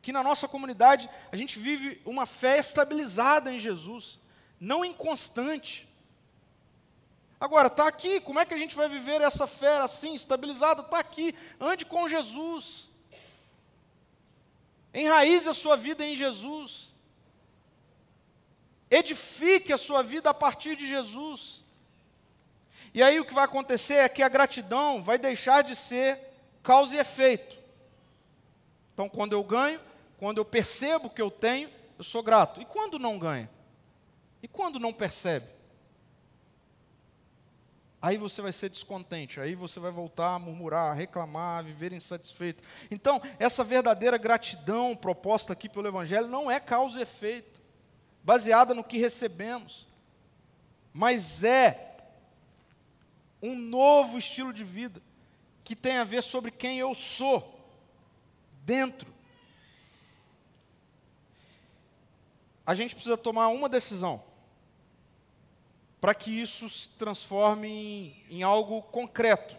que 0.02 0.12
na 0.12 0.24
nossa 0.24 0.48
comunidade 0.48 1.10
a 1.32 1.36
gente 1.36 1.60
vive 1.60 2.02
uma 2.06 2.26
fé 2.26 2.58
estabilizada 2.58 3.52
em 3.52 3.60
Jesus, 3.60 4.20
não 4.60 4.86
inconstante. 4.86 5.88
Agora, 7.40 7.68
está 7.68 7.88
aqui, 7.88 8.20
como 8.20 8.40
é 8.40 8.46
que 8.46 8.54
a 8.54 8.58
gente 8.58 8.76
vai 8.76 8.90
viver 8.90 9.22
essa 9.22 9.46
fé 9.46 9.78
assim, 9.78 10.14
estabilizada? 10.16 10.82
Está 10.82 11.00
aqui, 11.00 11.36
ande 11.60 11.86
com 11.86 12.08
Jesus. 12.08 12.90
Enraize 14.94 15.48
a 15.48 15.54
sua 15.54 15.78
vida 15.78 16.04
em 16.04 16.16
Jesus. 16.16 16.92
Edifique 18.90 19.72
a 19.72 19.78
sua 19.78 20.02
vida 20.02 20.30
a 20.30 20.34
partir 20.34 20.76
de 20.76 20.88
Jesus. 20.88 21.64
E 22.94 23.04
aí 23.04 23.20
o 23.20 23.26
que 23.26 23.34
vai 23.34 23.46
acontecer 23.46 23.96
é 23.96 24.10
que 24.10 24.24
a 24.24 24.30
gratidão 24.30 25.04
vai 25.04 25.20
deixar 25.20 25.62
de 25.62 25.76
ser 25.76 26.20
causa 26.64 26.96
e 26.96 27.00
efeito. 27.00 27.58
Então, 28.94 29.08
quando 29.08 29.34
eu 29.34 29.44
ganho, 29.44 29.80
quando 30.18 30.40
eu 30.40 30.46
percebo 30.46 31.10
que 31.10 31.22
eu 31.22 31.32
tenho, 31.32 31.70
eu 31.98 32.04
sou 32.04 32.24
grato. 32.24 32.62
E 32.62 32.66
quando 32.66 33.00
não 33.00 33.18
ganha? 33.18 33.50
E 34.42 34.48
quando 34.48 34.80
não 34.80 34.92
percebe? 34.92 35.48
Aí 38.02 38.16
você 38.18 38.42
vai 38.42 38.52
ser 38.52 38.70
descontente, 38.70 39.40
aí 39.40 39.56
você 39.56 39.80
vai 39.80 39.92
voltar 39.92 40.36
a 40.36 40.40
murmurar, 40.40 40.92
a 40.92 40.94
reclamar, 40.94 41.60
a 41.60 41.62
viver 41.64 41.92
insatisfeito. 41.92 42.64
Então, 42.92 43.20
essa 43.40 43.64
verdadeira 43.64 44.18
gratidão 44.18 44.96
proposta 44.96 45.54
aqui 45.54 45.68
pelo 45.68 45.88
Evangelho 45.88 46.28
não 46.28 46.50
é 46.50 46.60
causa 46.60 47.00
e 47.00 47.02
efeito 47.02 47.62
baseada 48.24 48.74
no 48.74 48.84
que 48.84 48.98
recebemos, 48.98 49.88
mas 50.94 51.44
é 51.44 51.96
um 53.42 53.56
novo 53.56 54.18
estilo 54.18 54.52
de 54.52 54.64
vida 54.64 55.02
que 55.64 55.76
tem 55.76 55.98
a 55.98 56.04
ver 56.04 56.22
sobre 56.22 56.52
quem 56.52 56.78
eu 56.78 56.94
sou 56.94 57.58
dentro. 58.64 59.17
A 62.68 62.76
gente 62.76 62.94
precisa 62.94 63.16
tomar 63.16 63.48
uma 63.48 63.70
decisão 63.70 64.22
para 66.02 66.14
que 66.14 66.30
isso 66.30 66.70
se 66.70 66.90
transforme 66.90 67.70
em, 68.30 68.40
em 68.40 68.44
algo 68.44 68.82
concreto. 68.82 69.58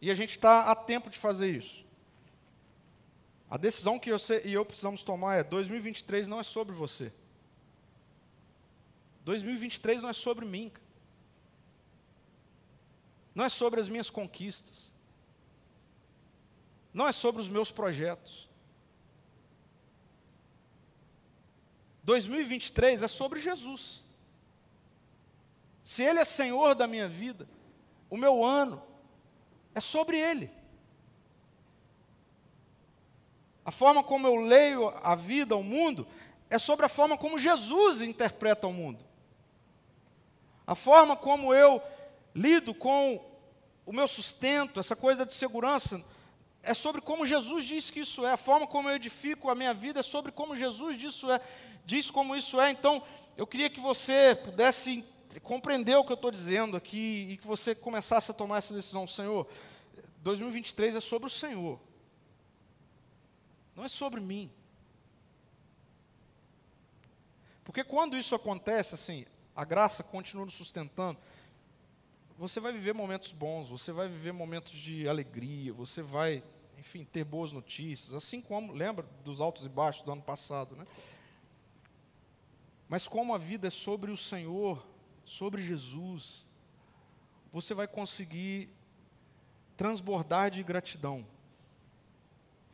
E 0.00 0.08
a 0.08 0.14
gente 0.14 0.30
está 0.30 0.70
a 0.70 0.76
tempo 0.76 1.10
de 1.10 1.18
fazer 1.18 1.50
isso. 1.50 1.84
A 3.50 3.56
decisão 3.56 3.98
que 3.98 4.12
você 4.12 4.40
e 4.44 4.52
eu 4.52 4.64
precisamos 4.64 5.02
tomar 5.02 5.34
é: 5.34 5.42
2023 5.42 6.28
não 6.28 6.38
é 6.38 6.44
sobre 6.44 6.72
você. 6.76 7.12
2023 9.24 10.02
não 10.02 10.10
é 10.10 10.12
sobre 10.12 10.44
mim. 10.44 10.70
Não 13.34 13.44
é 13.44 13.48
sobre 13.48 13.80
as 13.80 13.88
minhas 13.88 14.10
conquistas. 14.10 14.92
Não 16.94 17.08
é 17.08 17.10
sobre 17.10 17.42
os 17.42 17.48
meus 17.48 17.72
projetos. 17.72 18.45
2023 22.06 23.02
é 23.02 23.08
sobre 23.08 23.40
Jesus. 23.40 24.04
Se 25.82 26.04
Ele 26.04 26.20
é 26.20 26.24
Senhor 26.24 26.76
da 26.76 26.86
minha 26.86 27.08
vida, 27.08 27.48
o 28.08 28.16
meu 28.16 28.44
ano 28.44 28.80
é 29.74 29.80
sobre 29.80 30.16
Ele. 30.16 30.48
A 33.64 33.72
forma 33.72 34.04
como 34.04 34.24
eu 34.24 34.36
leio 34.36 34.94
a 35.02 35.16
vida, 35.16 35.56
o 35.56 35.64
mundo, 35.64 36.06
é 36.48 36.58
sobre 36.58 36.86
a 36.86 36.88
forma 36.88 37.18
como 37.18 37.40
Jesus 37.40 38.00
interpreta 38.00 38.68
o 38.68 38.72
mundo. 38.72 39.04
A 40.64 40.76
forma 40.76 41.16
como 41.16 41.52
eu 41.52 41.82
lido 42.32 42.72
com 42.72 43.20
o 43.84 43.92
meu 43.92 44.06
sustento, 44.06 44.78
essa 44.78 44.94
coisa 44.94 45.26
de 45.26 45.34
segurança, 45.34 46.04
é 46.66 46.74
sobre 46.74 47.00
como 47.00 47.24
Jesus 47.24 47.64
diz 47.64 47.90
que 47.90 48.00
isso 48.00 48.26
é. 48.26 48.32
A 48.32 48.36
forma 48.36 48.66
como 48.66 48.88
eu 48.88 48.96
edifico 48.96 49.48
a 49.48 49.54
minha 49.54 49.72
vida 49.72 50.00
é 50.00 50.02
sobre 50.02 50.32
como 50.32 50.56
Jesus 50.56 50.98
diz, 50.98 51.14
isso 51.14 51.30
é, 51.30 51.40
diz 51.84 52.10
como 52.10 52.34
isso 52.34 52.60
é. 52.60 52.70
Então, 52.70 53.02
eu 53.36 53.46
queria 53.46 53.70
que 53.70 53.80
você 53.80 54.34
pudesse 54.34 55.04
compreender 55.42 55.96
o 55.96 56.04
que 56.04 56.12
eu 56.12 56.16
estou 56.16 56.30
dizendo 56.30 56.76
aqui 56.76 57.28
e 57.30 57.36
que 57.36 57.46
você 57.46 57.74
começasse 57.74 58.30
a 58.30 58.34
tomar 58.34 58.58
essa 58.58 58.74
decisão. 58.74 59.06
Senhor, 59.06 59.46
2023 60.18 60.96
é 60.96 61.00
sobre 61.00 61.28
o 61.28 61.30
Senhor. 61.30 61.78
Não 63.76 63.84
é 63.84 63.88
sobre 63.88 64.20
mim. 64.20 64.50
Porque 67.62 67.84
quando 67.84 68.16
isso 68.16 68.34
acontece, 68.34 68.94
assim, 68.94 69.24
a 69.54 69.64
graça 69.64 70.02
continua 70.02 70.44
nos 70.44 70.54
sustentando, 70.54 71.18
você 72.38 72.60
vai 72.60 72.72
viver 72.72 72.92
momentos 72.92 73.32
bons, 73.32 73.68
você 73.68 73.92
vai 73.92 74.08
viver 74.08 74.32
momentos 74.32 74.72
de 74.72 75.08
alegria, 75.08 75.72
você 75.72 76.02
vai, 76.02 76.42
enfim, 76.78 77.04
ter 77.04 77.24
boas 77.24 77.52
notícias, 77.52 78.14
assim 78.14 78.40
como, 78.40 78.72
lembra 78.72 79.06
dos 79.24 79.40
altos 79.40 79.64
e 79.64 79.68
baixos 79.68 80.02
do 80.02 80.12
ano 80.12 80.22
passado, 80.22 80.76
né? 80.76 80.86
Mas 82.88 83.08
como 83.08 83.34
a 83.34 83.38
vida 83.38 83.66
é 83.66 83.70
sobre 83.70 84.10
o 84.10 84.16
Senhor, 84.16 84.86
sobre 85.24 85.62
Jesus, 85.62 86.48
você 87.52 87.74
vai 87.74 87.88
conseguir 87.88 88.68
transbordar 89.76 90.50
de 90.50 90.62
gratidão. 90.62 91.26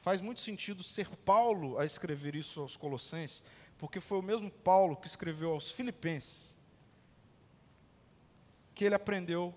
Faz 0.00 0.20
muito 0.20 0.40
sentido 0.40 0.82
ser 0.82 1.08
Paulo 1.08 1.78
a 1.78 1.84
escrever 1.84 2.34
isso 2.34 2.60
aos 2.60 2.76
Colossenses, 2.76 3.42
porque 3.78 4.00
foi 4.00 4.18
o 4.18 4.22
mesmo 4.22 4.50
Paulo 4.50 4.96
que 4.96 5.06
escreveu 5.06 5.52
aos 5.52 5.70
Filipenses 5.70 6.56
que 8.74 8.84
ele 8.84 8.94
aprendeu 8.94 9.54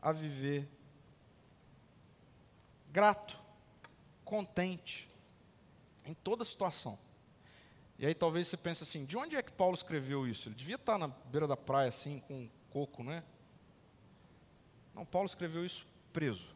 a 0.00 0.12
viver 0.12 0.68
grato, 2.90 3.38
contente, 4.26 5.08
em 6.04 6.12
toda 6.12 6.44
situação. 6.44 6.98
E 7.98 8.04
aí 8.04 8.14
talvez 8.14 8.48
você 8.48 8.58
pense 8.58 8.82
assim, 8.82 9.06
de 9.06 9.16
onde 9.16 9.34
é 9.34 9.42
que 9.42 9.50
Paulo 9.50 9.74
escreveu 9.74 10.28
isso? 10.28 10.48
Ele 10.50 10.54
devia 10.54 10.74
estar 10.74 10.98
na 10.98 11.08
beira 11.08 11.48
da 11.48 11.56
praia 11.56 11.88
assim, 11.88 12.20
com 12.20 12.34
um 12.42 12.50
coco, 12.68 13.02
né? 13.02 13.24
Não, 14.94 15.06
Paulo 15.06 15.26
escreveu 15.26 15.64
isso 15.64 15.86
preso. 16.12 16.54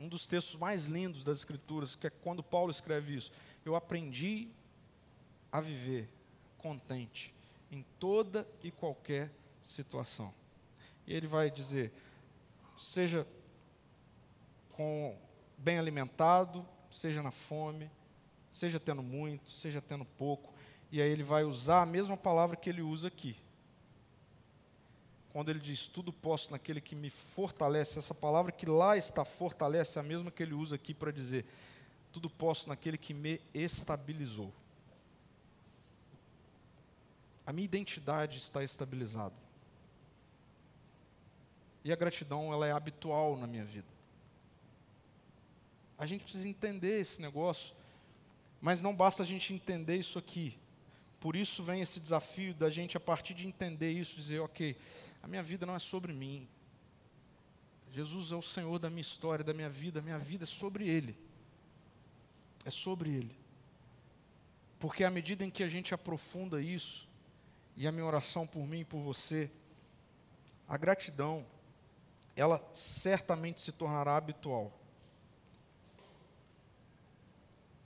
Um 0.00 0.08
dos 0.08 0.26
textos 0.26 0.56
mais 0.56 0.86
lindos 0.86 1.22
das 1.22 1.38
Escrituras, 1.38 1.94
que 1.94 2.08
é 2.08 2.10
quando 2.10 2.42
Paulo 2.42 2.72
escreve 2.72 3.14
isso 3.14 3.30
eu 3.68 3.76
aprendi 3.76 4.48
a 5.52 5.60
viver 5.60 6.08
contente 6.56 7.34
em 7.70 7.84
toda 7.98 8.48
e 8.62 8.70
qualquer 8.70 9.30
situação. 9.62 10.32
E 11.06 11.12
ele 11.14 11.26
vai 11.26 11.50
dizer: 11.50 11.92
seja 12.76 13.26
com 14.78 15.18
bem 15.58 15.76
alimentado, 15.76 16.64
seja 16.88 17.20
na 17.20 17.32
fome, 17.32 17.90
seja 18.52 18.78
tendo 18.78 19.02
muito, 19.02 19.50
seja 19.50 19.82
tendo 19.82 20.04
pouco. 20.04 20.54
E 20.92 21.02
aí 21.02 21.10
ele 21.10 21.24
vai 21.24 21.42
usar 21.42 21.82
a 21.82 21.86
mesma 21.86 22.16
palavra 22.16 22.56
que 22.56 22.70
ele 22.70 22.80
usa 22.80 23.08
aqui. 23.08 23.36
Quando 25.32 25.48
ele 25.48 25.58
diz 25.58 25.88
tudo 25.88 26.12
posso 26.12 26.52
naquele 26.52 26.80
que 26.80 26.94
me 26.94 27.10
fortalece, 27.10 27.98
essa 27.98 28.14
palavra 28.14 28.52
que 28.52 28.66
lá 28.66 28.96
está 28.96 29.24
fortalece 29.24 29.98
é 29.98 30.00
a 30.00 30.04
mesma 30.04 30.30
que 30.30 30.44
ele 30.44 30.54
usa 30.54 30.76
aqui 30.76 30.94
para 30.94 31.10
dizer 31.10 31.44
tudo 32.12 32.30
posso 32.30 32.68
naquele 32.68 32.96
que 32.96 33.12
me 33.12 33.40
estabilizou. 33.52 34.54
A 37.44 37.52
minha 37.52 37.64
identidade 37.64 38.38
está 38.38 38.62
estabilizada. 38.62 39.34
E 41.84 41.92
a 41.92 41.96
gratidão, 41.96 42.52
ela 42.52 42.66
é 42.66 42.70
habitual 42.70 43.36
na 43.36 43.46
minha 43.46 43.64
vida. 43.64 43.97
A 45.98 46.06
gente 46.06 46.22
precisa 46.22 46.48
entender 46.48 47.00
esse 47.00 47.20
negócio, 47.20 47.74
mas 48.60 48.80
não 48.80 48.94
basta 48.94 49.22
a 49.22 49.26
gente 49.26 49.52
entender 49.52 49.96
isso 49.96 50.18
aqui. 50.18 50.56
Por 51.20 51.34
isso 51.34 51.62
vem 51.62 51.82
esse 51.82 51.98
desafio 51.98 52.54
da 52.54 52.70
gente, 52.70 52.96
a 52.96 53.00
partir 53.00 53.34
de 53.34 53.46
entender 53.46 53.90
isso, 53.90 54.16
dizer: 54.16 54.38
ok, 54.40 54.76
a 55.22 55.26
minha 55.26 55.42
vida 55.42 55.66
não 55.66 55.74
é 55.74 55.78
sobre 55.80 56.12
mim. 56.12 56.48
Jesus 57.90 58.32
é 58.32 58.36
o 58.36 58.42
Senhor 58.42 58.78
da 58.78 58.88
minha 58.88 59.00
história, 59.00 59.44
da 59.44 59.52
minha 59.52 59.68
vida, 59.68 59.98
a 59.98 60.02
minha 60.02 60.18
vida 60.18 60.44
é 60.44 60.46
sobre 60.46 60.88
Ele 60.88 61.16
é 62.68 62.70
sobre 62.70 63.10
Ele. 63.10 63.36
Porque 64.78 65.02
à 65.02 65.10
medida 65.10 65.44
em 65.44 65.50
que 65.50 65.62
a 65.62 65.68
gente 65.68 65.94
aprofunda 65.94 66.62
isso, 66.62 67.08
e 67.76 67.86
a 67.86 67.92
minha 67.92 68.04
oração 68.04 68.46
por 68.46 68.66
mim 68.66 68.80
e 68.80 68.84
por 68.84 69.00
você, 69.00 69.50
a 70.68 70.76
gratidão, 70.76 71.46
ela 72.36 72.62
certamente 72.74 73.60
se 73.60 73.72
tornará 73.72 74.16
habitual. 74.16 74.72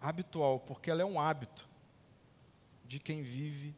Habitual, 0.03 0.59
porque 0.59 0.91
ela 0.91 1.01
é 1.01 1.05
um 1.05 1.21
hábito 1.21 1.69
de 2.85 2.99
quem 2.99 3.23
vive 3.23 3.75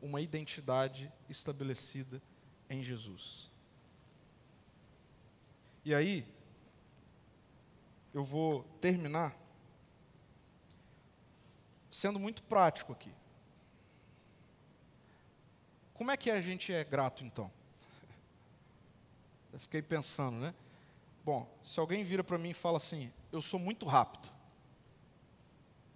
uma 0.00 0.20
identidade 0.20 1.10
estabelecida 1.28 2.20
em 2.68 2.82
Jesus. 2.82 3.50
E 5.82 5.94
aí, 5.94 6.26
eu 8.12 8.22
vou 8.22 8.62
terminar 8.80 9.34
sendo 11.90 12.18
muito 12.20 12.42
prático 12.42 12.92
aqui. 12.92 13.12
Como 15.94 16.10
é 16.10 16.16
que 16.16 16.30
a 16.30 16.40
gente 16.40 16.72
é 16.72 16.84
grato 16.84 17.24
então? 17.24 17.50
Eu 19.52 19.58
fiquei 19.58 19.80
pensando, 19.80 20.36
né? 20.38 20.54
Bom, 21.24 21.48
se 21.62 21.80
alguém 21.80 22.04
vira 22.04 22.22
para 22.22 22.36
mim 22.36 22.50
e 22.50 22.54
fala 22.54 22.76
assim, 22.76 23.10
eu 23.32 23.40
sou 23.40 23.58
muito 23.58 23.86
rápido, 23.86 24.28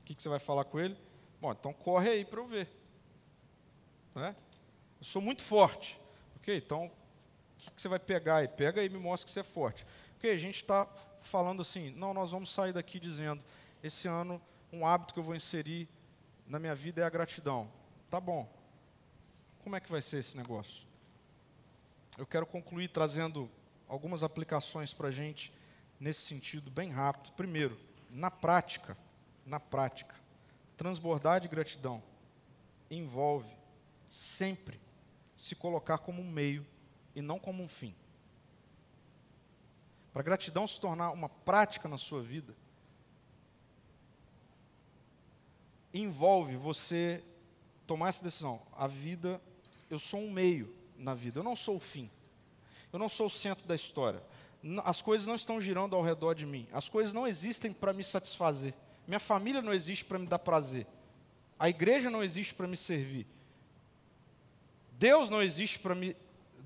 que, 0.09 0.15
que 0.15 0.23
você 0.23 0.29
vai 0.31 0.39
falar 0.39 0.65
com 0.65 0.81
ele? 0.81 0.97
Bom, 1.39 1.53
então 1.53 1.71
corre 1.73 2.09
aí 2.09 2.25
para 2.25 2.41
eu 2.41 2.47
ver. 2.47 2.67
Né? 4.15 4.35
Eu 4.99 5.05
sou 5.05 5.21
muito 5.21 5.43
forte. 5.43 6.01
Ok, 6.37 6.57
então 6.57 6.87
o 6.87 6.91
que, 7.59 7.71
que 7.71 7.83
você 7.83 7.89
vai 7.89 7.99
pegar 7.99 8.37
aí? 8.37 8.49
Pega 8.49 8.81
aí 8.81 8.87
e 8.87 8.91
me 8.91 8.99
mostra 8.99 9.27
que 9.27 9.33
você 9.33 9.41
é 9.41 9.45
forte. 9.45 9.87
Ok, 10.17 10.31
a 10.31 10.39
gente 10.39 10.57
está 10.57 10.87
falando 11.21 11.61
assim, 11.61 11.91
não, 11.91 12.15
nós 12.15 12.31
vamos 12.31 12.51
sair 12.51 12.73
daqui 12.73 12.99
dizendo, 12.99 13.45
esse 13.83 14.09
ano 14.09 14.41
um 14.73 14.87
hábito 14.87 15.13
que 15.13 15.21
eu 15.21 15.25
vou 15.25 15.37
inserir 15.37 15.87
na 16.47 16.59
minha 16.59 16.75
vida 16.75 17.03
é 17.03 17.05
a 17.05 17.11
gratidão. 17.11 17.71
Tá 18.09 18.19
bom. 18.19 18.51
Como 19.63 19.77
é 19.77 19.81
que 19.81 19.91
vai 19.91 20.01
ser 20.01 20.19
esse 20.19 20.37
negócio? 20.39 20.87
Eu 22.17 22.27
quero 22.27 22.47
concluir 22.47 22.89
trazendo 22.89 23.51
algumas 23.87 24.23
aplicações 24.23 24.95
para 24.95 25.09
a 25.09 25.13
gente 25.13 25.53
nesse 26.01 26.23
sentido 26.23 26.71
bem 26.71 26.91
rápido. 26.91 27.33
Primeiro, 27.35 27.79
na 28.11 28.31
prática, 28.31 28.97
na 29.49 29.59
prática, 29.59 30.15
transbordar 30.77 31.41
de 31.41 31.49
gratidão 31.49 32.03
envolve 32.91 33.53
sempre 34.09 34.81
se 35.37 35.55
colocar 35.55 35.99
como 35.99 36.21
um 36.21 36.31
meio 36.31 36.67
e 37.15 37.23
não 37.23 37.39
como 37.39 37.63
um 37.63 37.69
fim. 37.69 37.95
Para 40.13 40.21
a 40.21 40.25
gratidão 40.25 40.67
se 40.67 40.81
tornar 40.81 41.11
uma 41.11 41.29
prática 41.29 41.89
na 41.89 41.99
sua 41.99 42.23
vida, 42.23 42.55
envolve 45.93 46.57
você 46.57 47.25
tomar 47.87 48.09
essa 48.09 48.23
decisão. 48.23 48.61
A 48.77 48.87
vida, 48.87 49.41
eu 49.89 49.99
sou 49.99 50.21
um 50.21 50.31
meio 50.31 50.75
na 50.97 51.15
vida, 51.15 51.39
eu 51.41 51.45
não 51.45 51.57
sou 51.57 51.77
o 51.77 51.81
fim. 51.81 52.11
Eu 52.93 52.99
não 52.99 53.09
sou 53.09 53.27
o 53.27 53.31
centro 53.31 53.67
da 53.67 53.75
história. 53.75 54.23
As 54.85 55.01
coisas 55.01 55.27
não 55.27 55.35
estão 55.35 55.61
girando 55.61 55.95
ao 55.95 56.03
redor 56.03 56.35
de 56.35 56.47
mim. 56.47 56.67
As 56.73 56.89
coisas 56.89 57.13
não 57.13 57.27
existem 57.27 57.73
para 57.73 57.93
me 57.93 58.03
satisfazer. 58.03 58.75
Minha 59.09 59.19
família 59.19 59.63
não 59.63 59.73
existe 59.73 60.05
para 60.05 60.19
me 60.19 60.27
dar 60.27 60.39
prazer. 60.39 60.87
A 61.59 61.67
igreja 61.67 62.11
não 62.11 62.23
existe 62.23 62.55
para 62.55 62.67
me 62.69 62.77
servir. 62.77 63.27
Deus 64.93 65.31
não 65.31 65.43
existe 65.43 65.79
para 65.79 65.95
me 65.95 66.15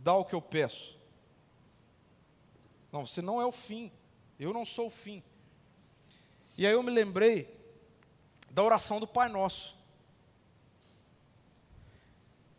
dar 0.02 0.16
o 0.16 0.24
que 0.24 0.34
eu 0.34 0.42
peço. 0.42 0.98
Não, 2.90 3.06
você 3.06 3.22
não 3.22 3.40
é 3.40 3.46
o 3.46 3.52
fim. 3.52 3.92
Eu 4.40 4.52
não 4.52 4.64
sou 4.64 4.88
o 4.88 4.90
fim. 4.90 5.22
E 6.58 6.66
aí 6.66 6.72
eu 6.72 6.82
me 6.82 6.90
lembrei 6.90 7.48
da 8.50 8.64
oração 8.64 8.98
do 8.98 9.06
Pai 9.06 9.28
Nosso. 9.28 9.78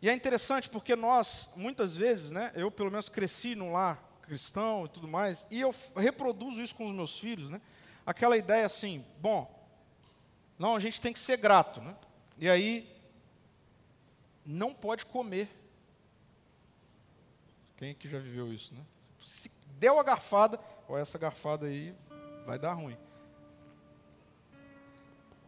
E 0.00 0.08
é 0.08 0.14
interessante 0.14 0.70
porque 0.70 0.96
nós, 0.96 1.50
muitas 1.54 1.94
vezes, 1.94 2.30
né, 2.30 2.52
eu 2.54 2.70
pelo 2.70 2.90
menos 2.90 3.10
cresci 3.10 3.54
num 3.54 3.72
lar 3.72 4.02
cristão 4.22 4.86
e 4.86 4.88
tudo 4.88 5.06
mais, 5.06 5.46
e 5.50 5.60
eu 5.60 5.74
reproduzo 5.94 6.62
isso 6.62 6.74
com 6.74 6.86
os 6.86 6.92
meus 6.92 7.18
filhos, 7.18 7.50
né, 7.50 7.60
aquela 8.06 8.38
ideia 8.38 8.64
assim, 8.64 9.04
bom, 9.20 9.53
não, 10.58 10.76
a 10.76 10.78
gente 10.78 11.00
tem 11.00 11.12
que 11.12 11.18
ser 11.18 11.36
grato, 11.36 11.80
né, 11.80 11.94
e 12.38 12.48
aí, 12.48 12.90
não 14.44 14.74
pode 14.74 15.06
comer. 15.06 15.48
Quem 17.76 17.94
que 17.94 18.08
já 18.08 18.18
viveu 18.18 18.52
isso, 18.52 18.74
né? 18.74 18.80
Se 19.22 19.50
deu 19.78 19.98
a 19.98 20.02
garfada, 20.02 20.60
ou 20.88 20.98
essa 20.98 21.18
garfada 21.18 21.66
aí 21.66 21.94
vai 22.44 22.58
dar 22.58 22.74
ruim. 22.74 22.96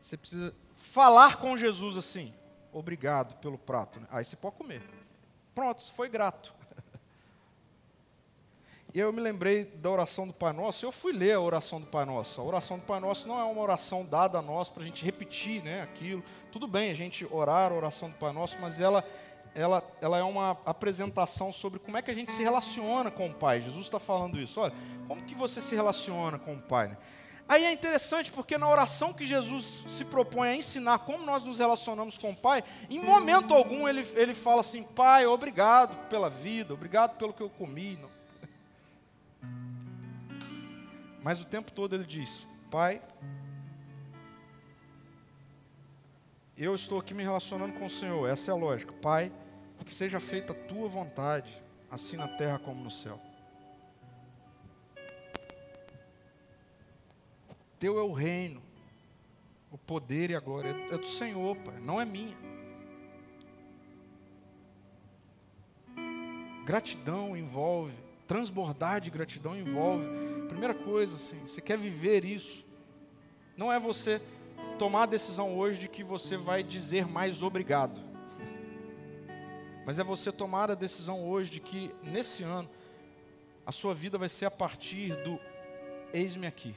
Você 0.00 0.16
precisa 0.16 0.54
falar 0.76 1.36
com 1.36 1.56
Jesus 1.56 1.96
assim: 1.96 2.32
obrigado 2.72 3.34
pelo 3.40 3.58
prato. 3.58 4.00
Aí 4.10 4.24
você 4.24 4.36
pode 4.36 4.56
comer. 4.56 4.82
Pronto, 5.54 5.82
você 5.82 5.92
foi 5.92 6.08
grato. 6.08 6.54
E 8.96 8.98
eu 8.98 9.12
me 9.12 9.20
lembrei 9.20 9.66
da 9.66 9.90
oração 9.90 10.26
do 10.26 10.32
Pai 10.32 10.54
Nosso, 10.54 10.86
eu 10.86 10.90
fui 10.90 11.12
ler 11.12 11.34
a 11.34 11.40
oração 11.42 11.78
do 11.78 11.86
Pai 11.86 12.06
Nosso. 12.06 12.40
A 12.40 12.44
oração 12.44 12.78
do 12.78 12.84
Pai 12.86 12.98
Nosso 12.98 13.28
não 13.28 13.38
é 13.38 13.44
uma 13.44 13.60
oração 13.60 14.06
dada 14.06 14.38
a 14.38 14.42
nós 14.42 14.70
para 14.70 14.82
a 14.82 14.86
gente 14.86 15.04
repetir 15.04 15.62
né, 15.62 15.82
aquilo. 15.82 16.24
Tudo 16.50 16.66
bem 16.66 16.90
a 16.90 16.94
gente 16.94 17.26
orar 17.30 17.72
a 17.72 17.74
oração 17.74 18.08
do 18.08 18.14
Pai 18.14 18.32
Nosso, 18.32 18.56
mas 18.58 18.80
ela 18.80 19.04
ela, 19.54 19.82
ela 20.00 20.16
é 20.16 20.22
uma 20.22 20.52
apresentação 20.64 21.52
sobre 21.52 21.78
como 21.78 21.98
é 21.98 22.00
que 22.00 22.10
a 22.10 22.14
gente 22.14 22.32
se 22.32 22.42
relaciona 22.42 23.10
com 23.10 23.26
o 23.26 23.34
Pai. 23.34 23.60
Jesus 23.60 23.84
está 23.84 24.00
falando 24.00 24.40
isso. 24.40 24.58
Olha, 24.58 24.72
como 25.06 25.22
que 25.22 25.34
você 25.34 25.60
se 25.60 25.74
relaciona 25.74 26.38
com 26.38 26.54
o 26.54 26.62
Pai? 26.62 26.88
Né? 26.88 26.96
Aí 27.46 27.66
é 27.66 27.72
interessante 27.72 28.32
porque 28.32 28.56
na 28.56 28.66
oração 28.66 29.12
que 29.12 29.26
Jesus 29.26 29.84
se 29.86 30.06
propõe 30.06 30.48
a 30.48 30.56
ensinar 30.56 31.00
como 31.00 31.22
nós 31.22 31.44
nos 31.44 31.58
relacionamos 31.58 32.16
com 32.16 32.30
o 32.30 32.36
Pai, 32.36 32.64
em 32.88 32.98
momento 32.98 33.52
algum 33.52 33.86
ele, 33.86 34.06
ele 34.14 34.32
fala 34.32 34.62
assim: 34.62 34.82
Pai, 34.82 35.26
obrigado 35.26 36.08
pela 36.08 36.30
vida, 36.30 36.72
obrigado 36.72 37.18
pelo 37.18 37.34
que 37.34 37.42
eu 37.42 37.50
comi. 37.50 37.98
Mas 41.26 41.42
o 41.42 41.44
tempo 41.44 41.72
todo 41.72 41.92
ele 41.92 42.04
diz: 42.04 42.46
Pai, 42.70 43.02
eu 46.56 46.72
estou 46.72 47.00
aqui 47.00 47.12
me 47.12 47.24
relacionando 47.24 47.76
com 47.76 47.86
o 47.86 47.90
Senhor, 47.90 48.30
essa 48.30 48.52
é 48.52 48.54
a 48.54 48.56
lógica. 48.56 48.92
Pai, 48.92 49.32
que 49.84 49.92
seja 49.92 50.20
feita 50.20 50.52
a 50.52 50.54
tua 50.54 50.88
vontade, 50.88 51.60
assim 51.90 52.16
na 52.16 52.28
terra 52.28 52.60
como 52.60 52.80
no 52.80 52.92
céu. 52.92 53.20
Teu 57.80 57.98
é 57.98 58.02
o 58.02 58.12
reino, 58.12 58.62
o 59.72 59.76
poder 59.76 60.30
e 60.30 60.36
a 60.36 60.38
glória 60.38 60.76
é 60.92 60.96
do 60.96 61.06
Senhor, 61.08 61.56
Pai, 61.56 61.80
não 61.80 62.00
é 62.00 62.04
minha. 62.04 62.36
Gratidão 66.64 67.36
envolve, 67.36 68.05
transbordar 68.26 69.00
de 69.00 69.10
gratidão 69.10 69.56
envolve. 69.56 70.08
Primeira 70.48 70.74
coisa, 70.74 71.16
assim, 71.16 71.38
você 71.40 71.60
quer 71.60 71.78
viver 71.78 72.24
isso. 72.24 72.64
Não 73.56 73.72
é 73.72 73.78
você 73.78 74.20
tomar 74.78 75.04
a 75.04 75.06
decisão 75.06 75.56
hoje 75.56 75.80
de 75.80 75.88
que 75.88 76.04
você 76.04 76.36
vai 76.36 76.62
dizer 76.62 77.06
mais 77.06 77.42
obrigado. 77.42 78.00
Mas 79.86 79.98
é 79.98 80.04
você 80.04 80.30
tomar 80.30 80.70
a 80.70 80.74
decisão 80.74 81.26
hoje 81.26 81.50
de 81.50 81.60
que 81.60 81.94
nesse 82.02 82.42
ano 82.42 82.68
a 83.64 83.72
sua 83.72 83.94
vida 83.94 84.18
vai 84.18 84.28
ser 84.28 84.46
a 84.46 84.50
partir 84.50 85.16
do 85.22 85.40
eis-me 86.12 86.46
aqui. 86.46 86.74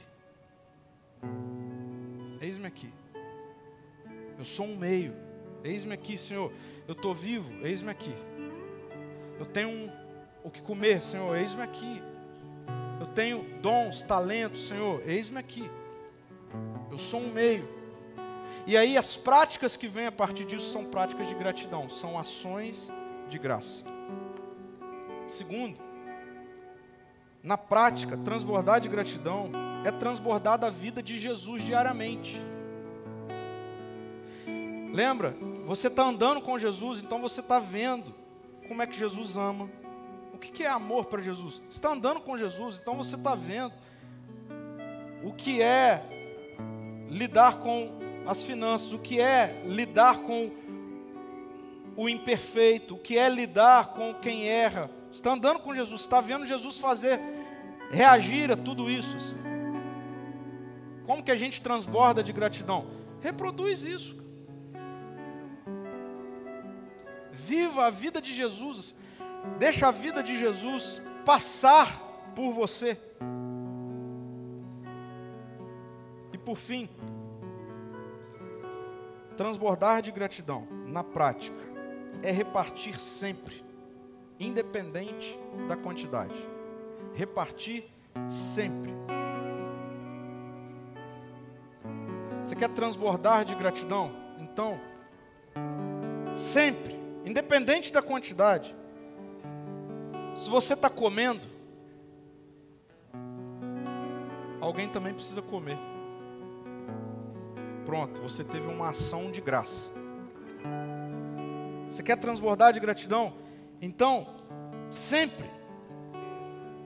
Eis-me 2.40 2.66
aqui. 2.66 2.92
Eu 4.38 4.44
sou 4.44 4.66
um 4.66 4.76
meio. 4.76 5.14
Eis-me 5.62 5.92
aqui, 5.92 6.16
Senhor. 6.16 6.52
Eu 6.88 6.92
estou 6.92 7.14
vivo. 7.14 7.52
Eis-me 7.64 7.90
aqui. 7.90 8.14
Eu 9.38 9.46
tenho 9.46 9.68
um, 9.68 9.99
o 10.42 10.50
que 10.50 10.62
comer, 10.62 11.02
Senhor. 11.02 11.36
Eis-me 11.36 11.62
aqui. 11.62 12.02
Eu 13.00 13.06
tenho 13.06 13.44
dons, 13.60 14.02
talentos, 14.02 14.68
Senhor. 14.68 15.02
Eis-me 15.06 15.38
aqui. 15.38 15.70
Eu 16.90 16.98
sou 16.98 17.20
um 17.20 17.32
meio. 17.32 17.68
E 18.66 18.76
aí 18.76 18.96
as 18.96 19.16
práticas 19.16 19.76
que 19.76 19.88
vêm 19.88 20.06
a 20.06 20.12
partir 20.12 20.44
disso 20.44 20.70
são 20.72 20.84
práticas 20.84 21.28
de 21.28 21.34
gratidão, 21.34 21.88
são 21.88 22.18
ações 22.18 22.90
de 23.28 23.38
graça. 23.38 23.84
Segundo, 25.26 25.76
na 27.42 27.56
prática, 27.56 28.16
transbordar 28.18 28.80
de 28.80 28.88
gratidão 28.88 29.50
é 29.84 29.90
transbordar 29.90 30.58
da 30.58 30.68
vida 30.68 31.02
de 31.02 31.18
Jesus 31.18 31.64
diariamente. 31.64 32.40
Lembra? 34.92 35.34
Você 35.66 35.86
está 35.86 36.04
andando 36.04 36.40
com 36.40 36.58
Jesus, 36.58 37.02
então 37.02 37.20
você 37.20 37.40
está 37.40 37.58
vendo 37.58 38.14
como 38.68 38.82
é 38.82 38.86
que 38.86 38.98
Jesus 38.98 39.36
ama. 39.36 39.70
O 40.40 40.42
que, 40.42 40.64
é 40.64 40.68
amor 40.70 41.04
para 41.04 41.20
Jesus? 41.20 41.56
Você 41.56 41.64
está 41.68 41.90
andando 41.90 42.18
com 42.18 42.34
Jesus, 42.34 42.78
então 42.80 42.96
você 42.96 43.14
está 43.14 43.34
vendo 43.34 43.74
o 45.22 45.34
que 45.34 45.60
é 45.60 46.02
lidar 47.10 47.58
com 47.58 47.90
as 48.26 48.42
finanças, 48.42 48.94
o 48.94 48.98
que 48.98 49.20
é 49.20 49.60
lidar 49.66 50.20
com 50.20 50.50
o 51.94 52.08
imperfeito, 52.08 52.94
o 52.94 52.98
que 52.98 53.18
é 53.18 53.28
lidar 53.28 53.88
com 53.88 54.14
quem 54.14 54.48
erra. 54.48 54.90
Está 55.12 55.32
andando 55.32 55.58
com 55.58 55.74
Jesus, 55.74 56.00
está 56.00 56.22
vendo 56.22 56.46
Jesus 56.46 56.80
fazer, 56.80 57.20
reagir 57.90 58.50
a 58.50 58.56
tudo 58.56 58.90
isso. 58.90 59.14
Assim. 59.14 59.36
Como 61.04 61.22
que 61.22 61.30
a 61.30 61.36
gente 61.36 61.60
transborda 61.60 62.22
de 62.22 62.32
gratidão? 62.32 62.86
Reproduz 63.20 63.84
isso. 63.84 64.16
Viva 67.30 67.88
a 67.88 67.90
vida 67.90 68.22
de 68.22 68.32
Jesus. 68.32 68.94
Deixa 69.58 69.88
a 69.88 69.90
vida 69.90 70.22
de 70.22 70.38
Jesus 70.38 71.02
passar 71.24 72.32
por 72.34 72.52
você. 72.52 72.98
E 76.32 76.38
por 76.38 76.56
fim, 76.56 76.88
transbordar 79.36 80.02
de 80.02 80.10
gratidão 80.10 80.66
na 80.86 81.04
prática 81.04 81.70
é 82.22 82.30
repartir 82.30 82.98
sempre, 83.00 83.64
independente 84.38 85.38
da 85.68 85.76
quantidade. 85.76 86.34
Repartir 87.14 87.84
sempre. 88.28 88.92
Você 92.42 92.56
quer 92.56 92.68
transbordar 92.70 93.44
de 93.44 93.54
gratidão? 93.54 94.10
Então, 94.38 94.80
sempre, 96.34 96.98
independente 97.24 97.92
da 97.92 98.02
quantidade. 98.02 98.74
Se 100.40 100.48
você 100.48 100.72
está 100.72 100.88
comendo, 100.88 101.46
alguém 104.58 104.88
também 104.88 105.12
precisa 105.12 105.42
comer. 105.42 105.76
Pronto, 107.84 108.22
você 108.22 108.42
teve 108.42 108.66
uma 108.66 108.88
ação 108.88 109.30
de 109.30 109.42
graça. 109.42 109.90
Você 111.90 112.02
quer 112.02 112.16
transbordar 112.16 112.72
de 112.72 112.80
gratidão? 112.80 113.34
Então, 113.82 114.28
sempre, 114.88 115.44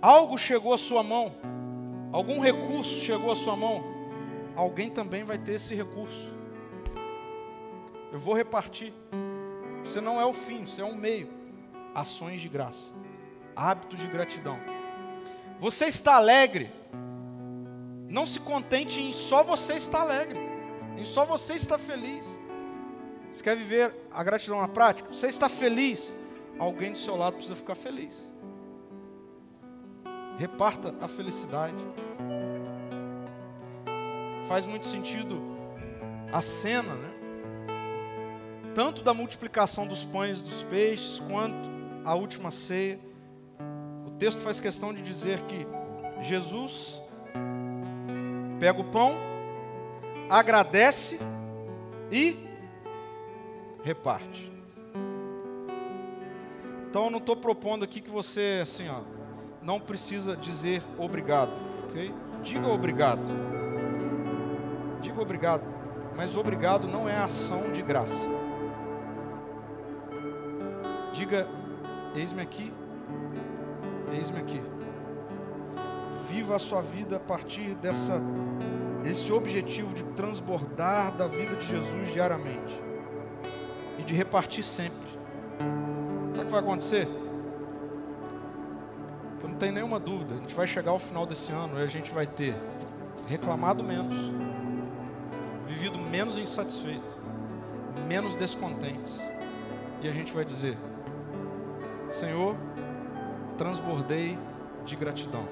algo 0.03 0.37
chegou 0.37 0.75
à 0.75 0.79
sua 0.79 1.05
mão, 1.05 1.33
algum 2.11 2.41
recurso 2.41 3.05
chegou 3.05 3.31
à 3.31 3.37
sua 3.37 3.55
mão, 3.55 3.85
alguém 4.57 4.91
também 4.91 5.23
vai 5.23 5.39
ter 5.39 5.53
esse 5.53 5.77
recurso. 5.77 6.29
Eu 8.13 8.19
vou 8.19 8.35
repartir. 8.35 8.93
Você 9.85 10.01
não 10.01 10.21
é 10.21 10.27
o 10.27 10.33
fim, 10.33 10.67
você 10.67 10.83
é 10.83 10.85
um 10.85 10.97
meio. 10.97 11.29
Ações 11.95 12.41
de 12.41 12.49
graça, 12.49 12.93
hábitos 13.57 13.99
de 13.99 14.07
gratidão. 14.07 14.59
Você 15.59 15.87
está 15.87 16.17
alegre. 16.17 16.71
Não 18.09 18.27
se 18.27 18.39
contente 18.41 19.01
em 19.01 19.13
só 19.13 19.43
você 19.43 19.75
estar 19.75 20.03
alegre, 20.03 20.39
em 20.97 21.05
só 21.05 21.25
você 21.25 21.55
estar 21.55 21.79
feliz. 21.79 22.27
Você 23.31 23.43
quer 23.43 23.57
viver 23.57 23.93
a 24.13 24.23
gratidão 24.23 24.61
na 24.61 24.69
prática? 24.69 25.13
Você 25.13 25.27
está 25.27 25.49
feliz? 25.49 26.15
Alguém 26.59 26.93
do 26.93 26.99
seu 26.99 27.17
lado 27.17 27.35
precisa 27.35 27.57
ficar 27.57 27.75
feliz. 27.75 28.33
Reparta 30.39 30.95
a 31.01 31.09
felicidade. 31.09 31.85
Faz 34.47 34.65
muito 34.65 34.87
sentido 34.87 35.41
a 36.33 36.41
cena, 36.41 36.95
né? 36.95 37.11
Tanto 38.75 39.03
da 39.03 39.15
multiplicação 39.15 39.87
dos 39.87 40.05
pães 40.05 40.41
e 40.41 40.45
dos 40.45 40.63
peixes, 40.65 41.21
quanto 41.21 41.57
a 42.05 42.15
última 42.15 42.51
ceia. 42.51 42.99
O 44.07 44.11
texto 44.13 44.43
faz 44.43 44.61
questão 44.61 44.93
de 44.93 45.03
dizer 45.03 45.41
que 45.43 45.67
Jesus 46.21 47.03
pega 48.59 48.81
o 48.81 48.85
pão, 48.85 49.13
agradece 50.31 51.19
e 52.11 52.37
reparte. 53.83 54.53
Então 56.89 57.05
eu 57.07 57.11
não 57.11 57.19
estou 57.19 57.37
propondo 57.37 57.85
aqui 57.85 58.01
que 58.01 58.11
você, 58.11 58.61
assim, 58.63 58.89
ó, 58.89 59.01
não 59.61 59.81
precisa 59.81 60.37
dizer 60.37 60.83
obrigado, 60.97 61.51
ok? 61.89 62.15
Diga 62.43 62.69
obrigado. 62.69 63.29
Diga 65.01 65.21
obrigado. 65.21 65.65
Mas 66.17 66.37
obrigado 66.37 66.87
não 66.87 67.09
é 67.09 67.17
ação 67.17 67.73
de 67.73 67.83
graça. 67.83 68.25
Diga, 71.13 71.49
eis-me 72.15 72.43
aqui, 72.43 72.73
eis-me 74.15 74.39
aqui. 74.39 74.63
Viva 76.29 76.57
a 76.57 76.59
sua 76.59 76.83
vida 76.83 77.17
a 77.17 77.21
partir 77.21 77.75
dessa, 77.75 78.21
desse 79.03 79.33
objetivo 79.33 79.95
de 79.95 80.05
transbordar 80.17 81.17
da 81.17 81.27
vida 81.27 81.57
de 81.57 81.67
Jesus 81.67 82.13
diariamente 82.13 82.81
e 83.99 84.03
de 84.03 84.15
repartir 84.15 84.65
sempre. 84.65 85.09
Sabe 86.33 86.43
o 86.43 86.47
que 86.47 86.53
vai 86.53 86.61
acontecer? 86.61 87.09
Eu 89.43 89.49
não 89.49 89.57
tenho 89.57 89.73
nenhuma 89.73 90.01
dúvida. 90.01 90.35
A 90.35 90.39
gente 90.39 90.55
vai 90.55 90.67
chegar 90.67 90.91
ao 90.91 90.99
final 90.99 91.27
desse 91.27 91.53
ano 91.53 91.79
e 91.79 91.83
a 91.83 91.87
gente 91.87 92.11
vai 92.11 92.27
ter 92.27 92.57
reclamado 93.27 93.85
menos, 93.85 94.15
vivido 95.67 95.99
menos 95.99 96.37
insatisfeito, 96.39 97.19
menos 98.09 98.37
descontentes. 98.37 99.21
E 100.03 100.09
a 100.09 100.13
gente 100.13 100.33
vai 100.33 100.45
dizer: 100.45 100.77
Senhor, 102.11 102.57
transbordei 103.57 104.39
de 104.85 104.97
gratidão. 104.97 105.45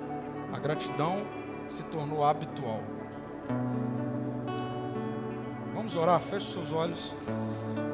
A 0.52 0.58
gratidão 0.58 1.22
se 1.66 1.82
tornou 1.84 2.24
habitual. 2.24 2.80
Vamos 5.74 5.96
orar, 5.96 6.20
feche 6.20 6.52
seus 6.52 6.72
olhos. 6.72 7.14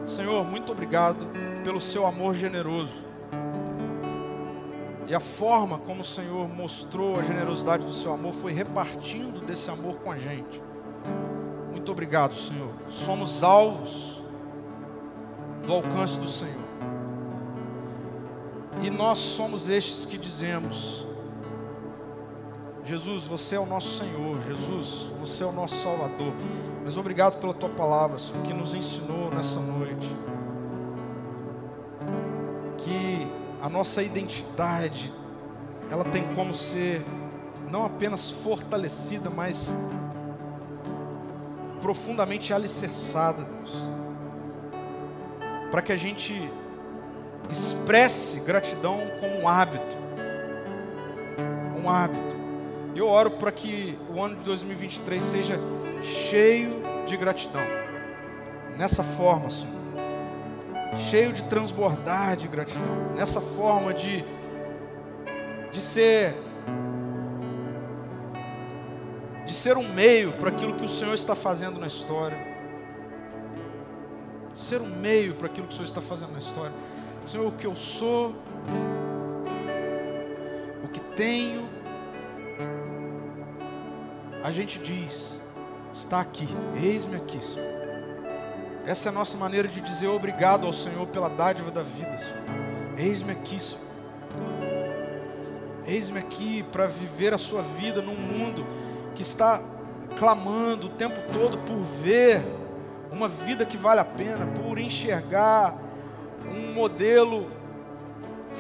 Senhor, 0.07 0.45
muito 0.45 0.73
obrigado 0.73 1.27
pelo 1.63 1.81
seu 1.81 2.07
amor 2.07 2.35
generoso. 2.35 3.09
E 5.07 5.15
a 5.15 5.21
forma 5.21 5.79
como 5.79 6.03
o 6.03 6.05
Senhor 6.05 6.47
mostrou 6.49 7.19
a 7.19 7.23
generosidade 7.23 7.87
do 7.87 7.95
seu 7.95 8.13
amor 8.13 8.35
foi 8.35 8.53
repartindo 8.53 9.41
desse 9.41 9.71
amor 9.71 10.01
com 10.01 10.13
a 10.13 10.19
gente. 10.19 10.63
Muito 11.71 11.91
obrigado, 11.91 12.35
Senhor. 12.35 12.75
Somos 12.89 13.43
alvos 13.43 14.23
do 15.67 15.73
alcance 15.73 16.21
do 16.21 16.29
Senhor. 16.29 16.68
E 18.83 18.91
nós 18.91 19.19
somos 19.19 19.69
estes 19.69 20.05
que 20.05 20.17
dizemos: 20.17 21.07
Jesus, 22.85 23.25
você 23.25 23.57
é 23.57 23.61
o 23.61 23.67
nosso 23.67 23.99
Senhor. 23.99 24.41
Jesus, 24.43 25.09
você 25.21 25.43
é 25.43 25.47
o 25.47 25.53
nosso 25.53 25.75
Salvador. 25.83 26.33
Mas 26.85 26.97
obrigado 26.97 27.39
pela 27.39 27.53
tua 27.53 27.69
palavra, 27.69 28.19
Senhor, 28.19 28.43
que 28.45 28.53
nos 28.53 28.73
ensinou 28.73 29.31
nessa 29.31 29.61
noite. 29.61 30.09
Que 32.79 33.27
a 33.61 33.69
nossa 33.69 34.03
identidade, 34.03 35.13
ela 35.91 36.05
tem 36.05 36.23
como 36.35 36.55
ser 36.55 37.05
não 37.71 37.85
apenas 37.85 38.31
fortalecida, 38.31 39.29
mas 39.29 39.69
profundamente 41.81 42.53
alicerçada, 42.55 43.45
Deus. 43.45 43.73
Para 45.71 45.83
que 45.83 45.93
a 45.93 45.97
gente 45.97 46.51
expresse 47.51 48.41
gratidão 48.41 49.01
como 49.21 49.41
um 49.41 49.49
hábito. 49.49 49.97
Um 51.83 51.89
hábito. 51.89 52.37
Eu 52.95 53.09
oro 53.09 53.31
para 53.33 53.53
que 53.53 53.99
o 54.11 54.23
ano 54.23 54.37
de 54.37 54.45
2023 54.45 55.23
seja 55.23 55.59
cheio 56.03 56.83
de 57.07 57.17
gratidão. 57.17 57.63
Nessa 58.77 59.03
forma, 59.03 59.51
Senhor 59.51 59.79
cheio 60.97 61.33
de 61.33 61.43
transbordar 61.45 62.37
de 62.37 62.49
gratidão, 62.49 63.15
nessa 63.17 63.41
forma 63.41 63.93
de, 63.93 64.25
de 65.73 65.81
ser 65.81 66.35
de 69.47 69.55
ser 69.55 69.79
um 69.79 69.95
meio 69.95 70.33
para 70.33 70.51
aquilo 70.51 70.75
que 70.75 70.85
o 70.85 70.89
Senhor 70.89 71.15
está 71.15 71.35
fazendo 71.35 71.81
na 71.81 71.87
história, 71.87 72.37
ser 74.55 74.83
um 74.83 74.95
meio 74.95 75.35
para 75.35 75.47
aquilo 75.47 75.67
que 75.67 75.73
o 75.73 75.77
Senhor 75.77 75.89
está 75.89 76.03
fazendo 76.03 76.33
na 76.33 76.39
história. 76.39 76.75
Senhor, 77.29 77.49
o 77.49 77.53
que 77.53 77.67
eu 77.67 77.77
sou, 77.77 78.35
o 80.83 80.89
que 80.89 80.99
tenho, 80.99 81.69
a 84.43 84.51
gente 84.51 84.79
diz, 84.79 85.39
está 85.93 86.21
aqui, 86.21 86.49
eis-me 86.83 87.17
aqui, 87.17 87.39
Senhor. 87.45 87.69
Essa 88.87 89.09
é 89.09 89.11
a 89.11 89.13
nossa 89.13 89.37
maneira 89.37 89.69
de 89.69 89.79
dizer 89.83 90.07
obrigado 90.07 90.67
ao 90.67 90.73
Senhor 90.73 91.07
pela 91.09 91.29
dádiva 91.29 91.71
da 91.71 91.83
vida. 91.83 92.17
Eis-me 92.97 93.33
aqui, 93.33 93.61
Senhor. 93.61 93.85
Eis-me 95.87 96.21
aqui 96.21 96.63
para 96.73 96.87
viver 96.87 97.35
a 97.35 97.39
sua 97.39 97.61
vida 97.61 98.01
num 98.01 98.17
mundo 98.17 98.67
que 99.15 99.21
está 99.21 99.61
clamando 100.19 100.87
o 100.87 100.91
tempo 100.91 101.21
todo 101.31 101.59
por 101.59 101.77
ver 102.03 102.41
uma 103.13 103.29
vida 103.29 103.67
que 103.67 103.77
vale 103.77 104.01
a 104.01 104.05
pena, 104.07 104.47
por 104.47 104.79
enxergar 104.79 105.88
um 106.53 106.73
modelo 106.73 107.51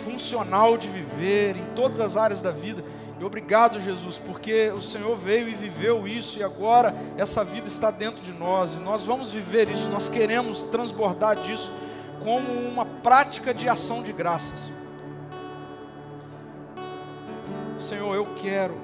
funcional 0.04 0.76
de 0.76 0.88
viver 0.88 1.56
em 1.56 1.64
todas 1.74 2.00
as 2.00 2.16
áreas 2.16 2.42
da 2.42 2.50
vida. 2.50 2.84
E 3.20 3.24
obrigado, 3.24 3.80
Jesus, 3.80 4.16
porque 4.16 4.70
o 4.70 4.80
Senhor 4.80 5.16
veio 5.16 5.48
e 5.48 5.54
viveu 5.54 6.06
isso 6.06 6.38
e 6.38 6.42
agora 6.42 6.94
essa 7.16 7.42
vida 7.42 7.66
está 7.66 7.90
dentro 7.90 8.22
de 8.22 8.32
nós 8.32 8.72
e 8.74 8.76
nós 8.76 9.04
vamos 9.04 9.32
viver 9.32 9.68
isso, 9.68 9.88
nós 9.88 10.08
queremos 10.08 10.62
transbordar 10.64 11.34
disso 11.36 11.72
como 12.22 12.52
uma 12.52 12.84
prática 12.84 13.52
de 13.52 13.68
ação 13.68 14.02
de 14.02 14.12
graças. 14.12 14.70
Senhor, 17.78 18.14
eu 18.14 18.26
quero 18.36 18.74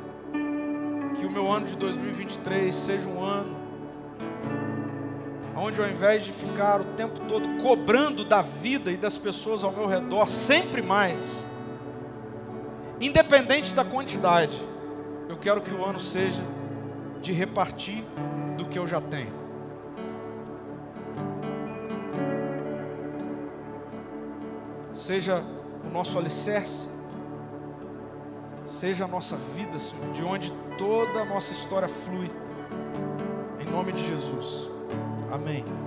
que 1.18 1.26
o 1.26 1.30
meu 1.30 1.50
ano 1.50 1.66
de 1.66 1.76
2023 1.76 2.74
seja 2.74 3.09
um 3.09 3.22
ano 3.22 3.63
onde 5.57 5.80
ao 5.80 5.88
invés 5.88 6.24
de 6.24 6.32
ficar 6.32 6.80
o 6.80 6.84
tempo 6.96 7.20
todo 7.28 7.48
cobrando 7.62 8.24
da 8.24 8.42
vida 8.42 8.90
e 8.90 8.96
das 8.96 9.16
pessoas 9.16 9.62
ao 9.62 9.72
meu 9.72 9.86
redor 9.86 10.28
sempre 10.28 10.82
mais, 10.82 11.44
independente 13.00 13.74
da 13.74 13.84
quantidade, 13.84 14.61
eu 15.28 15.36
quero 15.36 15.61
que 15.61 15.72
o 15.72 15.84
ano 15.84 16.00
seja 16.00 16.42
de 17.20 17.32
repartir 17.32 18.05
do 18.57 18.66
que 18.66 18.78
eu 18.78 18.86
já 18.86 19.00
tenho. 19.00 19.44
Seja 24.94 25.42
o 25.84 25.92
nosso 25.92 26.18
alicerce, 26.18 26.88
seja 28.66 29.05
a 29.05 29.09
nossa 29.09 29.36
vida, 29.36 29.78
Senhor, 29.78 30.12
de 30.12 30.24
onde 30.24 30.52
toda 30.78 31.20
a 31.20 31.24
nossa 31.24 31.52
história 31.52 31.88
flui. 31.88 32.30
Em 33.61 33.70
nome 33.70 33.92
de 33.92 34.07
Jesus. 34.07 34.74
Amém. 35.35 35.84